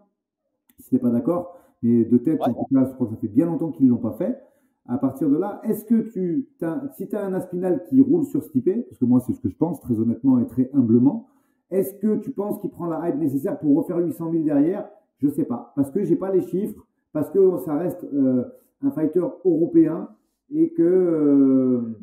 Si 0.78 0.88
tu 0.88 0.94
n'es 0.94 1.00
pas 1.00 1.10
d'accord. 1.10 1.56
Mais 1.84 2.04
de 2.06 2.16
tête, 2.16 2.40
en 2.40 2.54
tout 2.54 2.74
cas, 2.74 2.86
je 2.86 2.94
crois 2.94 3.06
que 3.06 3.12
ça 3.12 3.20
fait 3.20 3.28
bien 3.28 3.44
longtemps 3.44 3.70
qu'ils 3.70 3.84
ne 3.84 3.90
l'ont 3.90 3.98
pas 3.98 4.14
fait. 4.14 4.40
À 4.86 4.96
partir 4.96 5.28
de 5.28 5.36
là, 5.36 5.60
est-ce 5.64 5.84
que 5.84 6.00
tu, 6.00 6.48
as, 6.62 6.82
si 6.96 7.06
tu 7.06 7.14
as 7.14 7.24
un 7.24 7.34
Aspinal 7.34 7.82
qui 7.84 8.00
roule 8.00 8.24
sur 8.24 8.42
Stipe, 8.42 8.86
parce 8.88 8.98
que 8.98 9.04
moi 9.04 9.20
c'est 9.20 9.34
ce 9.34 9.40
que 9.40 9.50
je 9.50 9.56
pense 9.56 9.80
très 9.80 10.00
honnêtement 10.00 10.38
et 10.40 10.46
très 10.46 10.70
humblement, 10.72 11.28
Est-ce 11.70 11.94
que 11.94 12.16
tu 12.16 12.30
penses 12.30 12.58
qu'il 12.60 12.70
prend 12.70 12.86
la 12.86 13.08
hype 13.08 13.16
nécessaire 13.16 13.58
pour 13.58 13.76
refaire 13.76 13.98
800 13.98 14.32
000 14.32 14.44
derrière? 14.44 14.88
Je 15.18 15.28
sais 15.28 15.44
pas. 15.44 15.72
Parce 15.76 15.90
que 15.90 16.04
j'ai 16.04 16.16
pas 16.16 16.32
les 16.32 16.42
chiffres, 16.42 16.86
parce 17.12 17.30
que 17.30 17.58
ça 17.64 17.76
reste 17.76 18.04
euh, 18.12 18.44
un 18.82 18.90
fighter 18.90 19.26
européen 19.44 20.08
et 20.50 20.70
que, 20.70 20.82
euh, 20.82 21.98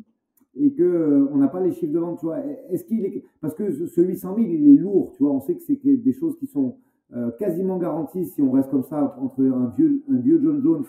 et 0.56 0.72
que 0.72 0.82
euh, 0.82 1.28
on 1.32 1.38
n'a 1.38 1.48
pas 1.48 1.60
les 1.60 1.72
chiffres 1.72 1.92
de 1.92 1.98
vente. 1.98 2.18
Tu 2.18 2.26
vois. 2.26 2.38
Est-ce 2.70 2.84
qu'il 2.84 3.04
est... 3.04 3.24
Parce 3.40 3.54
que 3.54 3.86
ce 3.86 4.00
800 4.00 4.34
000, 4.36 4.48
il 4.48 4.74
est 4.74 4.80
lourd. 4.80 5.12
Tu 5.16 5.22
vois. 5.22 5.32
On 5.32 5.40
sait 5.40 5.54
que 5.54 5.62
c'est 5.62 5.78
des 5.84 6.12
choses 6.12 6.36
qui 6.36 6.46
sont 6.46 6.76
quasiment 7.38 7.78
garanties 7.78 8.26
si 8.26 8.40
on 8.42 8.50
reste 8.50 8.70
comme 8.70 8.84
ça 8.84 9.16
entre 9.20 9.42
un 9.42 9.72
vieux, 9.76 10.40
John 10.42 10.62
Jones 10.62 10.84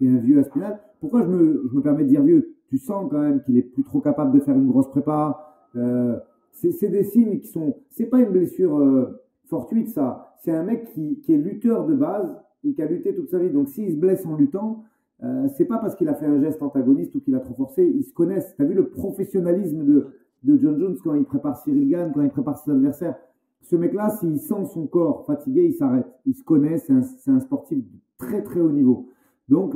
et 0.00 0.08
un 0.08 0.16
vieux 0.16 0.38
Aspinal. 0.38 0.80
Pourquoi 1.00 1.22
je 1.22 1.28
me, 1.28 1.80
permets 1.82 2.04
de 2.04 2.08
dire 2.08 2.22
vieux? 2.22 2.54
Tu 2.68 2.78
sens 2.78 3.08
quand 3.10 3.20
même 3.20 3.42
qu'il 3.42 3.56
est 3.56 3.62
plus 3.62 3.84
trop 3.84 4.00
capable 4.00 4.32
de 4.32 4.40
faire 4.40 4.56
une 4.56 4.68
grosse 4.68 4.88
prépa. 4.90 5.54
Euh, 5.76 6.18
c'est 6.52 6.88
des 6.88 7.04
signes 7.04 7.38
qui 7.38 7.46
sont. 7.48 7.76
C'est 7.90 8.06
pas 8.06 8.20
une 8.20 8.30
blessure 8.30 8.78
euh, 8.78 9.22
fortuite, 9.46 9.88
ça. 9.88 10.34
C'est 10.42 10.52
un 10.52 10.64
mec 10.64 10.92
qui, 10.92 11.20
est 11.28 11.36
lutteur 11.36 11.86
de 11.86 11.94
base 11.94 12.36
et 12.64 12.72
qui 12.72 12.82
a 12.82 12.86
lutté 12.86 13.14
toute 13.14 13.30
sa 13.30 13.38
vie. 13.38 13.50
Donc 13.50 13.68
s'il 13.68 13.92
se 13.92 13.96
blesse 13.96 14.26
en 14.26 14.36
luttant, 14.36 14.84
euh, 15.22 15.48
c'est 15.56 15.64
pas 15.64 15.78
parce 15.78 15.94
qu'il 15.94 16.08
a 16.08 16.14
fait 16.14 16.26
un 16.26 16.40
geste 16.40 16.62
antagoniste 16.62 17.14
ou 17.14 17.20
qu'il 17.20 17.34
a 17.34 17.40
trop 17.40 17.54
forcé. 17.54 17.84
Ils 17.84 18.04
se 18.04 18.12
connaissent. 18.12 18.54
Tu 18.56 18.62
as 18.62 18.66
vu 18.66 18.74
le 18.74 18.88
professionnalisme 18.88 19.84
de, 19.84 20.08
de 20.42 20.56
John 20.58 20.78
Jones 20.78 20.96
quand 21.02 21.14
il 21.14 21.24
prépare 21.24 21.56
Cyril 21.58 21.88
Gann, 21.88 22.12
quand 22.12 22.22
il 22.22 22.30
prépare 22.30 22.58
ses 22.58 22.70
adversaires? 22.70 23.16
Ce 23.62 23.76
mec-là, 23.76 24.10
s'il 24.10 24.38
sent 24.38 24.64
son 24.72 24.86
corps 24.86 25.24
fatigué, 25.26 25.66
il 25.66 25.74
s'arrête. 25.74 26.06
Il 26.26 26.34
se 26.34 26.42
connaît. 26.42 26.78
C'est 26.78 27.30
un, 27.30 27.40
sportif 27.40 27.78
de 27.78 27.98
très 28.16 28.42
très 28.42 28.60
haut 28.60 28.72
niveau. 28.72 29.08
Donc 29.48 29.74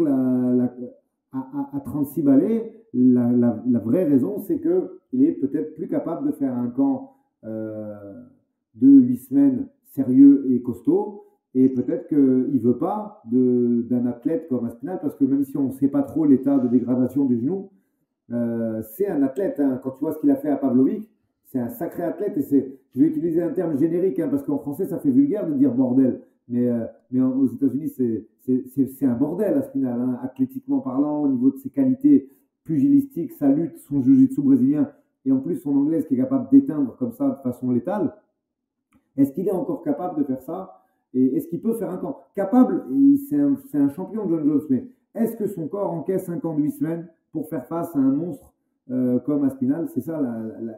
à, 1.33 1.81
36 1.85 2.23
balais, 2.23 2.85
la, 2.95 3.31
la, 3.67 3.79
vraie 3.79 4.05
raison, 4.05 4.39
c'est 4.39 4.61
qu'il 4.61 5.25
est 5.25 5.33
peut-être 5.33 5.75
plus 5.75 5.89
capable 5.89 6.27
de 6.27 6.33
faire 6.33 6.55
un 6.55 6.69
camp 6.69 7.15
euh, 7.45 7.95
de 8.75 8.89
8 8.89 9.17
semaines 9.17 9.69
sérieux 9.85 10.47
et 10.51 10.63
costaud. 10.63 11.25
Et 11.55 11.69
peut-être 11.69 12.09
qu'il 12.09 12.19
ne 12.19 12.59
veut 12.59 12.79
pas 12.79 13.23
d'un 13.31 14.07
athlète 14.07 14.49
comme 14.49 14.65
Aspinal, 14.65 15.01
parce 15.03 15.17
que 15.17 15.25
même 15.25 15.45
si 15.45 15.57
on 15.57 15.65
ne 15.65 15.73
sait 15.73 15.89
pas 15.89 16.03
trop 16.03 16.25
l'état 16.25 16.59
de 16.59 16.69
dégradation 16.69 17.27
du 17.27 17.39
genou, 17.39 17.71
euh, 18.31 18.81
c'est 18.83 19.09
un 19.09 19.23
athlète. 19.23 19.61
Hein. 19.61 19.79
Quand 19.83 19.91
tu 19.91 20.01
vois 20.01 20.13
ce 20.13 20.19
qu'il 20.19 20.31
a 20.31 20.37
fait 20.37 20.49
à 20.49 20.57
Pavlovic, 20.57 21.12
c'est 21.53 21.61
un 21.61 21.69
sacré 21.69 22.03
athlète. 22.03 22.37
Et 22.39 22.43
c'est, 22.43 22.79
je 22.95 23.01
vais 23.01 23.07
utiliser 23.07 23.43
un 23.43 23.51
terme 23.51 23.79
générique, 23.79 24.19
hein, 24.19 24.29
parce 24.29 24.43
qu'en 24.43 24.59
français, 24.59 24.87
ça 24.87 24.99
fait 24.99 25.11
vulgaire 25.11 25.47
de 25.47 25.55
dire 25.55 25.73
bordel. 25.73 26.23
Mais, 26.49 26.69
euh, 26.69 26.85
mais 27.11 27.21
aux 27.21 27.47
États-Unis, 27.47 27.89
c'est 27.89 29.07
un 29.07 29.15
bordel 29.15 29.55
à 29.55 29.63
Spinal, 29.63 30.01
hein, 30.01 30.19
athlétiquement 30.23 30.81
parlant, 30.81 31.23
au 31.23 31.29
niveau 31.29 31.51
de 31.51 31.57
ses 31.59 31.71
qualités 31.71 32.29
pugilistiques, 32.65 33.33
sa 33.33 33.49
lutte, 33.49 33.77
son 33.79 34.03
jiu-jitsu 34.03 34.41
brésilien, 34.41 34.91
et 35.25 35.33
en 35.33 35.39
plus 35.39 35.57
son 35.57 35.77
anglaise 35.77 36.07
qui 36.07 36.15
est 36.15 36.19
capable 36.19 36.49
d'éteindre 36.51 36.97
comme 36.97 37.13
ça 37.13 37.29
de 37.29 37.43
façon 37.43 37.71
létale. 37.71 38.15
Est-ce 39.17 39.33
qu'il 39.33 39.47
est 39.47 39.53
encore 39.53 39.83
capable 39.83 40.21
de 40.21 40.25
faire 40.25 40.41
ça? 40.41 40.83
Et 41.15 41.37
est-ce 41.37 41.47
qu'il 41.49 41.61
peut 41.61 41.75
faire 41.75 41.91
un 41.91 41.99
camp? 41.99 42.19
Capable, 42.35 42.87
c'est 43.29 43.39
un, 43.39 43.57
un, 43.75 43.89
champion, 43.91 44.27
John 44.29 44.45
Jones, 44.45 44.63
mais 44.71 44.89
est-ce 45.15 45.37
que 45.37 45.47
son 45.47 45.69
corps 45.69 45.93
encaisse 45.93 46.29
un 46.29 46.39
camp 46.39 46.55
de 46.55 46.63
8 46.63 46.71
semaines 46.71 47.09
pour 47.31 47.49
faire 47.49 47.67
face 47.67 47.95
à 47.95 47.99
un 47.99 48.13
monstre 48.13 48.52
euh, 48.91 49.19
comme 49.21 49.45
Aspinal 49.45 49.89
C'est 49.89 50.01
ça 50.01 50.21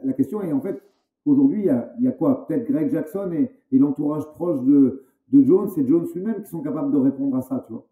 la, 0.03 0.13
question. 0.13 0.41
Et 0.41 0.53
en 0.53 0.61
fait, 0.61 0.81
aujourd'hui, 1.25 1.67
il, 1.99 2.03
y 2.03 2.07
a 2.07 2.11
quoi? 2.11 2.45
Peut-être 2.47 2.69
Greg 2.69 2.91
Jackson 2.91 3.31
et, 3.33 3.51
et 3.71 3.79
l'entourage 3.79 4.25
proche 4.33 4.61
de, 4.61 5.03
Jones, 5.33 5.69
c'est 5.73 5.85
Jones 5.85 6.07
lui-même 6.13 6.43
qui 6.43 6.49
sont 6.49 6.61
capables 6.61 6.91
de 6.91 6.97
répondre 6.97 7.35
à 7.35 7.41
ça, 7.41 7.63
tu 7.65 7.73
vois. 7.73 7.85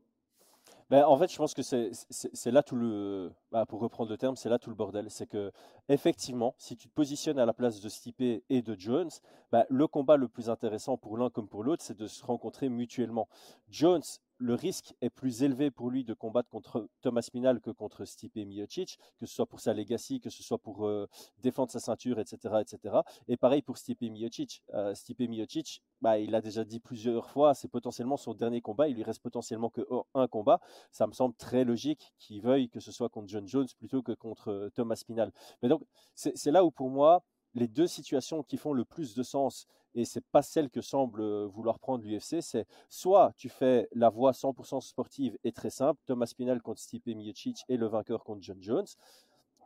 Ben, 0.89 1.05
en 1.05 1.17
fait, 1.17 1.31
je 1.31 1.37
pense 1.37 1.55
que 1.55 1.63
c'est 1.63 2.51
là 2.51 2.61
tout 2.61 2.75
le, 2.75 3.31
bah, 3.51 3.65
pour 3.65 3.79
reprendre 3.79 4.11
le 4.11 4.17
terme, 4.17 4.35
c'est 4.35 4.49
là 4.49 4.59
tout 4.59 4.69
le 4.69 4.75
bordel. 4.75 5.09
C'est 5.09 5.25
que, 5.25 5.51
effectivement, 5.89 6.53
si 6.59 6.75
tu 6.75 6.87
te 6.87 6.93
positionnes 6.93 7.39
à 7.39 7.47
la 7.47 7.53
place 7.53 7.81
de 7.81 7.89
Stipe 7.89 8.21
et 8.21 8.61
de 8.61 8.75
Jones, 8.77 9.09
bah, 9.51 9.65
le 9.69 9.87
combat 9.87 10.17
le 10.17 10.27
plus 10.27 10.51
intéressant 10.51 10.97
pour 10.97 11.17
l'un 11.17 11.31
comme 11.31 11.47
pour 11.47 11.63
l'autre, 11.63 11.81
c'est 11.83 11.97
de 11.97 12.05
se 12.05 12.23
rencontrer 12.23 12.69
mutuellement. 12.69 13.27
Jones 13.71 14.03
le 14.37 14.55
risque 14.55 14.93
est 15.01 15.09
plus 15.09 15.43
élevé 15.43 15.71
pour 15.71 15.89
lui 15.89 16.03
de 16.03 16.13
combattre 16.13 16.49
contre 16.49 16.87
Thomas 17.01 17.27
Minal 17.33 17.61
que 17.61 17.71
contre 17.71 18.05
Stipe 18.05 18.35
Miocic, 18.35 18.97
que 19.17 19.25
ce 19.25 19.33
soit 19.33 19.45
pour 19.45 19.59
sa 19.59 19.73
legacy, 19.73 20.19
que 20.19 20.29
ce 20.29 20.43
soit 20.43 20.57
pour 20.57 20.85
euh, 20.85 21.07
défendre 21.39 21.71
sa 21.71 21.79
ceinture, 21.79 22.19
etc., 22.19 22.55
etc. 22.61 22.97
Et 23.27 23.37
pareil 23.37 23.61
pour 23.61 23.77
Stipe 23.77 24.01
Miocic. 24.01 24.63
Euh, 24.73 24.93
Stipe 24.95 25.21
Miocic, 25.21 25.81
bah, 26.01 26.19
il 26.19 26.35
a 26.35 26.41
déjà 26.41 26.63
dit 26.65 26.79
plusieurs 26.79 27.29
fois, 27.29 27.53
c'est 27.53 27.67
potentiellement 27.67 28.17
son 28.17 28.33
dernier 28.33 28.61
combat. 28.61 28.87
Il 28.87 28.95
lui 28.95 29.03
reste 29.03 29.21
potentiellement 29.21 29.69
que 29.69 29.87
un 30.13 30.27
combat. 30.27 30.59
Ça 30.91 31.07
me 31.07 31.13
semble 31.13 31.35
très 31.35 31.63
logique 31.63 32.13
qu'il 32.19 32.41
veuille 32.41 32.69
que 32.69 32.79
ce 32.79 32.91
soit 32.91 33.09
contre 33.09 33.27
John 33.29 33.47
Jones 33.47 33.67
plutôt 33.77 34.01
que 34.01 34.11
contre 34.11 34.49
euh, 34.49 34.69
Thomas 34.71 35.01
Minal. 35.07 35.31
Mais 35.61 35.69
donc, 35.69 35.83
c'est 36.15 36.51
là 36.51 36.63
où 36.65 36.71
pour 36.71 36.89
moi, 36.89 37.23
les 37.55 37.67
deux 37.67 37.87
situations 37.87 38.43
qui 38.43 38.57
font 38.57 38.73
le 38.73 38.85
plus 38.85 39.15
de 39.15 39.23
sens, 39.23 39.67
et 39.95 40.05
c'est 40.05 40.25
pas 40.31 40.41
celle 40.41 40.69
que 40.69 40.81
semble 40.81 41.21
euh, 41.21 41.45
vouloir 41.45 41.79
prendre 41.79 42.03
l'UFC, 42.03 42.41
c'est 42.41 42.65
soit 42.89 43.31
tu 43.37 43.49
fais 43.49 43.87
la 43.93 44.09
voie 44.09 44.31
100% 44.31 44.81
sportive 44.81 45.37
et 45.43 45.51
très 45.51 45.69
simple, 45.69 46.01
Thomas 46.05 46.25
Spinal 46.25 46.61
contre 46.61 46.81
Stipe 46.81 47.07
Miocic 47.07 47.63
et 47.69 47.77
le 47.77 47.85
vainqueur 47.85 48.23
contre 48.23 48.41
John 48.41 48.61
Jones. 48.61 48.87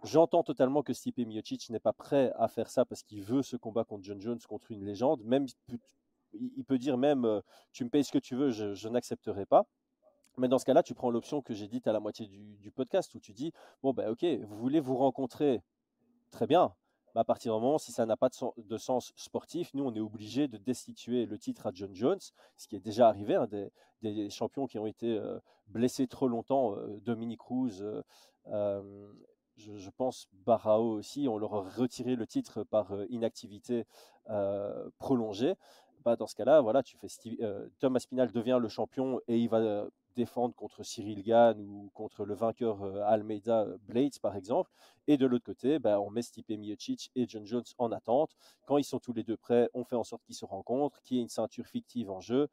J'entends 0.04 0.44
totalement 0.44 0.84
que 0.84 0.94
Stipe 0.94 1.18
Miocic 1.18 1.70
n'est 1.70 1.80
pas 1.80 1.94
prêt 1.94 2.32
à 2.36 2.48
faire 2.48 2.70
ça 2.70 2.86
parce 2.86 3.04
qu'il 3.04 3.24
veut 3.24 3.42
ce 3.42 3.56
combat 3.56 3.84
contre 3.84 4.04
John 4.04 4.20
Jones, 4.20 4.40
contre 4.48 4.72
une 4.72 4.86
légende. 4.86 5.24
Même, 5.24 5.48
il 6.34 6.64
peut 6.66 6.78
dire 6.78 6.98
même, 6.98 7.26
euh, 7.26 7.42
tu 7.72 7.84
me 7.84 7.90
payes 7.90 8.04
ce 8.04 8.12
que 8.12 8.20
tu 8.20 8.36
veux, 8.36 8.52
je, 8.52 8.88
n'accepterai 8.88 9.46
pas. 9.46 9.66
Mais 10.38 10.48
dans 10.48 10.60
ce 10.60 10.66
cas-là, 10.66 10.84
tu 10.84 10.94
prends 10.94 11.10
l'option 11.10 11.42
que 11.42 11.54
j'ai 11.56 11.68
dite 11.68 11.88
à 11.88 11.94
la 11.94 12.00
moitié 12.00 12.28
du, 12.28 12.58
du, 12.58 12.70
podcast 12.70 13.16
où 13.16 13.20
tu 13.20 13.34
dis, 13.34 13.54
bon, 13.82 13.92
ben 13.92 14.10
ok, 14.10 14.24
vous 14.24 14.58
voulez 14.58 14.80
vous 14.80 14.96
rencontrer, 14.96 15.64
très 16.30 16.46
bien, 16.46 16.76
à 17.18 17.24
partir 17.24 17.56
du 17.56 17.62
moment, 17.62 17.80
si 17.80 17.92
ça 17.92 18.06
n'a 18.06 18.16
pas 18.16 18.30
de, 18.58 18.78
sens 18.78 19.12
sportif, 19.16 19.74
nous, 19.74 19.84
on 19.84 19.94
est 19.96 20.00
obligé 20.00 20.48
de 20.48 20.58
destituer 20.58 21.26
le 21.26 21.40
titre 21.40 21.66
à 21.66 21.72
John 21.74 21.94
Jones, 21.96 22.20
ce 22.58 22.68
qui 22.68 22.76
est 22.76 22.80
déjà 22.80 23.08
arrivé, 23.08 23.34
hein, 23.36 23.48
des, 24.02 24.30
champions 24.30 24.68
qui 24.68 24.78
ont 24.78 24.86
été 24.86 25.18
euh, 25.18 25.40
blessés 25.68 26.08
trop 26.08 26.28
longtemps, 26.28 26.76
euh, 26.76 27.00
Dominique 27.04 27.40
Cruz, 27.40 27.84
euh, 28.48 29.08
je, 29.56 29.90
pense 29.90 30.28
Barao 30.46 30.92
aussi, 30.92 31.28
on 31.28 31.40
leur 31.40 31.56
a 31.56 31.62
retiré 31.62 32.16
le 32.16 32.28
titre 32.28 32.64
par 32.64 32.94
inactivité 33.10 33.86
prolongée. 35.00 35.56
Bah, 36.06 36.16
dans 36.16 36.28
ce 36.28 36.36
cas-là, 36.36 36.62
voilà, 36.62 36.84
tu 36.84 36.98
fais 36.98 37.08
Thomas 37.80 38.00
Spinal 38.00 38.32
devient 38.32 38.60
le 38.62 38.68
champion 38.68 39.20
et 39.28 39.40
il 39.40 39.50
va 39.50 39.88
défendre 40.18 40.56
contre 40.56 40.84
Cyril 40.84 41.24
Gann 41.24 41.60
ou 41.62 41.90
contre 41.94 42.26
le 42.26 42.34
vainqueur 42.34 42.84
euh, 42.84 43.04
Almeida 43.06 43.62
euh, 43.62 43.78
Blades, 43.88 44.20
par 44.20 44.36
exemple. 44.36 44.72
Et 45.08 45.18
de 45.18 45.26
l'autre 45.26 45.46
côté, 45.46 45.80
ben, 45.80 46.00
on 46.00 46.10
met 46.10 46.24
Stipe 46.24 46.50
Miocic 46.50 47.12
et 47.16 47.28
John 47.30 47.46
Jones 47.46 47.64
en 47.78 47.92
attente. 47.92 48.36
Quand 48.66 48.78
ils 48.78 48.84
sont 48.84 49.00
tous 49.00 49.14
les 49.14 49.24
deux 49.24 49.38
prêts, 49.38 49.70
on 49.74 49.86
fait 49.86 49.96
en 49.96 50.04
sorte 50.04 50.24
qu'ils 50.26 50.36
se 50.36 50.46
rencontrent, 50.46 51.02
qu'il 51.04 51.18
y 51.18 51.20
ait 51.20 51.24
une 51.24 51.30
ceinture 51.30 51.66
fictive 51.66 52.10
en 52.10 52.20
jeu. 52.20 52.50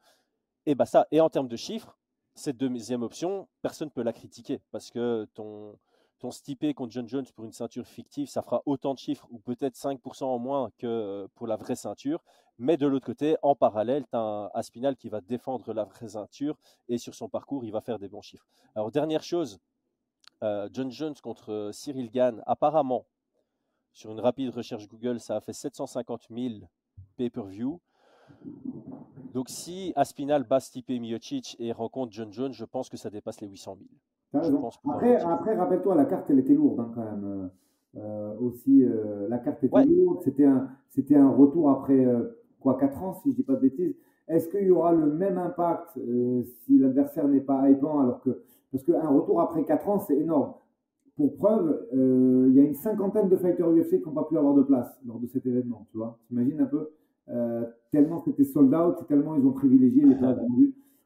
Et, 0.67 0.75
bah, 0.75 0.87
ça, 0.87 1.07
et 1.11 1.21
en 1.21 1.31
termes 1.31 1.49
de 1.49 1.57
chiffres, 1.57 1.99
cette 2.35 2.57
deuxième 2.57 3.03
option, 3.03 3.49
personne 3.63 3.89
ne 3.89 3.93
peut 3.93 4.03
la 4.03 4.13
critiquer 4.13 4.61
parce 4.71 4.91
que 4.91 5.27
ton, 5.35 5.79
ton 6.25 6.73
contre 6.73 6.93
John 6.93 7.07
Jones 7.07 7.27
pour 7.35 7.45
une 7.45 7.53
ceinture 7.53 7.87
fictive, 7.87 8.29
ça 8.29 8.41
fera 8.41 8.63
autant 8.65 8.95
de 8.95 8.99
chiffres 8.99 9.29
ou 9.31 9.39
peut-être 9.39 9.77
5% 9.77 10.25
en 10.25 10.39
moins 10.39 10.71
que 10.79 10.87
euh, 10.87 11.29
pour 11.35 11.47
la 11.47 11.57
vraie 11.57 11.77
ceinture. 11.77 12.23
Mais 12.59 12.79
de 12.79 12.87
l'autre 12.87 13.05
côté, 13.05 13.37
en 13.43 13.55
parallèle, 13.55 14.05
tu 14.05 14.17
as 14.17 14.21
un 14.21 14.47
Aspinal 14.55 14.97
qui 14.97 15.11
va 15.11 15.21
défendre 15.21 15.75
la 15.75 15.85
vraie 15.85 16.09
ceinture 16.09 16.57
et 16.89 16.97
sur 16.97 17.15
son 17.15 17.29
parcours, 17.29 17.65
il 17.65 17.73
va 17.73 17.83
faire 17.83 17.99
des 17.99 18.09
bons 18.09 18.23
chiffres. 18.23 18.47
Alors, 18.75 18.91
dernière 18.91 19.23
chose, 19.23 19.59
euh, 20.43 20.69
John 20.73 20.91
Jones 20.91 21.15
contre 21.23 21.53
euh, 21.53 21.73
Cyril 21.73 22.11
Gann, 22.11 22.43
apparemment, 22.47 23.05
sur 23.93 24.11
une 24.11 24.21
rapide 24.21 24.51
recherche 24.51 24.89
Google, 24.89 25.21
ça 25.21 25.37
a 25.37 25.41
fait 25.41 25.53
750 25.53 26.29
000 26.31 26.55
pay-per-view. 27.17 27.81
Donc, 29.35 29.51
si 29.51 29.93
Aspinal 29.95 30.45
bat 30.45 30.61
Stipe 30.61 30.89
Miocic 30.89 31.57
et 31.59 31.73
rencontre 31.73 32.13
John 32.13 32.33
Jones, 32.33 32.55
je 32.55 32.65
pense 32.65 32.89
que 32.89 32.97
ça 32.97 33.11
dépasse 33.11 33.41
les 33.43 33.49
800 33.49 33.77
000. 33.77 33.89
Après, 34.89 35.17
après 35.17 35.55
rappelle-toi, 35.55 35.95
la 35.95 36.05
carte, 36.05 36.31
elle 36.31 36.39
était 36.39 36.55
lourde 36.55 36.81
hein, 36.81 36.91
quand 36.95 37.05
même. 37.05 37.51
Euh, 37.97 38.35
aussi, 38.41 38.85
la 39.29 39.39
carte 39.39 39.63
était 39.63 39.85
lourde. 39.85 40.21
C'était 40.23 40.45
un, 40.45 40.69
c'était 40.91 41.17
un 41.17 41.31
retour 41.31 41.71
après 41.71 42.05
quoi, 42.61 42.77
4 42.79 43.03
ans, 43.03 43.15
si 43.23 43.31
je 43.31 43.37
dis 43.37 43.43
pas 43.43 43.55
de 43.55 43.61
bêtises. 43.61 43.95
Est-ce 44.27 44.49
qu'il 44.49 44.67
y 44.67 44.71
aura 44.71 44.93
le 44.93 45.07
même 45.07 45.37
impact 45.37 45.99
euh, 45.99 46.43
si 46.65 46.79
l'adversaire 46.79 47.29
n'est 47.29 47.43
pas 47.43 47.69
hypant 47.69 48.01
alors 48.01 48.21
que 48.23 48.43
parce 48.73 48.83
qu'un 48.83 49.09
retour 49.09 49.41
après 49.41 49.65
4 49.65 49.89
ans, 49.89 49.99
c'est 50.01 50.17
énorme. 50.17 50.55
Pour 51.17 51.37
preuve, 51.37 51.87
euh, 51.95 52.47
il 52.49 52.57
y 52.57 52.61
a 52.61 52.65
une 52.65 52.75
cinquantaine 52.75 53.29
de 53.29 53.37
fighters 53.37 53.71
UFC 53.71 54.01
qui 54.01 54.03
n'ont 54.07 54.15
pas 54.15 54.25
pu 54.25 54.37
avoir 54.37 54.55
de 54.55 54.63
place 54.63 54.99
lors 55.07 55.21
de 55.21 55.29
cet 55.29 55.47
événement. 55.47 55.87
Tu 55.93 55.99
vois, 55.99 56.19
t'imagines 56.27 56.61
un 56.61 56.67
peu 56.67 56.91
euh, 57.29 57.65
Tellement 57.93 58.19
c'était 58.25 58.43
sold 58.43 58.75
out, 58.75 59.07
tellement 59.07 59.37
ils 59.37 59.47
ont 59.47 59.53
privilégié 59.53 60.05
les 60.05 60.17
places 60.17 60.39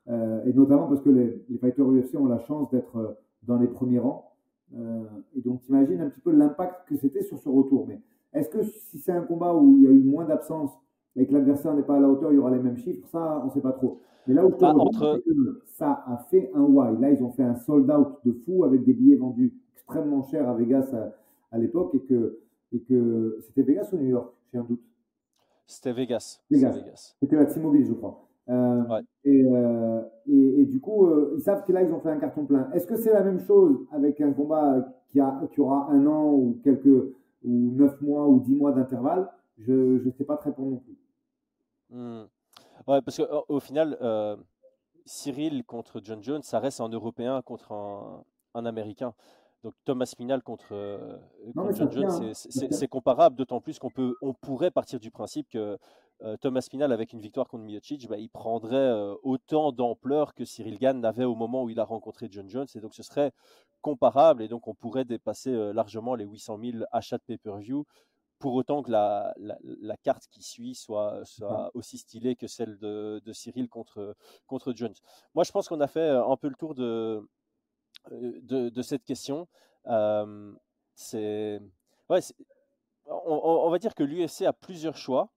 vendues, 0.08 0.40
et 0.46 0.52
notamment 0.52 0.86
parce 0.86 1.00
que 1.00 1.10
les, 1.10 1.44
les, 1.48 1.58
fighters 1.58 1.86
UFC 1.86 2.14
ont 2.16 2.26
la 2.26 2.38
chance 2.38 2.70
d'être 2.70 3.18
dans 3.42 3.58
les 3.58 3.68
premiers 3.68 3.98
rangs. 3.98 4.32
et 5.34 5.40
donc, 5.40 5.62
t'imagines 5.62 6.00
un 6.00 6.10
petit 6.10 6.20
peu 6.20 6.32
l'impact 6.32 6.88
que 6.88 6.96
c'était 6.96 7.22
sur 7.22 7.38
ce 7.38 7.48
retour. 7.48 7.86
Mais 7.86 8.00
est-ce 8.32 8.48
que 8.48 8.62
si 8.62 8.98
c'est 8.98 9.12
un 9.12 9.22
combat 9.22 9.54
où 9.54 9.76
il 9.78 9.84
y 9.84 9.86
a 9.86 9.90
eu 9.90 10.02
moins 10.02 10.24
d'absence 10.24 10.72
et 11.16 11.26
que 11.26 11.32
l'adversaire 11.32 11.74
n'est 11.74 11.82
pas 11.82 11.96
à 11.96 12.00
la 12.00 12.08
hauteur, 12.08 12.32
il 12.32 12.36
y 12.36 12.38
aura 12.38 12.50
les 12.50 12.60
mêmes 12.62 12.76
chiffres, 12.76 13.06
ça, 13.08 13.40
on 13.42 13.46
ne 13.46 13.50
sait 13.50 13.60
pas 13.60 13.72
trop. 13.72 14.00
Mais 14.26 14.34
là 14.34 14.44
où 14.44 14.50
bah, 14.50 14.74
ça 15.64 16.04
a 16.06 16.18
fait 16.30 16.50
un 16.54 16.60
why. 16.60 17.00
Là, 17.00 17.10
ils 17.10 17.22
ont 17.24 17.30
fait 17.32 17.42
un 17.42 17.56
sold 17.56 17.90
out 17.90 18.18
de 18.24 18.32
fou 18.32 18.64
avec 18.64 18.84
des 18.84 18.92
billets 18.92 19.16
vendus 19.16 19.54
extrêmement 19.74 20.22
chers 20.22 20.48
à 20.48 20.54
Vegas 20.54 20.94
à, 21.50 21.58
l'époque 21.58 21.94
et 21.94 22.00
que, 22.00 22.38
et 22.72 22.80
que 22.80 23.38
c'était 23.46 23.62
Vegas 23.62 23.88
ou 23.92 23.96
New 23.96 24.08
York, 24.08 24.30
j'ai 24.52 24.58
un 24.58 24.64
doute. 24.64 24.82
C'était 25.66 25.92
Vegas. 25.92 26.42
Vegas. 26.50 27.16
C'était 27.20 27.36
la 27.36 27.46
T-Mobile, 27.46 27.86
je 27.86 27.94
crois. 27.94 28.27
Euh, 28.50 29.00
euh, 29.26 30.02
et, 30.26 30.60
et, 30.60 30.64
du 30.64 30.80
coup, 30.80 31.06
euh, 31.06 31.34
ils 31.36 31.42
savent 31.42 31.64
que 31.64 31.72
là, 31.72 31.82
ils 31.82 31.92
ont 31.92 32.00
fait 32.00 32.10
un 32.10 32.18
carton 32.18 32.46
plein. 32.46 32.70
Est-ce 32.72 32.86
que 32.86 32.96
c'est 32.96 33.12
la 33.12 33.22
même 33.22 33.40
chose 33.40 33.86
avec 33.92 34.20
un 34.20 34.32
combat 34.32 34.86
qui, 35.08 35.20
a, 35.20 35.38
qui 35.52 35.60
aura 35.60 35.90
un 35.90 36.06
an 36.06 36.32
ou 36.32 36.58
quelques 36.64 36.86
ou 36.86 37.72
neuf 37.74 38.00
mois 38.00 38.26
ou 38.26 38.40
dix 38.40 38.54
mois 38.54 38.72
d'intervalle? 38.72 39.28
Je 39.58 40.04
ne 40.04 40.10
sais 40.12 40.24
pas 40.24 40.36
très 40.36 40.50
répondre 40.50 40.70
non 40.70 40.76
plus. 40.78 40.96
Hmm. 41.90 42.24
Ouais, 42.86 43.02
parce 43.02 43.20
qu'au 43.20 43.60
final, 43.60 43.98
Cyril 45.04 45.64
contre 45.64 46.00
John 46.02 46.22
Jones, 46.22 46.42
ça 46.42 46.58
reste 46.58 46.80
un 46.80 46.88
Européen 46.88 47.42
contre 47.42 47.72
un, 47.72 48.24
un 48.54 48.64
Américain. 48.64 49.12
Donc 49.64 49.74
Thomas 49.84 50.12
Pinal 50.16 50.42
contre, 50.42 50.72
John 51.54 51.90
Jones, 51.90 52.32
c'est 52.32 52.88
comparable, 52.88 53.36
d'autant 53.36 53.60
plus 53.60 53.78
qu'on 53.78 53.90
on 54.22 54.32
pourrait 54.32 54.70
partir 54.70 55.00
du 55.00 55.10
principe 55.10 55.48
que 55.50 55.76
Thomas 56.40 56.66
Pinal, 56.68 56.92
avec 56.92 57.12
une 57.12 57.20
victoire 57.20 57.46
contre 57.46 57.64
Miocic, 57.64 58.08
bah, 58.08 58.18
il 58.18 58.28
prendrait 58.28 58.76
euh, 58.76 59.14
autant 59.22 59.70
d'ampleur 59.70 60.34
que 60.34 60.44
Cyril 60.44 60.78
Gann 60.78 61.00
n'avait 61.00 61.24
au 61.24 61.36
moment 61.36 61.62
où 61.62 61.70
il 61.70 61.78
a 61.78 61.84
rencontré 61.84 62.28
John 62.30 62.48
Jones. 62.48 62.66
Et 62.74 62.80
donc, 62.80 62.94
ce 62.94 63.02
serait 63.02 63.32
comparable. 63.82 64.42
Et 64.42 64.48
donc, 64.48 64.66
on 64.66 64.74
pourrait 64.74 65.04
dépasser 65.04 65.50
euh, 65.50 65.72
largement 65.72 66.16
les 66.16 66.24
800 66.24 66.58
000 66.60 66.84
achats 66.90 67.18
de 67.18 67.22
pay-per-view 67.22 67.84
pour 68.40 68.54
autant 68.54 68.82
que 68.82 68.90
la, 68.90 69.34
carte 70.02 70.26
qui 70.30 70.42
suit 70.42 70.74
soit, 70.76 71.22
aussi 71.74 71.98
stylée 71.98 72.36
que 72.36 72.46
celle 72.46 72.78
de, 72.78 73.32
Cyril 73.32 73.68
contre, 73.68 74.14
contre 74.46 74.72
Jones. 74.72 74.94
Moi, 75.34 75.42
je 75.42 75.50
pense 75.50 75.68
qu'on 75.68 75.80
a 75.80 75.88
fait 75.88 76.08
un 76.08 76.36
peu 76.36 76.48
le 76.48 76.54
tour 76.54 76.76
de, 76.76 77.28
de, 78.12 78.82
cette 78.82 79.02
question. 79.02 79.48
c'est, 80.94 81.60
on, 83.06 83.70
va 83.70 83.78
dire 83.80 83.96
que 83.96 84.04
l'UFC 84.04 84.42
a 84.42 84.52
plusieurs 84.52 84.96
choix 84.96 85.32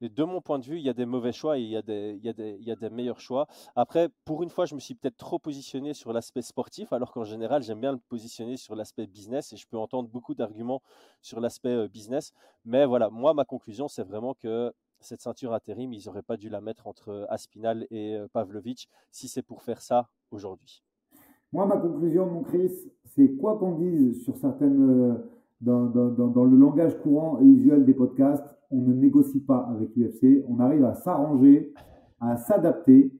de 0.00 0.24
mon 0.24 0.40
point 0.40 0.58
de 0.58 0.64
vue, 0.64 0.76
il 0.76 0.84
y 0.84 0.88
a 0.88 0.92
des 0.92 1.06
mauvais 1.06 1.32
choix 1.32 1.58
et 1.58 1.62
il 1.62 1.68
y 1.68 1.76
a 1.76 1.82
des, 1.82 2.90
meilleurs 2.90 3.20
choix. 3.20 3.46
Après, 3.74 4.08
pour 4.24 4.42
une 4.42 4.50
fois, 4.50 4.66
je 4.66 4.74
me 4.74 4.80
suis 4.80 4.94
peut-être 4.94 5.16
trop 5.16 5.38
positionné 5.38 5.94
sur 5.94 6.12
l'aspect 6.12 6.42
sportif, 6.42 6.92
alors 6.92 7.12
qu'en 7.12 7.24
général, 7.24 7.62
j'aime 7.62 7.80
bien 7.80 7.92
le 7.92 7.98
positionner 8.08 8.56
sur 8.56 8.74
l'aspect 8.74 9.06
business 9.06 9.52
et 9.52 9.56
je 9.56 9.66
peux 9.66 9.78
entendre 9.78 10.08
beaucoup 10.08 10.34
d'arguments 10.34 10.82
sur 11.22 11.40
l'aspect 11.40 11.70
euh, 11.70 11.88
business. 11.88 12.32
Mais 12.64 12.84
voilà, 12.84 13.10
moi, 13.10 13.34
ma 13.34 13.44
conclusion, 13.44 13.88
c'est 13.88 14.04
vraiment 14.04 14.34
que 14.34 14.72
cette 15.00 15.20
ceinture 15.20 15.52
intérim, 15.52 15.92
ils 15.92 16.06
n'auraient 16.06 16.22
pas 16.22 16.36
dû 16.36 16.48
la 16.48 16.60
mettre 16.60 16.86
entre 16.86 17.26
Aspinal 17.28 17.86
et 17.90 18.16
euh, 18.16 18.28
Pavlovic 18.32 18.88
si 19.10 19.28
c'est 19.28 19.42
pour 19.42 19.62
faire 19.62 19.82
ça 19.82 20.08
aujourd'hui. 20.30 20.82
Moi, 21.52 21.66
ma 21.66 21.76
conclusion, 21.76 22.26
mon 22.26 22.42
Chris, 22.42 22.72
c'est 23.04 23.36
quoi 23.36 23.58
qu'on 23.58 23.78
dise 23.78 24.22
sur 24.24 24.36
certaines. 24.36 24.90
Euh, 24.90 25.32
dans, 25.60 25.86
dans, 25.86 26.44
le 26.44 26.56
langage 26.56 26.98
courant 27.00 27.40
et 27.40 27.44
usuel 27.44 27.84
des 27.84 27.94
podcasts, 27.94 28.55
on 28.70 28.80
ne 28.80 28.92
négocie 28.92 29.40
pas 29.40 29.68
avec 29.70 29.94
l'UFC. 29.96 30.44
On 30.48 30.58
arrive 30.60 30.84
à 30.84 30.94
s'arranger, 30.94 31.72
à 32.20 32.36
s'adapter, 32.36 33.12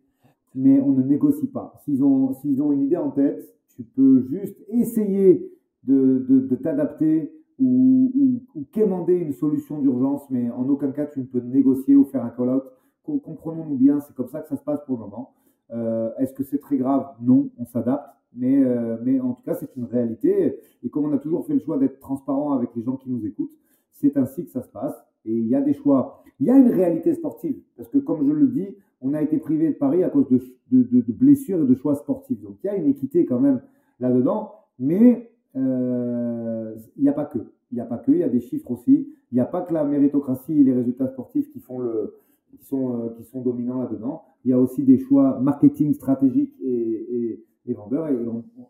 mais 0.55 0.81
on 0.81 0.93
ne 0.93 1.03
négocie 1.03 1.49
pas. 1.49 1.75
S'ils 1.85 2.03
ont, 2.03 2.33
s'ils 2.35 2.63
ont 2.63 2.73
une 2.73 2.83
idée 2.83 2.97
en 2.97 3.11
tête, 3.11 3.55
tu 3.77 3.83
peux 3.83 4.27
juste 4.31 4.57
essayer 4.69 5.53
de, 5.85 6.27
de, 6.29 6.57
t'adapter 6.57 7.33
ou, 7.59 8.41
ou, 8.55 8.65
quémander 8.73 9.15
une 9.15 9.33
solution 9.33 9.81
d'urgence, 9.81 10.29
mais 10.31 10.51
en 10.51 10.69
aucun 10.69 10.91
cas 10.93 11.07
tu 11.07 11.21
ne 11.21 11.25
peux 11.25 11.41
négocier 11.41 11.95
ou 11.95 12.05
faire 12.05 12.25
un 12.25 12.31
call-out. 12.31 12.65
Comprenons-nous 13.05 13.77
bien, 13.77 14.01
c'est 14.01 14.15
comme 14.17 14.29
ça 14.29 14.41
que 14.41 14.49
ça 14.49 14.57
se 14.57 14.65
passe 14.65 14.81
pour 14.85 14.97
le 14.97 15.05
moment. 15.05 15.35
Euh, 15.71 16.11
est-ce 16.19 16.35
que 16.35 16.43
c'est 16.43 16.59
très 16.59 16.77
grave? 16.77 17.07
Non, 17.21 17.51
on 17.59 17.65
s'adapte. 17.65 18.17
Mais, 18.35 18.63
euh, 18.63 18.99
mais 19.03 19.21
en 19.21 19.33
tout 19.33 19.43
cas, 19.43 19.55
c'est 19.55 19.75
une 19.77 19.85
réalité. 19.85 20.59
Et 20.83 20.91
comme 20.91 21.05
on 21.05 21.13
a 21.13 21.19
toujours 21.19 21.47
fait 21.47 21.55
le 21.55 21.61
choix 21.61 21.79
d'être 21.79 22.01
transparent 22.01 22.53
avec 22.53 22.71
les 22.75 22.83
gens 22.83 22.97
qui 22.97 23.11
nous 23.11 23.25
écoutent, 23.25 23.57
c'est 23.93 24.17
ainsi 24.17 24.45
que 24.45 24.51
ça 24.51 24.63
se 24.63 24.69
passe. 24.69 24.95
Et 25.27 25.33
il 25.33 25.49
y 25.49 25.55
a 25.55 25.61
des 25.61 25.75
choix. 25.75 26.23
Il 26.41 26.47
y 26.47 26.51
a 26.51 26.57
une 26.57 26.71
réalité 26.71 27.15
sportive. 27.15 27.57
Parce 27.77 27.89
que, 27.89 27.99
comme 27.99 28.27
je 28.27 28.33
le 28.33 28.47
dis, 28.49 28.69
on 29.01 29.15
a 29.15 29.23
été 29.23 29.39
privé 29.39 29.69
de 29.69 29.75
Paris 29.75 30.03
à 30.03 30.11
cause 30.11 30.29
de, 30.29 30.41
de, 30.71 31.13
blessures 31.13 31.63
et 31.63 31.67
de 31.67 31.75
choix 31.75 31.95
sportifs. 31.95 32.41
Donc, 32.43 32.57
il 32.63 32.67
y 32.67 32.71
a 32.71 32.77
une 32.77 32.89
équité 32.89 33.27
quand 33.27 33.41
même 33.41 33.61
là-dedans. 34.01 34.53
Mais 34.79 35.31
euh, 35.57 36.75
il 36.97 37.03
n'y 37.03 37.09
a 37.09 37.13
pas 37.13 37.25
que. 37.25 37.39
Il 37.73 37.77
n'y 37.77 37.81
a 37.81 37.85
pas 37.85 37.99
que. 37.99 38.13
Il 38.13 38.19
y 38.19 38.23
a 38.23 38.29
des 38.29 38.41
chiffres 38.41 38.71
aussi. 38.71 39.09
Il 39.33 39.35
n'y 39.35 39.41
a 39.41 39.47
pas 39.47 39.63
que 39.63 39.73
la 39.73 39.85
méritocratie 39.85 40.61
et 40.61 40.65
les 40.65 40.73
résultats 40.73 41.09
sportifs 41.09 41.51
qui, 41.53 41.61
font 41.61 41.79
le, 41.79 42.17
qui, 42.51 42.65
sont, 42.65 43.01
euh, 43.01 43.09
qui 43.17 43.25
sont 43.25 43.41
dominants 43.41 43.83
là-dedans. 43.83 44.25
Il 44.45 44.51
y 44.51 44.55
a 44.55 44.59
aussi 44.59 44.85
des 44.85 44.99
choix 44.99 45.41
marketing 45.41 45.93
stratégiques 45.95 46.55
et, 46.63 47.43
et, 47.67 47.75
vendeurs. 47.75 48.09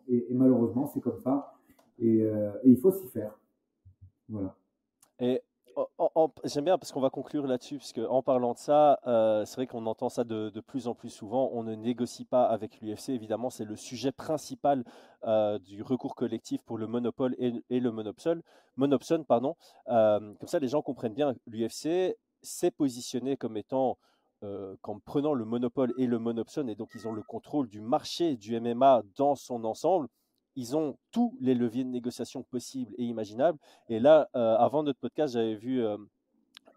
Et, 0.07 0.17
et, 0.29 0.33
malheureusement, 0.33 0.87
c'est 0.87 1.01
comme 1.01 1.19
ça. 1.19 1.53
Et, 1.99 2.23
euh, 2.23 2.51
il 2.63 2.77
faut 2.77 2.91
s'y 2.91 3.07
faire. 3.07 3.39
Voilà. 4.29 4.55
Et 5.19 5.41
J'aime 6.43 6.65
bien 6.65 6.77
parce 6.77 6.91
qu'on 6.91 7.01
va 7.01 7.11
conclure 7.11 7.45
là-dessus, 7.45 7.77
parce 7.77 7.93
qu'en 7.93 8.23
parlant 8.23 8.53
de 8.53 8.57
ça, 8.57 8.99
euh, 9.05 9.45
c'est 9.45 9.55
vrai 9.55 9.67
qu'on 9.67 9.85
entend 9.85 10.09
ça 10.09 10.23
de, 10.23 10.49
plus 10.61 10.87
en 10.87 10.95
plus 10.95 11.09
souvent. 11.09 11.51
On 11.53 11.63
ne 11.63 11.75
négocie 11.75 12.25
pas 12.25 12.45
avec 12.45 12.81
l'UFC, 12.81 13.09
évidemment, 13.09 13.49
c'est 13.49 13.65
le 13.65 13.75
sujet 13.75 14.11
principal 14.11 14.83
euh, 15.25 15.59
du 15.59 15.83
recours 15.83 16.15
collectif 16.15 16.63
pour 16.63 16.77
le 16.77 16.87
monopole 16.87 17.35
et, 17.37 17.79
le 17.79 17.91
monopsone. 17.91 18.41
monopsone. 18.75 19.25
Pardon. 19.25 19.55
Euh, 19.89 20.33
comme 20.39 20.47
ça, 20.47 20.59
les 20.59 20.67
gens 20.67 20.81
comprennent 20.81 21.13
bien. 21.13 21.35
L'UFC 21.45 22.17
s'est 22.41 22.71
positionné 22.71 23.37
comme 23.37 23.57
étant, 23.57 23.97
comme 24.81 25.01
prenant 25.01 25.33
le 25.33 25.45
monopole 25.45 25.93
et 25.97 26.07
le 26.07 26.19
monopsone, 26.19 26.69
et 26.69 26.75
donc 26.75 26.89
ils 26.95 27.07
ont 27.07 27.13
le 27.13 27.23
contrôle 27.23 27.67
du 27.67 27.81
marché 27.81 28.35
du 28.35 28.59
MMA 28.59 29.03
dans 29.15 29.35
son 29.35 29.63
ensemble 29.63 30.07
ils 30.57 30.75
ont 30.75 30.97
tous 31.11 31.37
les 31.39 31.53
leviers 31.53 31.83
de 31.83 31.89
négociation 31.89 32.43
possibles 32.43 32.93
et 32.97 33.03
imaginables. 33.03 33.59
Et 33.89 33.99
là, 33.99 34.27
euh, 34.35 34.57
avant 34.57 34.83
notre 34.83 34.99
podcast, 34.99 35.35
j'avais 35.35 35.55
vu 35.55 35.85
euh, 35.85 35.97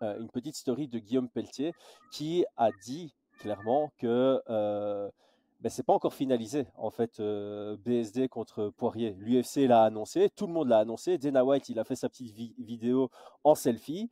euh, 0.03 0.21
une 0.21 0.29
petite 0.29 0.55
story 0.55 0.87
de 0.87 0.99
Guillaume 0.99 1.31
Pelletier 1.31 1.73
qui 2.13 2.45
a 2.59 2.69
dit 2.85 3.15
clairement 3.39 3.91
que 3.99 4.41
ben, 5.61 5.69
c'est 5.69 5.83
pas 5.83 5.93
encore 5.93 6.15
finalisé 6.15 6.67
en 6.77 6.91
fait 6.91 7.21
BSD 7.21 8.29
contre 8.29 8.69
Poirier. 8.77 9.15
L'UFC 9.19 9.67
l'a 9.67 9.85
annoncé, 9.85 10.31
tout 10.31 10.47
le 10.47 10.53
monde 10.53 10.69
l'a 10.69 10.79
annoncé. 10.79 11.19
Dana 11.19 11.45
White, 11.45 11.69
il 11.71 11.79
a 11.79 11.85
fait 11.85 11.97
sa 11.97 12.09
petite 12.09 12.35
vidéo 12.59 13.11
en 13.45 13.55
selfie. 13.55 14.11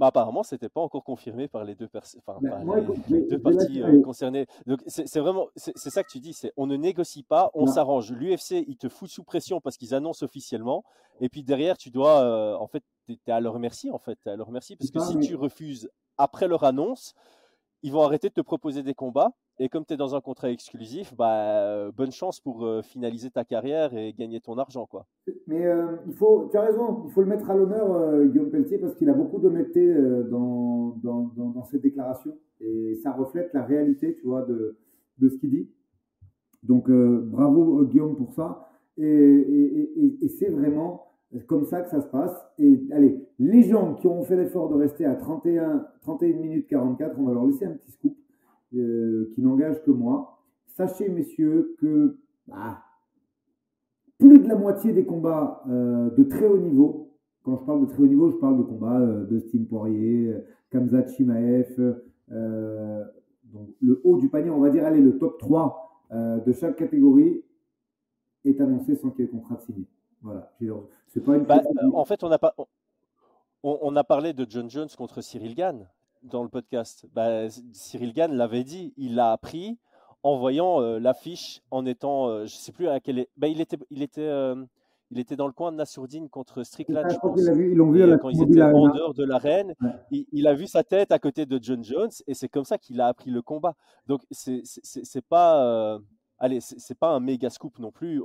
Bah, 0.00 0.06
apparemment, 0.06 0.42
ce 0.42 0.54
n'était 0.54 0.70
pas 0.70 0.80
encore 0.80 1.04
confirmé 1.04 1.46
par 1.46 1.62
les 1.62 1.74
deux, 1.74 1.86
enfin, 1.92 2.38
les, 3.10 3.20
deux 3.20 3.38
parties 3.38 3.82
euh, 3.82 4.00
concernées. 4.00 4.46
Donc, 4.64 4.80
c'est 4.86 5.20
vraiment, 5.20 5.48
c'est 5.56 5.90
ça 5.90 6.02
que 6.02 6.08
tu 6.08 6.20
dis, 6.20 6.32
c'est 6.32 6.54
on 6.56 6.66
ne 6.66 6.74
négocie 6.74 7.22
pas, 7.22 7.50
on 7.52 7.66
s'arrange. 7.66 8.10
L'UFC, 8.10 8.64
il 8.66 8.78
te 8.78 8.88
fout 8.88 9.10
sous 9.10 9.24
pression 9.24 9.60
parce 9.60 9.76
qu'ils 9.76 9.94
annoncent 9.94 10.24
officiellement, 10.24 10.84
et 11.20 11.28
puis 11.28 11.42
derrière, 11.42 11.76
tu 11.76 11.90
dois, 11.90 12.22
euh, 12.22 12.56
en 12.56 12.66
fait, 12.66 12.82
tu 13.06 13.18
es 13.26 13.30
à 13.30 13.40
leur 13.40 13.58
merci, 13.58 13.90
en 13.90 13.98
fait, 13.98 14.18
à 14.26 14.36
leur 14.36 14.50
merci, 14.50 14.74
parce 14.74 14.90
que 14.90 15.00
si 15.00 15.18
tu 15.18 15.34
refuses 15.34 15.90
après 16.16 16.48
leur 16.48 16.64
annonce, 16.64 17.14
ils 17.82 17.92
vont 17.92 18.02
arrêter 18.02 18.28
de 18.28 18.34
te 18.34 18.40
proposer 18.40 18.82
des 18.82 18.94
combats. 18.94 19.32
Et 19.58 19.68
comme 19.68 19.84
tu 19.84 19.92
es 19.92 19.96
dans 19.96 20.14
un 20.14 20.20
contrat 20.20 20.50
exclusif, 20.50 21.14
bah, 21.16 21.64
euh, 21.64 21.92
bonne 21.92 22.12
chance 22.12 22.40
pour 22.40 22.64
euh, 22.64 22.80
finaliser 22.82 23.30
ta 23.30 23.44
carrière 23.44 23.94
et 23.94 24.14
gagner 24.14 24.40
ton 24.40 24.56
argent. 24.56 24.86
Quoi. 24.86 25.06
Mais 25.46 25.66
euh, 25.66 25.96
il 26.06 26.14
faut, 26.14 26.48
tu 26.50 26.56
as 26.56 26.62
raison, 26.62 27.04
il 27.06 27.12
faut 27.12 27.20
le 27.20 27.26
mettre 27.26 27.50
à 27.50 27.54
l'honneur, 27.54 28.26
Guillaume 28.26 28.50
Pelletier, 28.50 28.78
parce 28.78 28.94
qu'il 28.94 29.08
a 29.10 29.14
beaucoup 29.14 29.38
d'honnêteté 29.38 29.94
dans, 30.30 30.98
dans, 31.02 31.30
dans, 31.34 31.64
ses 31.64 31.78
déclarations. 31.78 32.36
Et 32.60 32.94
ça 33.02 33.12
reflète 33.12 33.52
la 33.52 33.64
réalité, 33.64 34.16
tu 34.16 34.26
vois, 34.26 34.42
de, 34.42 34.78
de 35.18 35.28
ce 35.28 35.36
qu'il 35.36 35.50
dit. 35.50 35.70
Donc, 36.62 36.90
bravo, 36.90 37.84
Guillaume, 37.84 38.16
pour 38.16 38.32
ça. 38.32 38.66
Et 38.96 40.28
c'est 40.38 40.50
vraiment 40.50 41.09
c'est 41.32 41.46
comme 41.46 41.64
ça 41.64 41.80
que 41.82 41.88
ça 41.88 42.00
se 42.00 42.08
passe. 42.08 42.34
Et 42.58 42.86
allez, 42.92 43.24
les 43.38 43.62
gens 43.62 43.94
qui 43.94 44.06
ont 44.06 44.22
fait 44.24 44.36
l'effort 44.36 44.68
de 44.68 44.74
rester 44.74 45.04
à 45.04 45.14
31, 45.14 45.86
31 46.02 46.36
minutes 46.38 46.66
44, 46.68 47.18
on 47.18 47.24
va 47.24 47.34
leur 47.34 47.46
laisser 47.46 47.66
un 47.66 47.72
petit 47.72 47.92
scoop 47.92 48.16
euh, 48.74 49.30
qui 49.34 49.42
n'engage 49.42 49.82
que 49.84 49.90
moi. 49.90 50.38
Sachez, 50.66 51.08
messieurs, 51.08 51.76
que 51.78 52.18
bah, 52.48 52.82
plus 54.18 54.40
de 54.40 54.48
la 54.48 54.56
moitié 54.56 54.92
des 54.92 55.04
combats 55.04 55.62
euh, 55.68 56.10
de 56.10 56.24
très 56.24 56.46
haut 56.46 56.58
niveau, 56.58 57.16
quand 57.42 57.56
je 57.56 57.64
parle 57.64 57.82
de 57.82 57.86
très 57.86 58.02
haut 58.02 58.08
niveau, 58.08 58.30
je 58.30 58.36
parle 58.36 58.58
de 58.58 58.62
combats 58.62 59.00
euh, 59.00 59.24
de 59.26 59.38
Stine 59.38 59.66
Poirier, 59.66 60.34
Kamzat 60.70 61.06
Chimaev, 61.08 61.96
le 62.28 64.00
haut 64.04 64.18
du 64.18 64.28
panier, 64.28 64.50
on 64.50 64.60
va 64.60 64.70
dire, 64.70 64.84
allez, 64.84 65.00
le 65.00 65.18
top 65.18 65.38
3 65.38 65.86
de 66.46 66.52
chaque 66.52 66.76
catégorie 66.76 67.42
est 68.44 68.60
annoncé 68.60 68.94
sans 68.94 69.10
qu'il 69.10 69.24
y 69.24 69.28
ait 69.28 69.30
contrat 69.30 69.56
de 69.56 69.62
signé. 69.62 69.86
Voilà. 70.22 70.50
Bah, 71.46 71.62
en 71.94 72.04
fait, 72.04 72.22
on 72.22 72.30
a, 72.30 72.38
pas, 72.38 72.54
on, 73.62 73.96
a 73.96 74.04
parlé 74.04 74.32
de 74.32 74.46
John 74.48 74.70
Jones 74.70 74.88
contre 74.96 75.20
Cyril 75.20 75.54
Gann 75.54 75.88
dans 76.22 76.42
le 76.42 76.48
podcast. 76.48 77.06
Bah, 77.12 77.48
Cyril 77.72 78.12
Gann 78.12 78.32
l'avait 78.32 78.64
dit, 78.64 78.92
il 78.96 79.14
l'a 79.14 79.32
appris 79.32 79.78
en 80.22 80.38
voyant 80.38 80.82
euh, 80.82 80.98
l'affiche, 80.98 81.62
en 81.70 81.86
étant, 81.86 82.28
euh, 82.28 82.44
je 82.44 82.54
sais 82.54 82.72
plus 82.72 82.88
à 82.88 83.00
quel, 83.00 83.26
bah, 83.36 83.48
il 83.48 83.60
était, 83.60 83.78
il 83.90 84.02
était, 84.02 84.20
euh, 84.20 84.54
il 85.10 85.18
était 85.18 85.34
dans 85.34 85.46
le 85.46 85.52
coin 85.52 85.72
de 85.72 85.76
Nassourdine 85.78 86.28
contre 86.28 86.62
Strickland. 86.62 87.10
Je 87.10 87.16
pense. 87.18 87.40
ils 87.40 87.74
l'ont 87.74 87.90
vu 87.90 88.18
quand 88.18 88.28
ils 88.28 88.42
étaient 88.42 88.62
en 88.62 88.88
dehors 88.88 89.14
de 89.14 89.24
l'arène, 89.24 89.74
il, 90.10 90.46
a 90.46 90.54
vu 90.54 90.66
sa 90.66 90.84
tête 90.84 91.10
à 91.10 91.18
côté 91.18 91.46
de 91.46 91.58
John 91.60 91.82
Jones 91.82 92.10
et 92.26 92.34
c'est 92.34 92.48
comme 92.48 92.64
ça 92.64 92.78
qu'il 92.78 93.00
a 93.00 93.08
appris 93.08 93.30
le 93.30 93.42
combat. 93.42 93.74
Donc 94.06 94.22
c'est 94.30 95.24
pas 95.28 95.98
allez, 96.40 96.58
c'est 96.60 96.98
pas 96.98 97.14
un 97.14 97.20
méga 97.20 97.50
scoop 97.50 97.78
non 97.78 97.92
plus. 97.92 98.20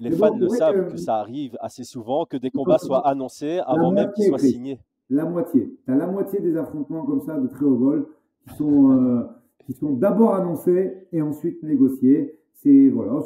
Les 0.00 0.10
fans 0.10 0.36
le 0.36 0.48
savent 0.48 0.90
que 0.90 0.96
ça 0.96 1.16
arrive 1.16 1.56
assez 1.60 1.84
souvent, 1.84 2.24
que 2.24 2.36
des 2.36 2.50
combats 2.50 2.78
soient 2.78 3.06
annoncés 3.06 3.60
avant 3.64 3.92
même 3.92 4.10
qu'ils 4.12 4.26
soient 4.26 4.38
signés. 4.38 4.80
la 5.10 5.24
moitié. 5.24 5.78
Tu 5.84 5.92
as 5.92 5.96
la 5.96 6.06
moitié 6.06 6.40
des 6.40 6.56
affrontements 6.56 7.04
comme 7.04 7.20
ça 7.20 7.38
de 7.38 7.46
très 7.46 7.64
haut 7.64 7.76
vol 7.76 8.08
qui 8.42 8.56
sont, 8.56 8.90
euh, 8.90 9.22
qui 9.64 9.72
sont 9.72 9.92
d'abord 9.92 10.34
annoncés 10.34 11.06
et 11.12 11.22
ensuite 11.22 11.62
négociés. 11.62 12.40
C'est 12.54 12.88
voilà, 12.88 13.20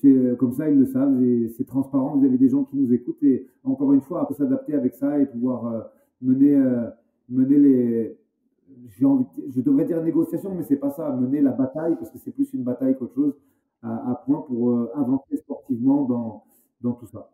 c'est 0.00 0.36
comme 0.38 0.52
ça, 0.52 0.70
ils 0.70 0.78
le 0.78 0.86
savent, 0.86 1.20
c'est 1.56 1.66
transparent. 1.66 2.16
Vous 2.16 2.24
avez 2.24 2.38
des 2.38 2.48
gens 2.48 2.64
qui 2.64 2.76
nous 2.76 2.92
écoutent 2.92 3.22
et 3.24 3.46
encore 3.64 3.92
une 3.92 4.00
fois, 4.00 4.26
s'adapter 4.36 4.72
avec 4.72 4.94
ça 4.94 5.18
et 5.18 5.26
pouvoir 5.26 5.66
euh, 5.66 5.80
mener, 6.22 6.54
euh, 6.54 6.86
mener 7.28 7.58
les. 7.58 8.18
Envie 9.02 9.24
je 9.48 9.60
devrais 9.60 9.84
dire 9.84 10.00
négociation, 10.02 10.54
mais 10.54 10.62
c'est 10.62 10.76
pas 10.76 10.90
ça, 10.90 11.10
mener 11.10 11.40
la 11.40 11.50
bataille 11.50 11.96
parce 11.96 12.10
que 12.10 12.18
c'est 12.18 12.30
plus 12.30 12.52
une 12.54 12.62
bataille 12.62 12.96
qu'autre 12.96 13.14
chose 13.14 13.34
à, 13.82 14.22
point 14.26 14.40
pour 14.42 14.88
avancer 14.96 15.36
sportivement 15.36 16.02
dans, 16.04 16.44
dans 16.80 16.92
tout 16.92 17.06
ça. 17.06 17.30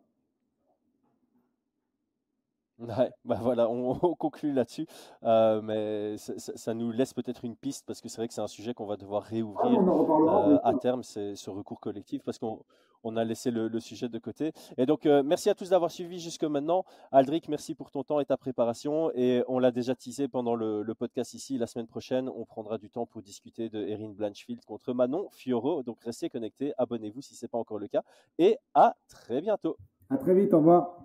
Ouais, 2.78 3.10
bah 3.24 3.38
voilà, 3.40 3.68
on, 3.70 3.94
conclut 4.14 4.52
là-dessus, 4.52 4.86
euh, 5.22 5.60
mais 5.62 6.16
ça, 6.16 6.74
nous 6.74 6.90
laisse 6.90 7.14
peut-être 7.14 7.44
une 7.44 7.56
piste 7.56 7.84
parce 7.86 8.00
que 8.00 8.08
c'est 8.08 8.18
vrai 8.18 8.28
que 8.28 8.34
c'est 8.34 8.40
un 8.40 8.48
sujet 8.48 8.74
qu'on 8.74 8.86
va 8.86 8.96
devoir 8.96 9.24
ah, 9.26 9.30
réouvrir 9.30 9.80
euh, 9.80 10.58
à 10.64 10.74
terme, 10.74 11.02
c'est 11.02 11.36
ce 11.36 11.50
recours 11.50 11.80
collectif 11.80 12.22
parce 12.24 12.38
qu'on 12.38 12.64
on 13.04 13.16
a 13.16 13.24
laissé 13.24 13.50
le, 13.50 13.80
sujet 13.80 14.08
de 14.08 14.18
côté. 14.18 14.52
Et 14.78 14.86
donc, 14.86 15.04
euh, 15.04 15.22
merci 15.22 15.50
à 15.50 15.54
tous 15.54 15.68
d'avoir 15.68 15.90
suivi 15.90 16.18
jusque 16.18 16.44
maintenant. 16.44 16.84
Aldric, 17.12 17.48
merci 17.48 17.74
pour 17.74 17.90
ton 17.90 18.02
temps 18.02 18.18
et 18.18 18.24
ta 18.24 18.38
préparation. 18.38 19.10
Et 19.14 19.44
on 19.46 19.58
l'a 19.58 19.70
déjà 19.70 19.94
teasé 19.94 20.26
pendant 20.26 20.54
le, 20.54 20.82
le, 20.82 20.94
podcast 20.94 21.34
ici. 21.34 21.58
La 21.58 21.66
semaine 21.66 21.86
prochaine, 21.86 22.30
on 22.30 22.46
prendra 22.46 22.78
du 22.78 22.88
temps 22.88 23.04
pour 23.04 23.20
discuter 23.20 23.68
de 23.68 23.86
Erin 23.86 24.08
Blanchfield 24.08 24.64
contre 24.64 24.94
Manon 24.94 25.28
Fioro. 25.32 25.82
Donc, 25.82 26.00
restez 26.02 26.30
connectés, 26.30 26.72
abonnez-vous 26.78 27.20
si 27.20 27.34
ce 27.34 27.44
n'est 27.44 27.50
pas 27.50 27.58
encore 27.58 27.78
le 27.78 27.88
cas. 27.88 28.02
Et 28.38 28.56
à 28.72 28.96
très 29.08 29.42
bientôt. 29.42 29.76
À 30.08 30.16
très 30.16 30.34
vite, 30.34 30.54
au 30.54 30.58
revoir. 30.58 31.04